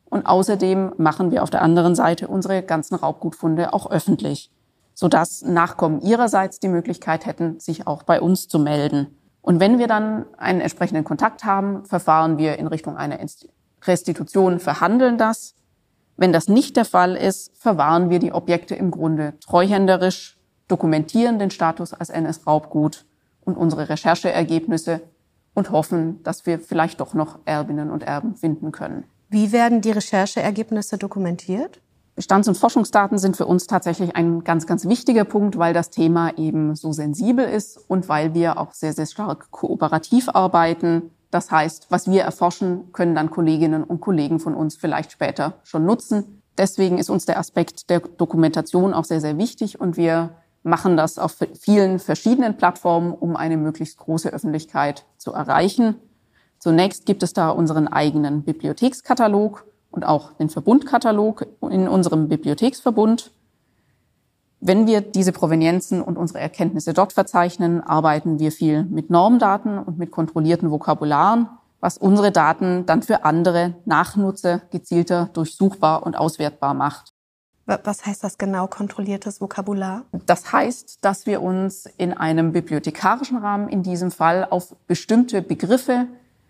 Und 0.05 0.25
außerdem 0.25 0.93
machen 0.97 1.31
wir 1.31 1.41
auf 1.41 1.49
der 1.49 1.61
anderen 1.61 1.95
Seite 1.95 2.27
unsere 2.27 2.61
ganzen 2.61 2.95
Raubgutfunde 2.95 3.73
auch 3.73 3.89
öffentlich 3.89 4.51
sodass 4.95 5.43
Nachkommen 5.43 6.01
ihrerseits 6.01 6.59
die 6.59 6.69
Möglichkeit 6.69 7.27
hätten, 7.27 7.59
sich 7.59 7.85
auch 7.85 8.03
bei 8.03 8.19
uns 8.19 8.47
zu 8.47 8.57
melden. 8.57 9.15
Und 9.41 9.59
wenn 9.59 9.77
wir 9.77 9.87
dann 9.87 10.25
einen 10.37 10.61
entsprechenden 10.61 11.03
Kontakt 11.03 11.43
haben, 11.43 11.85
verfahren 11.85 12.39
wir 12.39 12.57
in 12.57 12.65
Richtung 12.65 12.97
einer 12.97 13.19
Restitution, 13.83 14.59
verhandeln 14.59 15.19
das. 15.19 15.53
Wenn 16.17 16.33
das 16.33 16.47
nicht 16.47 16.77
der 16.77 16.85
Fall 16.85 17.15
ist, 17.15 17.55
verwahren 17.55 18.09
wir 18.09 18.19
die 18.19 18.31
Objekte 18.31 18.73
im 18.73 18.89
Grunde 18.89 19.33
treuhänderisch, 19.41 20.39
dokumentieren 20.67 21.37
den 21.37 21.51
Status 21.51 21.93
als 21.93 22.09
NS-Raubgut 22.09 23.05
und 23.41 23.57
unsere 23.57 23.89
Rechercheergebnisse 23.89 25.01
und 25.53 25.71
hoffen, 25.71 26.23
dass 26.23 26.45
wir 26.45 26.59
vielleicht 26.59 26.99
doch 26.99 27.13
noch 27.13 27.39
Erbinnen 27.45 27.91
und 27.91 28.03
Erben 28.03 28.35
finden 28.35 28.71
können. 28.71 29.03
Wie 29.29 29.51
werden 29.51 29.81
die 29.81 29.91
Rechercheergebnisse 29.91 30.97
dokumentiert? 30.97 31.81
Bestands- 32.15 32.47
und 32.47 32.57
Forschungsdaten 32.57 33.17
sind 33.17 33.35
für 33.35 33.45
uns 33.45 33.67
tatsächlich 33.67 34.15
ein 34.15 34.45
ganz, 34.45 34.65
ganz 34.65 34.87
wichtiger 34.87 35.25
Punkt, 35.25 35.57
weil 35.57 35.73
das 35.73 35.89
Thema 35.89 36.37
eben 36.37 36.75
so 36.75 36.93
sensibel 36.93 37.45
ist 37.45 37.77
und 37.89 38.07
weil 38.07 38.33
wir 38.33 38.57
auch 38.57 38.73
sehr, 38.73 38.93
sehr 38.93 39.05
stark 39.05 39.51
kooperativ 39.51 40.29
arbeiten. 40.29 41.11
Das 41.29 41.51
heißt, 41.51 41.87
was 41.89 42.09
wir 42.09 42.23
erforschen, 42.23 42.93
können 42.93 43.15
dann 43.15 43.31
Kolleginnen 43.31 43.83
und 43.83 43.99
Kollegen 43.99 44.39
von 44.39 44.55
uns 44.55 44.77
vielleicht 44.77 45.11
später 45.11 45.55
schon 45.63 45.85
nutzen. 45.85 46.41
Deswegen 46.57 46.97
ist 46.97 47.09
uns 47.09 47.25
der 47.25 47.37
Aspekt 47.37 47.89
der 47.89 47.99
Dokumentation 47.99 48.93
auch 48.93 49.03
sehr, 49.03 49.19
sehr 49.19 49.37
wichtig 49.37 49.81
und 49.81 49.97
wir 49.97 50.29
machen 50.63 50.95
das 50.95 51.19
auf 51.19 51.37
vielen 51.59 51.99
verschiedenen 51.99 52.55
Plattformen, 52.55 53.13
um 53.13 53.35
eine 53.35 53.57
möglichst 53.57 53.97
große 53.97 54.29
Öffentlichkeit 54.29 55.05
zu 55.17 55.33
erreichen. 55.33 55.95
Zunächst 56.59 57.05
gibt 57.05 57.23
es 57.23 57.33
da 57.33 57.49
unseren 57.49 57.89
eigenen 57.89 58.43
Bibliothekskatalog, 58.43 59.65
und 59.95 60.05
auch 60.05 60.33
den 60.33 60.49
Verbundkatalog 60.49 61.47
in 61.61 61.87
unserem 61.87 62.27
Bibliotheksverbund. 62.27 63.31
Wenn 64.59 64.87
wir 64.87 65.01
diese 65.01 65.31
Provenienzen 65.31 66.01
und 66.01 66.17
unsere 66.17 66.39
Erkenntnisse 66.39 66.93
dort 66.93 67.13
verzeichnen, 67.13 67.81
arbeiten 67.81 68.39
wir 68.39 68.51
viel 68.51 68.83
mit 68.83 69.09
Normdaten 69.09 69.77
und 69.77 69.97
mit 69.97 70.11
kontrollierten 70.11 70.71
Vokabularen, 70.71 71.49
was 71.79 71.97
unsere 71.97 72.31
Daten 72.31 72.85
dann 72.85 73.03
für 73.03 73.25
andere 73.25 73.75
Nachnutzer 73.85 74.61
gezielter 74.71 75.29
durchsuchbar 75.33 76.03
und 76.03 76.17
auswertbar 76.17 76.73
macht. 76.73 77.13
Was 77.67 78.05
heißt 78.05 78.23
das 78.23 78.37
genau, 78.37 78.67
kontrolliertes 78.67 79.41
Vokabular? 79.41 80.03
Das 80.27 80.51
heißt, 80.51 80.99
dass 81.01 81.25
wir 81.25 81.41
uns 81.41 81.87
in 81.97 82.13
einem 82.13 82.51
bibliothekarischen 82.51 83.37
Rahmen 83.37 83.69
in 83.69 83.81
diesem 83.81 84.11
Fall 84.11 84.47
auf 84.47 84.75
bestimmte 84.85 85.41
Begriffe 85.41 86.07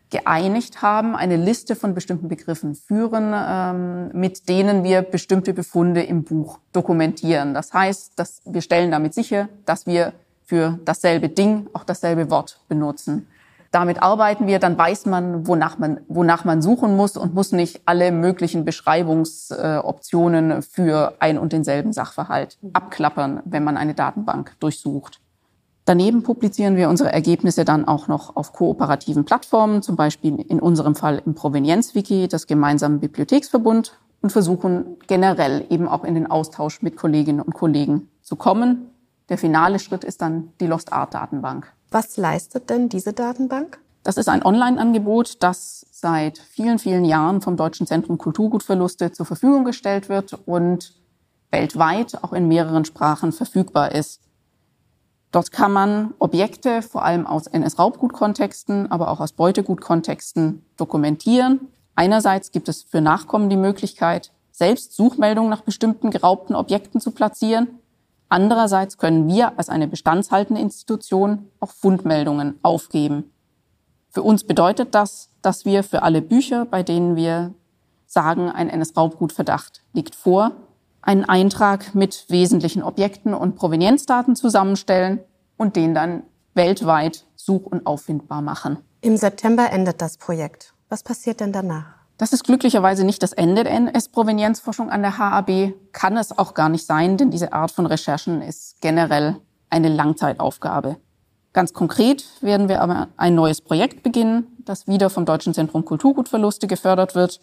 geeinigt 0.09 0.81
haben, 0.81 1.15
eine 1.15 1.35
Liste 1.35 1.75
von 1.75 1.93
bestimmten 1.93 2.27
Begriffen 2.27 2.75
führen, 2.75 3.33
ähm, 3.35 4.09
mit 4.13 4.47
denen 4.49 4.83
wir 4.83 5.01
bestimmte 5.01 5.53
Befunde 5.53 6.03
im 6.03 6.23
Buch 6.23 6.59
dokumentieren. 6.73 7.53
Das 7.53 7.73
heißt, 7.73 8.17
dass 8.17 8.41
wir 8.45 8.61
stellen 8.61 8.91
damit 8.91 9.13
sicher, 9.13 9.49
dass 9.65 9.85
wir 9.85 10.13
für 10.45 10.79
dasselbe 10.85 11.29
Ding 11.29 11.67
auch 11.73 11.83
dasselbe 11.83 12.29
Wort 12.29 12.59
benutzen. 12.67 13.27
Damit 13.71 14.01
arbeiten 14.01 14.47
wir, 14.47 14.59
dann 14.59 14.77
weiß 14.77 15.05
man, 15.05 15.47
wonach 15.47 15.77
man, 15.77 15.99
wonach 16.07 16.45
man 16.45 16.61
suchen 16.61 16.95
muss 16.95 17.17
und 17.17 17.33
muss 17.33 17.51
nicht 17.51 17.81
alle 17.85 18.13
möglichen 18.13 18.63
Beschreibungsoptionen 18.63 20.61
für 20.61 21.15
ein 21.19 21.37
und 21.37 21.51
denselben 21.51 21.91
Sachverhalt 21.91 22.57
abklappern, 22.71 23.41
wenn 23.43 23.65
man 23.65 23.75
eine 23.75 23.93
Datenbank 23.93 24.55
durchsucht. 24.61 25.19
Daneben 25.85 26.23
publizieren 26.23 26.75
wir 26.75 26.89
unsere 26.89 27.13
Ergebnisse 27.13 27.63
dann 27.63 27.87
auch 27.87 28.07
noch 28.07 28.35
auf 28.35 28.53
kooperativen 28.53 29.23
Plattformen, 29.23 29.83
zum 29.83 29.95
Beispiel 29.95 30.41
in 30.41 30.59
unserem 30.59 30.95
Fall 30.95 31.21
im 31.23 31.35
Provenienzwiki 31.35 32.27
des 32.27 32.47
gemeinsamen 32.47 32.99
Bibliotheksverbund 32.99 33.95
und 34.21 34.31
versuchen 34.31 34.97
generell 35.05 35.63
eben 35.69 35.87
auch 35.87 36.03
in 36.03 36.15
den 36.15 36.25
Austausch 36.25 36.81
mit 36.81 36.97
Kolleginnen 36.97 37.39
und 37.39 37.53
Kollegen 37.53 38.09
zu 38.23 38.35
kommen. 38.35 38.89
Der 39.29 39.37
finale 39.37 39.77
Schritt 39.77 40.03
ist 40.03 40.23
dann 40.23 40.51
die 40.59 40.65
Lost 40.65 40.91
Art 40.91 41.13
Datenbank. 41.13 41.71
Was 41.91 42.17
leistet 42.17 42.71
denn 42.71 42.89
diese 42.89 43.13
Datenbank? 43.13 43.79
Das 44.01 44.17
ist 44.17 44.27
ein 44.27 44.43
Online-Angebot, 44.43 45.43
das 45.43 45.85
seit 45.91 46.39
vielen, 46.39 46.79
vielen 46.79 47.05
Jahren 47.05 47.41
vom 47.41 47.57
Deutschen 47.57 47.85
Zentrum 47.85 48.17
Kulturgutverluste 48.17 49.11
zur 49.11 49.27
Verfügung 49.27 49.65
gestellt 49.65 50.09
wird 50.09 50.33
und 50.47 50.93
weltweit 51.51 52.23
auch 52.23 52.33
in 52.33 52.47
mehreren 52.47 52.85
Sprachen 52.85 53.31
verfügbar 53.31 53.91
ist. 53.93 54.21
Dort 55.35 55.51
kann 55.51 55.73
man 55.73 56.13
Objekte 56.19 56.81
vor 56.81 57.03
allem 57.03 57.27
aus 57.27 57.47
NS-Raubgutkontexten, 57.47 58.89
aber 58.89 59.11
auch 59.11 59.19
aus 59.19 59.33
Beutegutkontexten 59.33 60.63
dokumentieren. 60.77 61.67
Einerseits 61.93 62.53
gibt 62.53 62.69
es 62.69 62.83
für 62.83 63.01
Nachkommen 63.01 63.49
die 63.49 63.57
Möglichkeit, 63.57 64.31
selbst 64.53 64.95
Suchmeldungen 64.95 65.49
nach 65.49 65.59
bestimmten 65.59 66.09
geraubten 66.09 66.55
Objekten 66.55 67.01
zu 67.01 67.11
platzieren. 67.11 67.67
Andererseits 68.29 68.97
können 68.97 69.27
wir 69.27 69.59
als 69.59 69.67
eine 69.67 69.89
bestandshaltende 69.89 70.61
Institution 70.61 71.49
auch 71.59 71.71
Fundmeldungen 71.71 72.57
aufgeben. 72.61 73.29
Für 74.11 74.23
uns 74.23 74.45
bedeutet 74.45 74.95
das, 74.95 75.31
dass 75.41 75.65
wir 75.65 75.83
für 75.83 76.03
alle 76.03 76.21
Bücher, 76.21 76.63
bei 76.63 76.81
denen 76.81 77.17
wir 77.17 77.53
sagen, 78.05 78.49
ein 78.49 78.69
NS-Raubgutverdacht 78.69 79.83
liegt 79.91 80.15
vor, 80.15 80.53
einen 81.05 81.23
Eintrag 81.23 81.95
mit 81.95 82.25
wesentlichen 82.29 82.83
Objekten 82.83 83.33
und 83.33 83.55
Provenienzdaten 83.55 84.35
zusammenstellen 84.35 85.19
und 85.55 85.75
den 85.75 85.93
dann 85.93 86.23
weltweit 86.55 87.25
such- 87.35 87.65
und 87.67 87.85
auffindbar 87.85 88.41
machen. 88.41 88.79
Im 89.01 89.15
September 89.15 89.71
endet 89.71 90.01
das 90.01 90.17
Projekt. 90.17 90.73
Was 90.89 91.03
passiert 91.03 91.39
denn 91.39 91.53
danach? 91.53 91.85
Das 92.17 92.33
ist 92.33 92.43
glücklicherweise 92.43 93.03
nicht 93.03 93.21
das 93.21 93.33
Ende 93.33 93.63
der 93.63 93.73
NS-Provenienzforschung 93.73 94.89
an 94.89 95.01
der 95.01 95.17
HAB, 95.17 95.73
kann 95.91 96.17
es 96.17 96.37
auch 96.37 96.53
gar 96.53 96.69
nicht 96.69 96.85
sein, 96.85 97.17
denn 97.17 97.29
diese 97.29 97.53
Art 97.53 97.71
von 97.71 97.85
Recherchen 97.85 98.41
ist 98.41 98.81
generell 98.81 99.35
eine 99.69 99.89
Langzeitaufgabe. 99.89 100.97
Ganz 101.51 101.73
konkret 101.73 102.25
werden 102.41 102.67
wir 102.67 102.81
aber 102.81 103.09
ein 103.17 103.35
neues 103.35 103.61
Projekt 103.61 104.01
beginnen, 104.01 104.47
das 104.59 104.87
wieder 104.87 105.09
vom 105.09 105.25
Deutschen 105.25 105.53
Zentrum 105.53 105.85
Kulturgutverluste 105.85 106.67
gefördert 106.67 107.15
wird, 107.15 107.41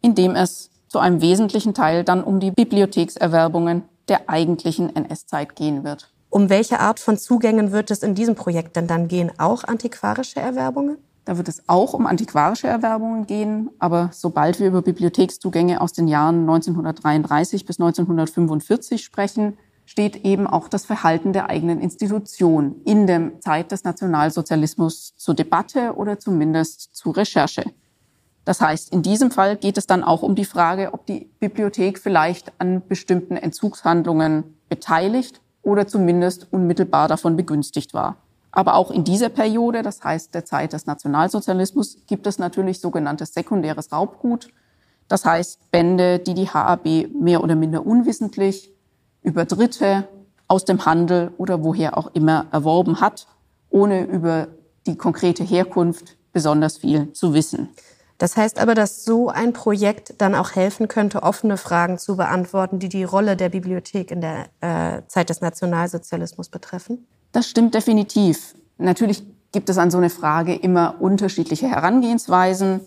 indem 0.00 0.34
es 0.34 0.70
zu 0.88 0.98
einem 0.98 1.20
wesentlichen 1.20 1.74
Teil 1.74 2.04
dann 2.04 2.22
um 2.22 2.40
die 2.40 2.50
Bibliothekserwerbungen 2.50 3.82
der 4.08 4.28
eigentlichen 4.28 4.94
NS-Zeit 4.94 5.56
gehen 5.56 5.84
wird. 5.84 6.10
Um 6.30 6.48
welche 6.48 6.80
Art 6.80 7.00
von 7.00 7.16
Zugängen 7.16 7.72
wird 7.72 7.90
es 7.90 8.02
in 8.02 8.14
diesem 8.14 8.34
Projekt 8.34 8.76
denn 8.76 8.86
dann 8.86 9.08
gehen? 9.08 9.32
Auch 9.38 9.64
antiquarische 9.64 10.40
Erwerbungen? 10.40 10.98
Da 11.24 11.36
wird 11.36 11.48
es 11.48 11.68
auch 11.68 11.92
um 11.92 12.06
antiquarische 12.06 12.68
Erwerbungen 12.68 13.26
gehen, 13.26 13.70
aber 13.80 14.10
sobald 14.12 14.60
wir 14.60 14.68
über 14.68 14.82
Bibliothekszugänge 14.82 15.80
aus 15.80 15.92
den 15.92 16.06
Jahren 16.06 16.40
1933 16.40 17.66
bis 17.66 17.80
1945 17.80 19.04
sprechen, 19.04 19.58
steht 19.86 20.24
eben 20.24 20.46
auch 20.46 20.68
das 20.68 20.84
Verhalten 20.84 21.32
der 21.32 21.48
eigenen 21.48 21.80
Institution 21.80 22.76
in 22.84 23.06
der 23.08 23.40
Zeit 23.40 23.72
des 23.72 23.82
Nationalsozialismus 23.82 25.14
zur 25.16 25.34
Debatte 25.34 25.94
oder 25.96 26.20
zumindest 26.20 26.94
zur 26.94 27.16
Recherche. 27.16 27.64
Das 28.46 28.60
heißt, 28.60 28.92
in 28.92 29.02
diesem 29.02 29.32
Fall 29.32 29.56
geht 29.56 29.76
es 29.76 29.88
dann 29.88 30.04
auch 30.04 30.22
um 30.22 30.36
die 30.36 30.44
Frage, 30.44 30.94
ob 30.94 31.04
die 31.04 31.28
Bibliothek 31.40 31.98
vielleicht 31.98 32.52
an 32.58 32.80
bestimmten 32.86 33.36
Entzugshandlungen 33.36 34.44
beteiligt 34.68 35.40
oder 35.62 35.88
zumindest 35.88 36.46
unmittelbar 36.52 37.08
davon 37.08 37.36
begünstigt 37.36 37.92
war. 37.92 38.18
Aber 38.52 38.74
auch 38.74 38.92
in 38.92 39.02
dieser 39.02 39.30
Periode, 39.30 39.82
das 39.82 40.02
heißt 40.04 40.32
der 40.32 40.44
Zeit 40.44 40.72
des 40.72 40.86
Nationalsozialismus, 40.86 41.98
gibt 42.06 42.28
es 42.28 42.38
natürlich 42.38 42.80
sogenanntes 42.80 43.34
sekundäres 43.34 43.90
Raubgut. 43.90 44.48
Das 45.08 45.24
heißt 45.24 45.72
Bände, 45.72 46.20
die 46.20 46.34
die 46.34 46.48
HAB 46.48 47.08
mehr 47.12 47.42
oder 47.42 47.56
minder 47.56 47.84
unwissentlich 47.84 48.72
über 49.24 49.44
Dritte 49.44 50.06
aus 50.46 50.64
dem 50.64 50.86
Handel 50.86 51.32
oder 51.36 51.64
woher 51.64 51.98
auch 51.98 52.14
immer 52.14 52.46
erworben 52.52 53.00
hat, 53.00 53.26
ohne 53.70 54.04
über 54.04 54.46
die 54.86 54.96
konkrete 54.96 55.42
Herkunft 55.42 56.16
besonders 56.32 56.76
viel 56.76 57.12
zu 57.12 57.34
wissen. 57.34 57.70
Das 58.18 58.36
heißt 58.36 58.58
aber, 58.58 58.74
dass 58.74 59.04
so 59.04 59.28
ein 59.28 59.52
Projekt 59.52 60.14
dann 60.18 60.34
auch 60.34 60.54
helfen 60.54 60.88
könnte, 60.88 61.22
offene 61.22 61.56
Fragen 61.56 61.98
zu 61.98 62.16
beantworten, 62.16 62.78
die 62.78 62.88
die 62.88 63.04
Rolle 63.04 63.36
der 63.36 63.50
Bibliothek 63.50 64.10
in 64.10 64.20
der 64.22 64.46
äh, 64.60 65.02
Zeit 65.06 65.28
des 65.28 65.40
Nationalsozialismus 65.42 66.48
betreffen? 66.48 67.06
Das 67.32 67.46
stimmt 67.46 67.74
definitiv. 67.74 68.54
Natürlich 68.78 69.22
gibt 69.52 69.68
es 69.68 69.78
an 69.78 69.90
so 69.90 69.98
eine 69.98 70.10
Frage 70.10 70.54
immer 70.54 70.96
unterschiedliche 71.00 71.68
Herangehensweisen. 71.68 72.80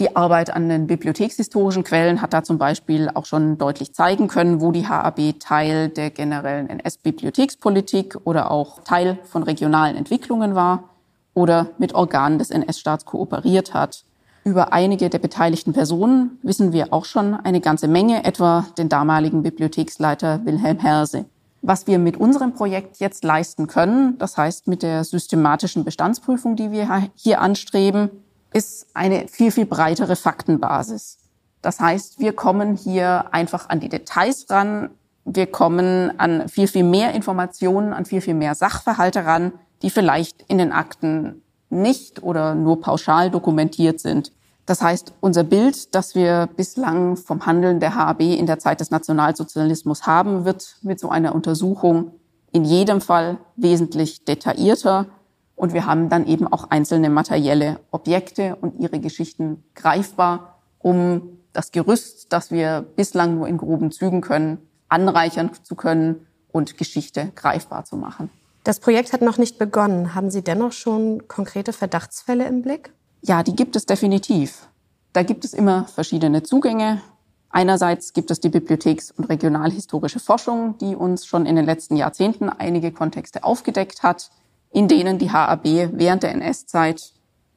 Die 0.00 0.16
Arbeit 0.16 0.50
an 0.50 0.68
den 0.68 0.86
bibliothekshistorischen 0.88 1.84
Quellen 1.84 2.20
hat 2.20 2.32
da 2.32 2.42
zum 2.42 2.58
Beispiel 2.58 3.10
auch 3.14 3.26
schon 3.26 3.58
deutlich 3.58 3.94
zeigen 3.94 4.26
können, 4.26 4.60
wo 4.60 4.72
die 4.72 4.88
HAB 4.88 5.38
Teil 5.38 5.88
der 5.88 6.10
generellen 6.10 6.68
NS-Bibliothekspolitik 6.68 8.16
oder 8.24 8.50
auch 8.50 8.82
Teil 8.82 9.18
von 9.24 9.44
regionalen 9.44 9.96
Entwicklungen 9.96 10.54
war 10.56 10.90
oder 11.32 11.68
mit 11.78 11.94
Organen 11.94 12.38
des 12.38 12.50
NS-Staats 12.50 13.04
kooperiert 13.04 13.72
hat. 13.72 14.04
Über 14.44 14.74
einige 14.74 15.08
der 15.08 15.18
beteiligten 15.18 15.72
Personen 15.72 16.38
wissen 16.42 16.72
wir 16.72 16.92
auch 16.92 17.06
schon 17.06 17.34
eine 17.34 17.62
ganze 17.62 17.88
Menge, 17.88 18.24
etwa 18.24 18.66
den 18.76 18.90
damaligen 18.90 19.42
Bibliotheksleiter 19.42 20.44
Wilhelm 20.44 20.78
Herse. 20.78 21.24
Was 21.62 21.86
wir 21.86 21.98
mit 21.98 22.18
unserem 22.18 22.52
Projekt 22.52 22.98
jetzt 22.98 23.24
leisten 23.24 23.68
können, 23.68 24.18
das 24.18 24.36
heißt 24.36 24.68
mit 24.68 24.82
der 24.82 25.02
systematischen 25.04 25.82
Bestandsprüfung, 25.82 26.56
die 26.56 26.70
wir 26.70 27.08
hier 27.14 27.40
anstreben, 27.40 28.10
ist 28.52 28.86
eine 28.92 29.28
viel, 29.28 29.50
viel 29.50 29.64
breitere 29.64 30.14
Faktenbasis. 30.14 31.16
Das 31.62 31.80
heißt, 31.80 32.20
wir 32.20 32.34
kommen 32.34 32.76
hier 32.76 33.32
einfach 33.32 33.70
an 33.70 33.80
die 33.80 33.88
Details 33.88 34.50
ran, 34.50 34.90
wir 35.24 35.46
kommen 35.46 36.20
an 36.20 36.50
viel, 36.50 36.68
viel 36.68 36.84
mehr 36.84 37.14
Informationen, 37.14 37.94
an 37.94 38.04
viel, 38.04 38.20
viel 38.20 38.34
mehr 38.34 38.54
Sachverhalte 38.54 39.24
ran, 39.24 39.52
die 39.80 39.88
vielleicht 39.88 40.42
in 40.48 40.58
den 40.58 40.70
Akten 40.70 41.40
nicht 41.74 42.22
oder 42.22 42.54
nur 42.54 42.80
pauschal 42.80 43.30
dokumentiert 43.30 44.00
sind. 44.00 44.32
Das 44.66 44.80
heißt, 44.80 45.12
unser 45.20 45.44
Bild, 45.44 45.94
das 45.94 46.14
wir 46.14 46.48
bislang 46.56 47.16
vom 47.16 47.44
Handeln 47.44 47.80
der 47.80 47.94
HAB 47.94 48.20
in 48.20 48.46
der 48.46 48.58
Zeit 48.58 48.80
des 48.80 48.90
Nationalsozialismus 48.90 50.06
haben, 50.06 50.44
wird 50.46 50.76
mit 50.82 50.98
so 50.98 51.10
einer 51.10 51.34
Untersuchung 51.34 52.12
in 52.50 52.64
jedem 52.64 53.00
Fall 53.00 53.38
wesentlich 53.56 54.24
detaillierter. 54.24 55.06
Und 55.54 55.74
wir 55.74 55.86
haben 55.86 56.08
dann 56.08 56.26
eben 56.26 56.46
auch 56.46 56.70
einzelne 56.70 57.10
materielle 57.10 57.78
Objekte 57.90 58.56
und 58.56 58.80
ihre 58.80 59.00
Geschichten 59.00 59.62
greifbar, 59.74 60.60
um 60.78 61.38
das 61.52 61.70
Gerüst, 61.70 62.32
das 62.32 62.50
wir 62.50 62.84
bislang 62.96 63.36
nur 63.36 63.46
in 63.48 63.58
groben 63.58 63.92
Zügen 63.92 64.20
können, 64.20 64.58
anreichern 64.88 65.50
zu 65.62 65.74
können 65.74 66.26
und 66.50 66.78
Geschichte 66.78 67.32
greifbar 67.34 67.84
zu 67.84 67.96
machen. 67.96 68.30
Das 68.64 68.80
Projekt 68.80 69.12
hat 69.12 69.20
noch 69.20 69.36
nicht 69.36 69.58
begonnen. 69.58 70.14
Haben 70.14 70.30
Sie 70.30 70.42
dennoch 70.42 70.72
schon 70.72 71.28
konkrete 71.28 71.74
Verdachtsfälle 71.74 72.46
im 72.46 72.62
Blick? 72.62 72.94
Ja, 73.20 73.42
die 73.42 73.54
gibt 73.54 73.76
es 73.76 73.84
definitiv. 73.84 74.68
Da 75.12 75.22
gibt 75.22 75.44
es 75.44 75.52
immer 75.52 75.86
verschiedene 75.86 76.42
Zugänge. 76.42 77.02
Einerseits 77.50 78.14
gibt 78.14 78.30
es 78.30 78.40
die 78.40 78.48
Bibliotheks- 78.48 79.12
und 79.12 79.26
regionalhistorische 79.26 80.18
Forschung, 80.18 80.78
die 80.78 80.96
uns 80.96 81.26
schon 81.26 81.44
in 81.44 81.56
den 81.56 81.66
letzten 81.66 81.96
Jahrzehnten 81.96 82.48
einige 82.48 82.90
Kontexte 82.90 83.44
aufgedeckt 83.44 84.02
hat, 84.02 84.30
in 84.72 84.88
denen 84.88 85.18
die 85.18 85.30
HAB 85.30 85.90
während 85.92 86.22
der 86.22 86.32
NS-Zeit 86.32 87.12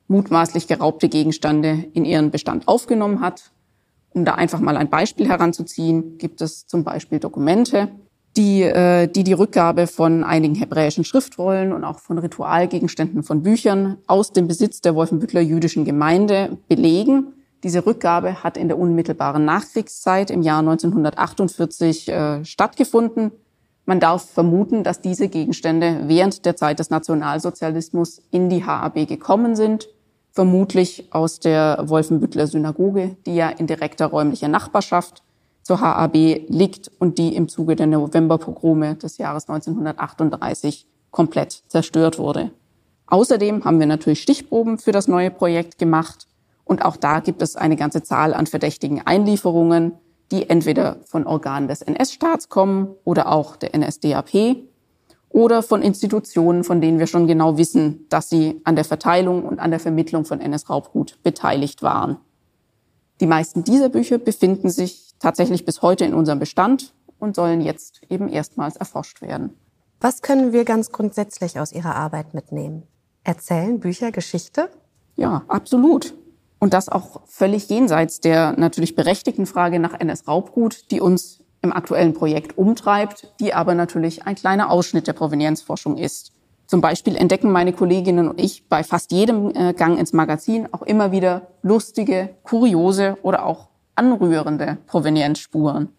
mutmaßlich 0.08 0.68
geraubte 0.68 1.08
Gegenstände 1.08 1.86
in 1.94 2.04
ihren 2.04 2.32
Bestand 2.32 2.68
aufgenommen 2.68 3.22
hat. 3.22 3.52
Um 4.10 4.26
da 4.26 4.36
einfach 4.36 4.60
mal 4.60 4.78
ein 4.78 4.90
Beispiel 4.90 5.28
heranzuziehen, 5.28 6.18
gibt 6.18 6.42
es 6.42 6.68
zum 6.68 6.84
Beispiel 6.84 7.20
Dokumente, 7.20 7.90
die, 8.38 8.62
äh, 8.62 9.08
die 9.08 9.24
die 9.24 9.34
Rückgabe 9.34 9.88
von 9.88 10.24
einigen 10.24 10.56
hebräischen 10.56 11.04
Schriftrollen 11.04 11.74
und 11.74 11.84
auch 11.84 12.00
von 12.00 12.20
Ritualgegenständen 12.20 13.24
von 13.24 13.42
Büchern 13.42 13.98
aus 14.06 14.32
dem 14.32 14.48
Besitz 14.48 14.82
der 14.82 14.96
Wolfenbüttler 14.96 15.42
jüdischen 15.42 15.84
Gemeinde 15.84 16.58
belegen. 16.70 17.34
Diese 17.64 17.86
Rückgabe 17.86 18.44
hat 18.44 18.56
in 18.56 18.68
der 18.68 18.78
unmittelbaren 18.78 19.44
Nachkriegszeit 19.44 20.30
im 20.30 20.44
Jahr 20.44 20.60
1948 20.60 22.08
äh, 22.08 22.46
stattgefunden. 22.46 23.32
Man 23.86 24.00
darf 24.00 24.30
vermuten, 24.30 24.84
dass 24.84 25.02
diese 25.02 25.28
Gegenstände 25.28 26.02
während 26.04 26.46
der 26.46 26.56
Zeit 26.56 26.80
des 26.80 26.92
Nationalsozialismus 26.92 28.22
in 28.32 28.50
die 28.50 28.64
HAB 28.64 29.08
gekommen 29.08 29.56
sind, 29.56 29.88
vermutlich 30.32 31.08
aus 31.12 31.40
der 31.40 31.84
Wolfenbüttler 31.86 32.46
Synagoge, 32.46 33.18
die 33.26 33.36
ja 33.36 33.50
in 33.50 33.66
direkter 33.66 34.06
räumlicher 34.06 34.50
Nachbarschaft 34.50 35.24
zur 35.68 35.82
HAB 35.82 36.46
liegt 36.48 36.90
und 36.98 37.18
die 37.18 37.36
im 37.36 37.50
Zuge 37.50 37.76
der 37.76 37.88
Novemberpogrome 37.88 38.96
des 38.96 39.18
Jahres 39.18 39.50
1938 39.50 40.88
komplett 41.12 41.64
zerstört 41.68 42.18
wurde. 42.18 42.52
Außerdem 43.08 43.66
haben 43.66 43.78
wir 43.80 43.86
natürlich 43.86 44.22
Stichproben 44.22 44.78
für 44.78 44.94
das 44.94 45.10
neue 45.10 45.30
Projekt 45.30 45.78
gemacht 45.78 46.26
und 46.64 46.86
auch 46.86 46.96
da 46.96 47.20
gibt 47.20 47.42
es 47.42 47.58
eine 47.58 47.76
ganze 47.76 48.02
Zahl 48.02 48.34
an 48.34 48.48
verdächtigen 48.48 49.06
Einlieferungen, 49.06 49.92
die 50.32 50.50
entweder 50.50 51.00
von 51.04 51.28
Organen 51.28 51.68
des 51.68 51.82
NS-Staats 51.82 52.48
kommen 52.48 52.96
oder 53.04 53.30
auch 53.30 53.58
der 53.58 53.78
NSDAP 53.78 54.64
oder 55.28 55.64
von 55.64 55.82
Institutionen, 55.82 56.64
von 56.64 56.80
denen 56.80 56.98
wir 56.98 57.08
schon 57.08 57.28
genau 57.28 57.58
wissen, 57.58 58.06
dass 58.08 58.30
sie 58.30 58.62
an 58.64 58.78
der 58.78 58.86
Verteilung 58.86 59.44
und 59.44 59.60
an 59.60 59.72
der 59.72 59.82
Vermittlung 59.82 60.24
von 60.24 60.40
NS-Raubgut 60.40 61.22
beteiligt 61.24 61.84
waren. 61.84 62.20
Die 63.20 63.28
meisten 63.28 63.66
dieser 63.66 63.90
Bücher 63.90 64.18
befinden 64.18 64.70
sich 64.70 65.07
tatsächlich 65.20 65.66
bis 65.66 65.82
heute 65.82 66.06
in 66.06 66.14
unserem 66.14 66.40
Bestand 66.40 66.94
und 67.20 67.36
sollen 67.36 67.62
jetzt 67.62 68.02
eben 68.10 68.28
erstmals 68.28 68.76
erforscht 68.76 69.22
werden. 69.22 69.56
Was 70.00 70.22
können 70.22 70.54
wir 70.54 70.64
ganz 70.64 70.92
grundsätzlich 70.92 71.60
aus 71.60 71.72
Ihrer 71.72 71.96
Arbeit 71.96 72.34
mitnehmen? 72.34 72.84
Erzählen 73.24 73.80
Bücher 73.80 74.12
Geschichte? 74.12 74.70
Ja, 75.16 75.44
absolut. 75.48 76.14
Und 76.60 76.74
das 76.74 76.90
auch 76.90 77.22
völlig 77.26 77.70
jenseits 77.70 78.20
der 78.20 78.54
natürlich 78.54 78.96
berechtigten 78.96 79.46
Frage 79.46 79.80
nach 79.80 80.00
NS-Raubgut, 80.00 80.92
die 80.92 81.02
uns 81.02 81.40
im 81.62 81.74
aktuellen 81.74 82.14
Projekt 82.14 82.58
umtreibt, 82.58 83.34
die 83.40 83.54
aber 83.54 83.76
natürlich 83.76 84.26
ein 84.26 84.36
kleiner 84.36 84.70
Ausschnitt 84.70 85.08
der 85.08 85.14
Provenienzforschung 85.14 85.98
ist. 85.98 86.32
Zum 86.68 86.82
Beispiel 86.82 87.16
entdecken 87.16 87.52
meine 87.52 87.74
Kolleginnen 87.74 88.28
und 88.28 88.40
ich 88.40 88.68
bei 88.68 88.84
fast 88.84 89.12
jedem 89.12 89.52
äh, 89.56 89.74
Gang 89.74 89.98
ins 89.98 90.14
Magazin 90.14 90.68
auch 90.72 90.82
immer 90.82 91.12
wieder 91.12 91.48
lustige, 91.62 92.36
kuriose 92.44 93.18
oder 93.24 93.46
auch 93.46 93.70
anrührende 93.98 94.78
Provenienzspuren. 94.88 95.90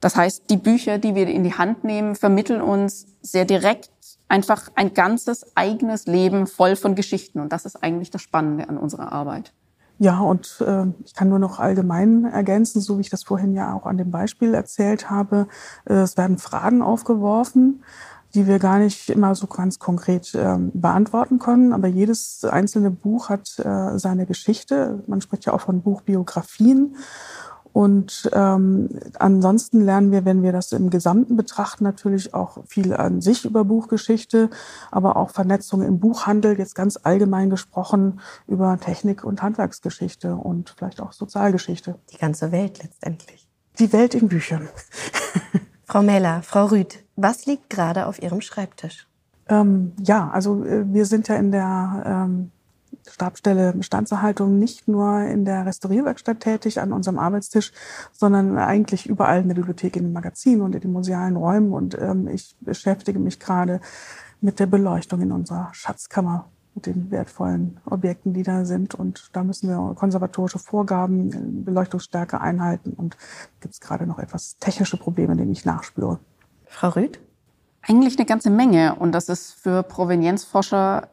Das 0.00 0.16
heißt, 0.16 0.50
die 0.50 0.56
Bücher, 0.56 0.98
die 0.98 1.14
wir 1.14 1.28
in 1.28 1.44
die 1.44 1.54
Hand 1.54 1.84
nehmen, 1.84 2.16
vermitteln 2.16 2.60
uns 2.60 3.06
sehr 3.22 3.44
direkt 3.44 3.90
einfach 4.28 4.68
ein 4.74 4.94
ganzes 4.94 5.56
eigenes 5.56 6.06
Leben 6.06 6.46
voll 6.46 6.74
von 6.74 6.94
Geschichten. 6.94 7.38
Und 7.38 7.52
das 7.52 7.66
ist 7.66 7.76
eigentlich 7.76 8.10
das 8.10 8.22
Spannende 8.22 8.68
an 8.68 8.78
unserer 8.78 9.12
Arbeit. 9.12 9.52
Ja, 9.98 10.18
und 10.18 10.60
äh, 10.66 10.86
ich 11.04 11.14
kann 11.14 11.28
nur 11.28 11.38
noch 11.38 11.60
allgemein 11.60 12.24
ergänzen, 12.24 12.80
so 12.80 12.96
wie 12.96 13.02
ich 13.02 13.10
das 13.10 13.22
vorhin 13.22 13.52
ja 13.52 13.72
auch 13.72 13.86
an 13.86 13.98
dem 13.98 14.10
Beispiel 14.10 14.54
erzählt 14.54 15.10
habe. 15.10 15.46
Äh, 15.84 15.94
es 15.94 16.16
werden 16.16 16.38
Fragen 16.38 16.82
aufgeworfen, 16.82 17.84
die 18.34 18.46
wir 18.46 18.58
gar 18.58 18.78
nicht 18.78 19.10
immer 19.10 19.34
so 19.34 19.46
ganz 19.46 19.78
konkret 19.78 20.34
äh, 20.34 20.56
beantworten 20.58 21.38
können. 21.38 21.72
Aber 21.72 21.88
jedes 21.88 22.44
einzelne 22.44 22.90
Buch 22.90 23.28
hat 23.28 23.58
äh, 23.58 23.98
seine 23.98 24.26
Geschichte. 24.26 25.02
Man 25.06 25.20
spricht 25.20 25.44
ja 25.44 25.52
auch 25.52 25.60
von 25.60 25.82
Buchbiografien. 25.82 26.96
Und 27.72 28.28
ähm, 28.34 28.90
ansonsten 29.18 29.80
lernen 29.80 30.12
wir, 30.12 30.26
wenn 30.26 30.42
wir 30.42 30.52
das 30.52 30.72
im 30.72 30.90
Gesamten 30.90 31.36
betrachten, 31.36 31.84
natürlich 31.84 32.34
auch 32.34 32.58
viel 32.66 32.92
an 32.92 33.22
sich 33.22 33.46
über 33.46 33.64
Buchgeschichte, 33.64 34.50
aber 34.90 35.16
auch 35.16 35.30
Vernetzung 35.30 35.80
im 35.82 35.98
Buchhandel, 35.98 36.58
jetzt 36.58 36.74
ganz 36.74 36.98
allgemein 37.02 37.48
gesprochen 37.48 38.20
über 38.46 38.78
Technik- 38.78 39.24
und 39.24 39.42
Handwerksgeschichte 39.42 40.36
und 40.36 40.74
vielleicht 40.76 41.00
auch 41.00 41.12
Sozialgeschichte. 41.12 41.98
Die 42.12 42.18
ganze 42.18 42.52
Welt 42.52 42.82
letztendlich. 42.82 43.48
Die 43.78 43.90
Welt 43.94 44.14
in 44.14 44.28
Büchern. 44.28 44.68
Frau 45.84 46.02
Mähler, 46.02 46.42
Frau 46.42 46.66
Rüth, 46.66 47.01
was 47.16 47.46
liegt 47.46 47.70
gerade 47.70 48.06
auf 48.06 48.22
Ihrem 48.22 48.40
Schreibtisch? 48.40 49.06
Ähm, 49.48 49.92
ja, 50.02 50.30
also 50.30 50.64
äh, 50.64 50.84
wir 50.92 51.04
sind 51.04 51.28
ja 51.28 51.36
in 51.36 51.50
der 51.50 52.02
ähm, 52.06 52.50
Stabstelle 53.08 53.72
Bestandserhaltung 53.72 54.58
nicht 54.58 54.86
nur 54.86 55.22
in 55.22 55.44
der 55.44 55.66
Restaurierwerkstatt 55.66 56.40
tätig 56.40 56.80
an 56.80 56.92
unserem 56.92 57.18
Arbeitstisch, 57.18 57.72
sondern 58.12 58.56
eigentlich 58.58 59.06
überall 59.06 59.40
in 59.40 59.48
der 59.48 59.56
Bibliothek, 59.56 59.96
in 59.96 60.04
den 60.04 60.12
Magazinen 60.12 60.62
und 60.62 60.74
in 60.74 60.80
den 60.80 60.92
musealen 60.92 61.36
Räumen. 61.36 61.72
Und 61.72 61.98
ähm, 61.98 62.28
ich 62.28 62.54
beschäftige 62.60 63.18
mich 63.18 63.40
gerade 63.40 63.80
mit 64.40 64.60
der 64.60 64.66
Beleuchtung 64.66 65.20
in 65.20 65.32
unserer 65.32 65.70
Schatzkammer 65.72 66.48
mit 66.74 66.86
den 66.86 67.10
wertvollen 67.10 67.80
Objekten, 67.84 68.32
die 68.32 68.42
da 68.42 68.64
sind. 68.64 68.94
Und 68.94 69.30
da 69.32 69.44
müssen 69.44 69.68
wir 69.68 69.94
konservatorische 69.94 70.58
Vorgaben, 70.58 71.64
Beleuchtungsstärke 71.64 72.40
einhalten. 72.40 72.92
Und 72.92 73.16
gibt 73.60 73.74
es 73.74 73.80
gerade 73.80 74.06
noch 74.06 74.18
etwas 74.18 74.56
technische 74.58 74.96
Probleme, 74.96 75.36
denen 75.36 75.52
ich 75.52 75.64
nachspüre. 75.64 76.18
Frau 76.72 76.88
Rüth? 76.88 77.20
Eigentlich 77.82 78.18
eine 78.18 78.26
ganze 78.26 78.50
Menge. 78.50 78.94
Und 78.94 79.12
das 79.12 79.28
ist 79.28 79.52
für 79.52 79.82
Provenienzforscher 79.82 81.08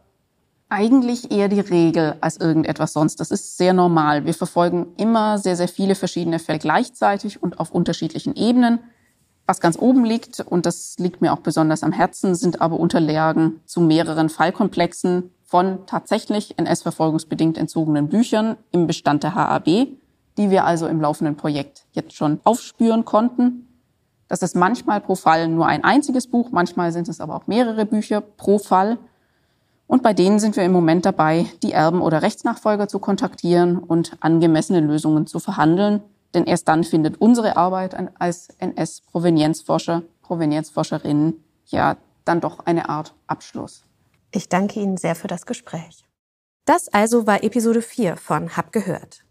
eigentlich 0.69 1.31
eher 1.31 1.49
die 1.49 1.59
Regel 1.59 2.15
als 2.21 2.37
irgendetwas 2.37 2.93
sonst. 2.93 3.19
Das 3.19 3.31
ist 3.31 3.57
sehr 3.57 3.73
normal. 3.73 4.25
Wir 4.25 4.33
verfolgen 4.33 4.87
immer 4.97 5.37
sehr, 5.37 5.55
sehr 5.55 5.67
viele 5.67 5.95
verschiedene 5.95 6.39
Fälle 6.39 6.59
gleichzeitig 6.59 7.41
und 7.41 7.59
auf 7.59 7.71
unterschiedlichen 7.71 8.35
Ebenen. 8.35 8.79
Was 9.47 9.59
ganz 9.59 9.79
oben 9.79 10.05
liegt, 10.05 10.41
und 10.41 10.67
das 10.67 10.95
liegt 10.99 11.21
mir 11.21 11.33
auch 11.33 11.39
besonders 11.39 11.81
am 11.81 11.91
Herzen, 11.91 12.35
sind 12.35 12.61
aber 12.61 12.79
Unterlagen 12.79 13.61
zu 13.65 13.81
mehreren 13.81 14.29
Fallkomplexen 14.29 15.31
von 15.43 15.87
tatsächlich 15.87 16.59
NS-verfolgungsbedingt 16.59 17.57
entzogenen 17.57 18.09
Büchern 18.09 18.57
im 18.71 18.85
Bestand 18.85 19.23
der 19.23 19.33
HAB, 19.33 19.65
die 19.65 20.49
wir 20.51 20.65
also 20.65 20.85
im 20.85 21.01
laufenden 21.01 21.35
Projekt 21.35 21.85
jetzt 21.93 22.13
schon 22.15 22.39
aufspüren 22.43 23.05
konnten. 23.05 23.68
Das 24.29 24.43
ist 24.43 24.55
manchmal 24.55 25.01
pro 25.01 25.15
Fall 25.15 25.47
nur 25.47 25.65
ein 25.65 25.83
einziges 25.83 26.27
Buch, 26.27 26.51
manchmal 26.51 26.93
sind 26.93 27.09
es 27.09 27.19
aber 27.19 27.35
auch 27.35 27.47
mehrere 27.47 27.85
Bücher 27.85 28.21
pro 28.21 28.59
Fall. 28.59 28.97
Und 29.87 30.03
bei 30.03 30.13
denen 30.13 30.39
sind 30.39 30.55
wir 30.55 30.63
im 30.63 30.71
Moment 30.71 31.05
dabei, 31.05 31.47
die 31.63 31.73
Erben 31.73 32.01
oder 32.01 32.21
Rechtsnachfolger 32.21 32.87
zu 32.87 32.99
kontaktieren 32.99 33.79
und 33.79 34.15
angemessene 34.19 34.81
Lösungen 34.81 35.25
zu 35.25 35.39
verhandeln. 35.39 36.01
Denn 36.35 36.45
erst 36.45 36.67
dann 36.67 36.83
findet 36.83 37.19
unsere 37.19 37.57
Arbeit 37.57 37.95
als 38.19 38.49
NS-Provenienzforscher, 38.59 40.03
Provenienzforscherin 40.21 41.43
ja 41.65 41.97
dann 42.23 42.39
doch 42.39 42.59
eine 42.67 42.87
Art 42.87 43.15
Abschluss. 43.25 43.83
Ich 44.31 44.47
danke 44.47 44.79
Ihnen 44.79 44.97
sehr 44.97 45.15
für 45.15 45.27
das 45.27 45.47
Gespräch. 45.47 46.05
Das 46.65 46.87
also 46.87 47.25
war 47.25 47.43
Episode 47.43 47.81
4 47.81 48.15
von 48.15 48.55
Hab 48.55 48.71
gehört. 48.71 49.23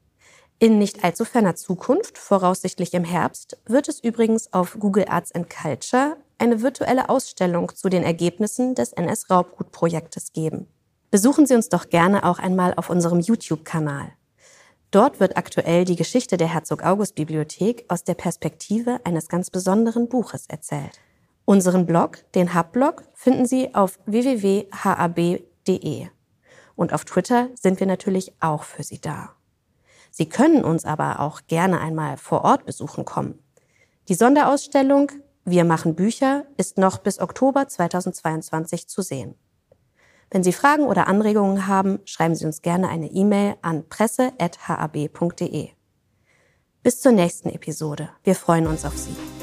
In 0.61 0.79
nicht 0.79 1.05
allzu 1.05 1.25
ferner 1.25 1.55
Zukunft, 1.55 2.19
voraussichtlich 2.19 2.93
im 2.93 3.05
Herbst, 3.05 3.59
wird 3.67 3.89
es 3.89 4.03
übrigens 4.03 4.53
auf 4.53 4.77
Google 4.81 5.05
Arts 5.09 5.31
and 5.31 5.49
Culture 5.49 6.17
eine 6.39 6.63
virtuelle 6.63 7.09
Ausstellung 7.09 7.73
zu 7.77 7.89
den 7.89 8.03
Ergebnissen 8.03 8.75
des 8.75 8.93
NS-Raubgut-Projektes 8.93 10.33
geben. 10.33 10.67
Besuchen 11.13 11.47
Sie 11.47 11.55
uns 11.55 11.69
doch 11.69 11.89
gerne 11.91 12.25
auch 12.25 12.41
einmal 12.41 12.75
auf 12.75 12.91
unserem 12.91 13.21
YouTube-Kanal. 13.21 14.13
Dort 14.91 15.21
wird 15.21 15.37
aktuell 15.37 15.85
die 15.85 15.95
Geschichte 15.95 16.37
der 16.37 16.49
Herzog-August-Bibliothek 16.53 17.85
aus 17.87 18.03
der 18.03 18.15
Perspektive 18.15 18.99
eines 19.05 19.29
ganz 19.29 19.51
besonderen 19.51 20.09
Buches 20.09 20.47
erzählt. 20.49 20.99
Unseren 21.45 21.87
Blog, 21.87 22.25
den 22.35 22.53
Hub-Blog, 22.53 23.05
finden 23.15 23.47
Sie 23.47 23.77
auf 23.77 24.01
www.hab.de. 24.07 24.67
Und 26.75 26.93
auf 26.93 27.05
Twitter 27.05 27.49
sind 27.55 27.79
wir 27.79 27.87
natürlich 27.87 28.33
auch 28.41 28.65
für 28.65 28.83
Sie 28.83 29.01
da. 29.01 29.38
Sie 30.19 30.29
können 30.29 30.65
uns 30.65 30.85
aber 30.85 31.21
auch 31.21 31.43
gerne 31.47 31.79
einmal 31.79 32.17
vor 32.17 32.43
Ort 32.43 32.67
besuchen 32.67 33.05
kommen. 33.05 33.39
Die 34.09 34.15
Sonderausstellung 34.15 35.13
wir 35.45 35.65
machen 35.65 35.95
Bücher 35.95 36.45
ist 36.57 36.77
noch 36.77 36.99
bis 36.99 37.21
Oktober 37.21 37.69
2022 37.69 38.89
zu 38.89 39.01
sehen. 39.01 39.37
Wenn 40.29 40.43
Sie 40.43 40.53
Fragen 40.53 40.83
oder 40.83 41.07
Anregungen 41.07 41.69
haben, 41.69 42.01
schreiben 42.05 42.35
Sie 42.35 42.47
uns 42.47 42.63
gerne 42.63 42.89
eine 42.89 43.07
E-Mail 43.07 43.55
an 43.63 43.89
presse.hab.de. 43.89 45.69
Bis 46.83 47.01
zur 47.01 47.13
nächsten 47.13 47.51
Episode. 47.51 48.11
Wir 48.25 48.35
freuen 48.35 48.67
uns 48.67 48.85
auf 48.85 48.99
Sie. 48.99 49.38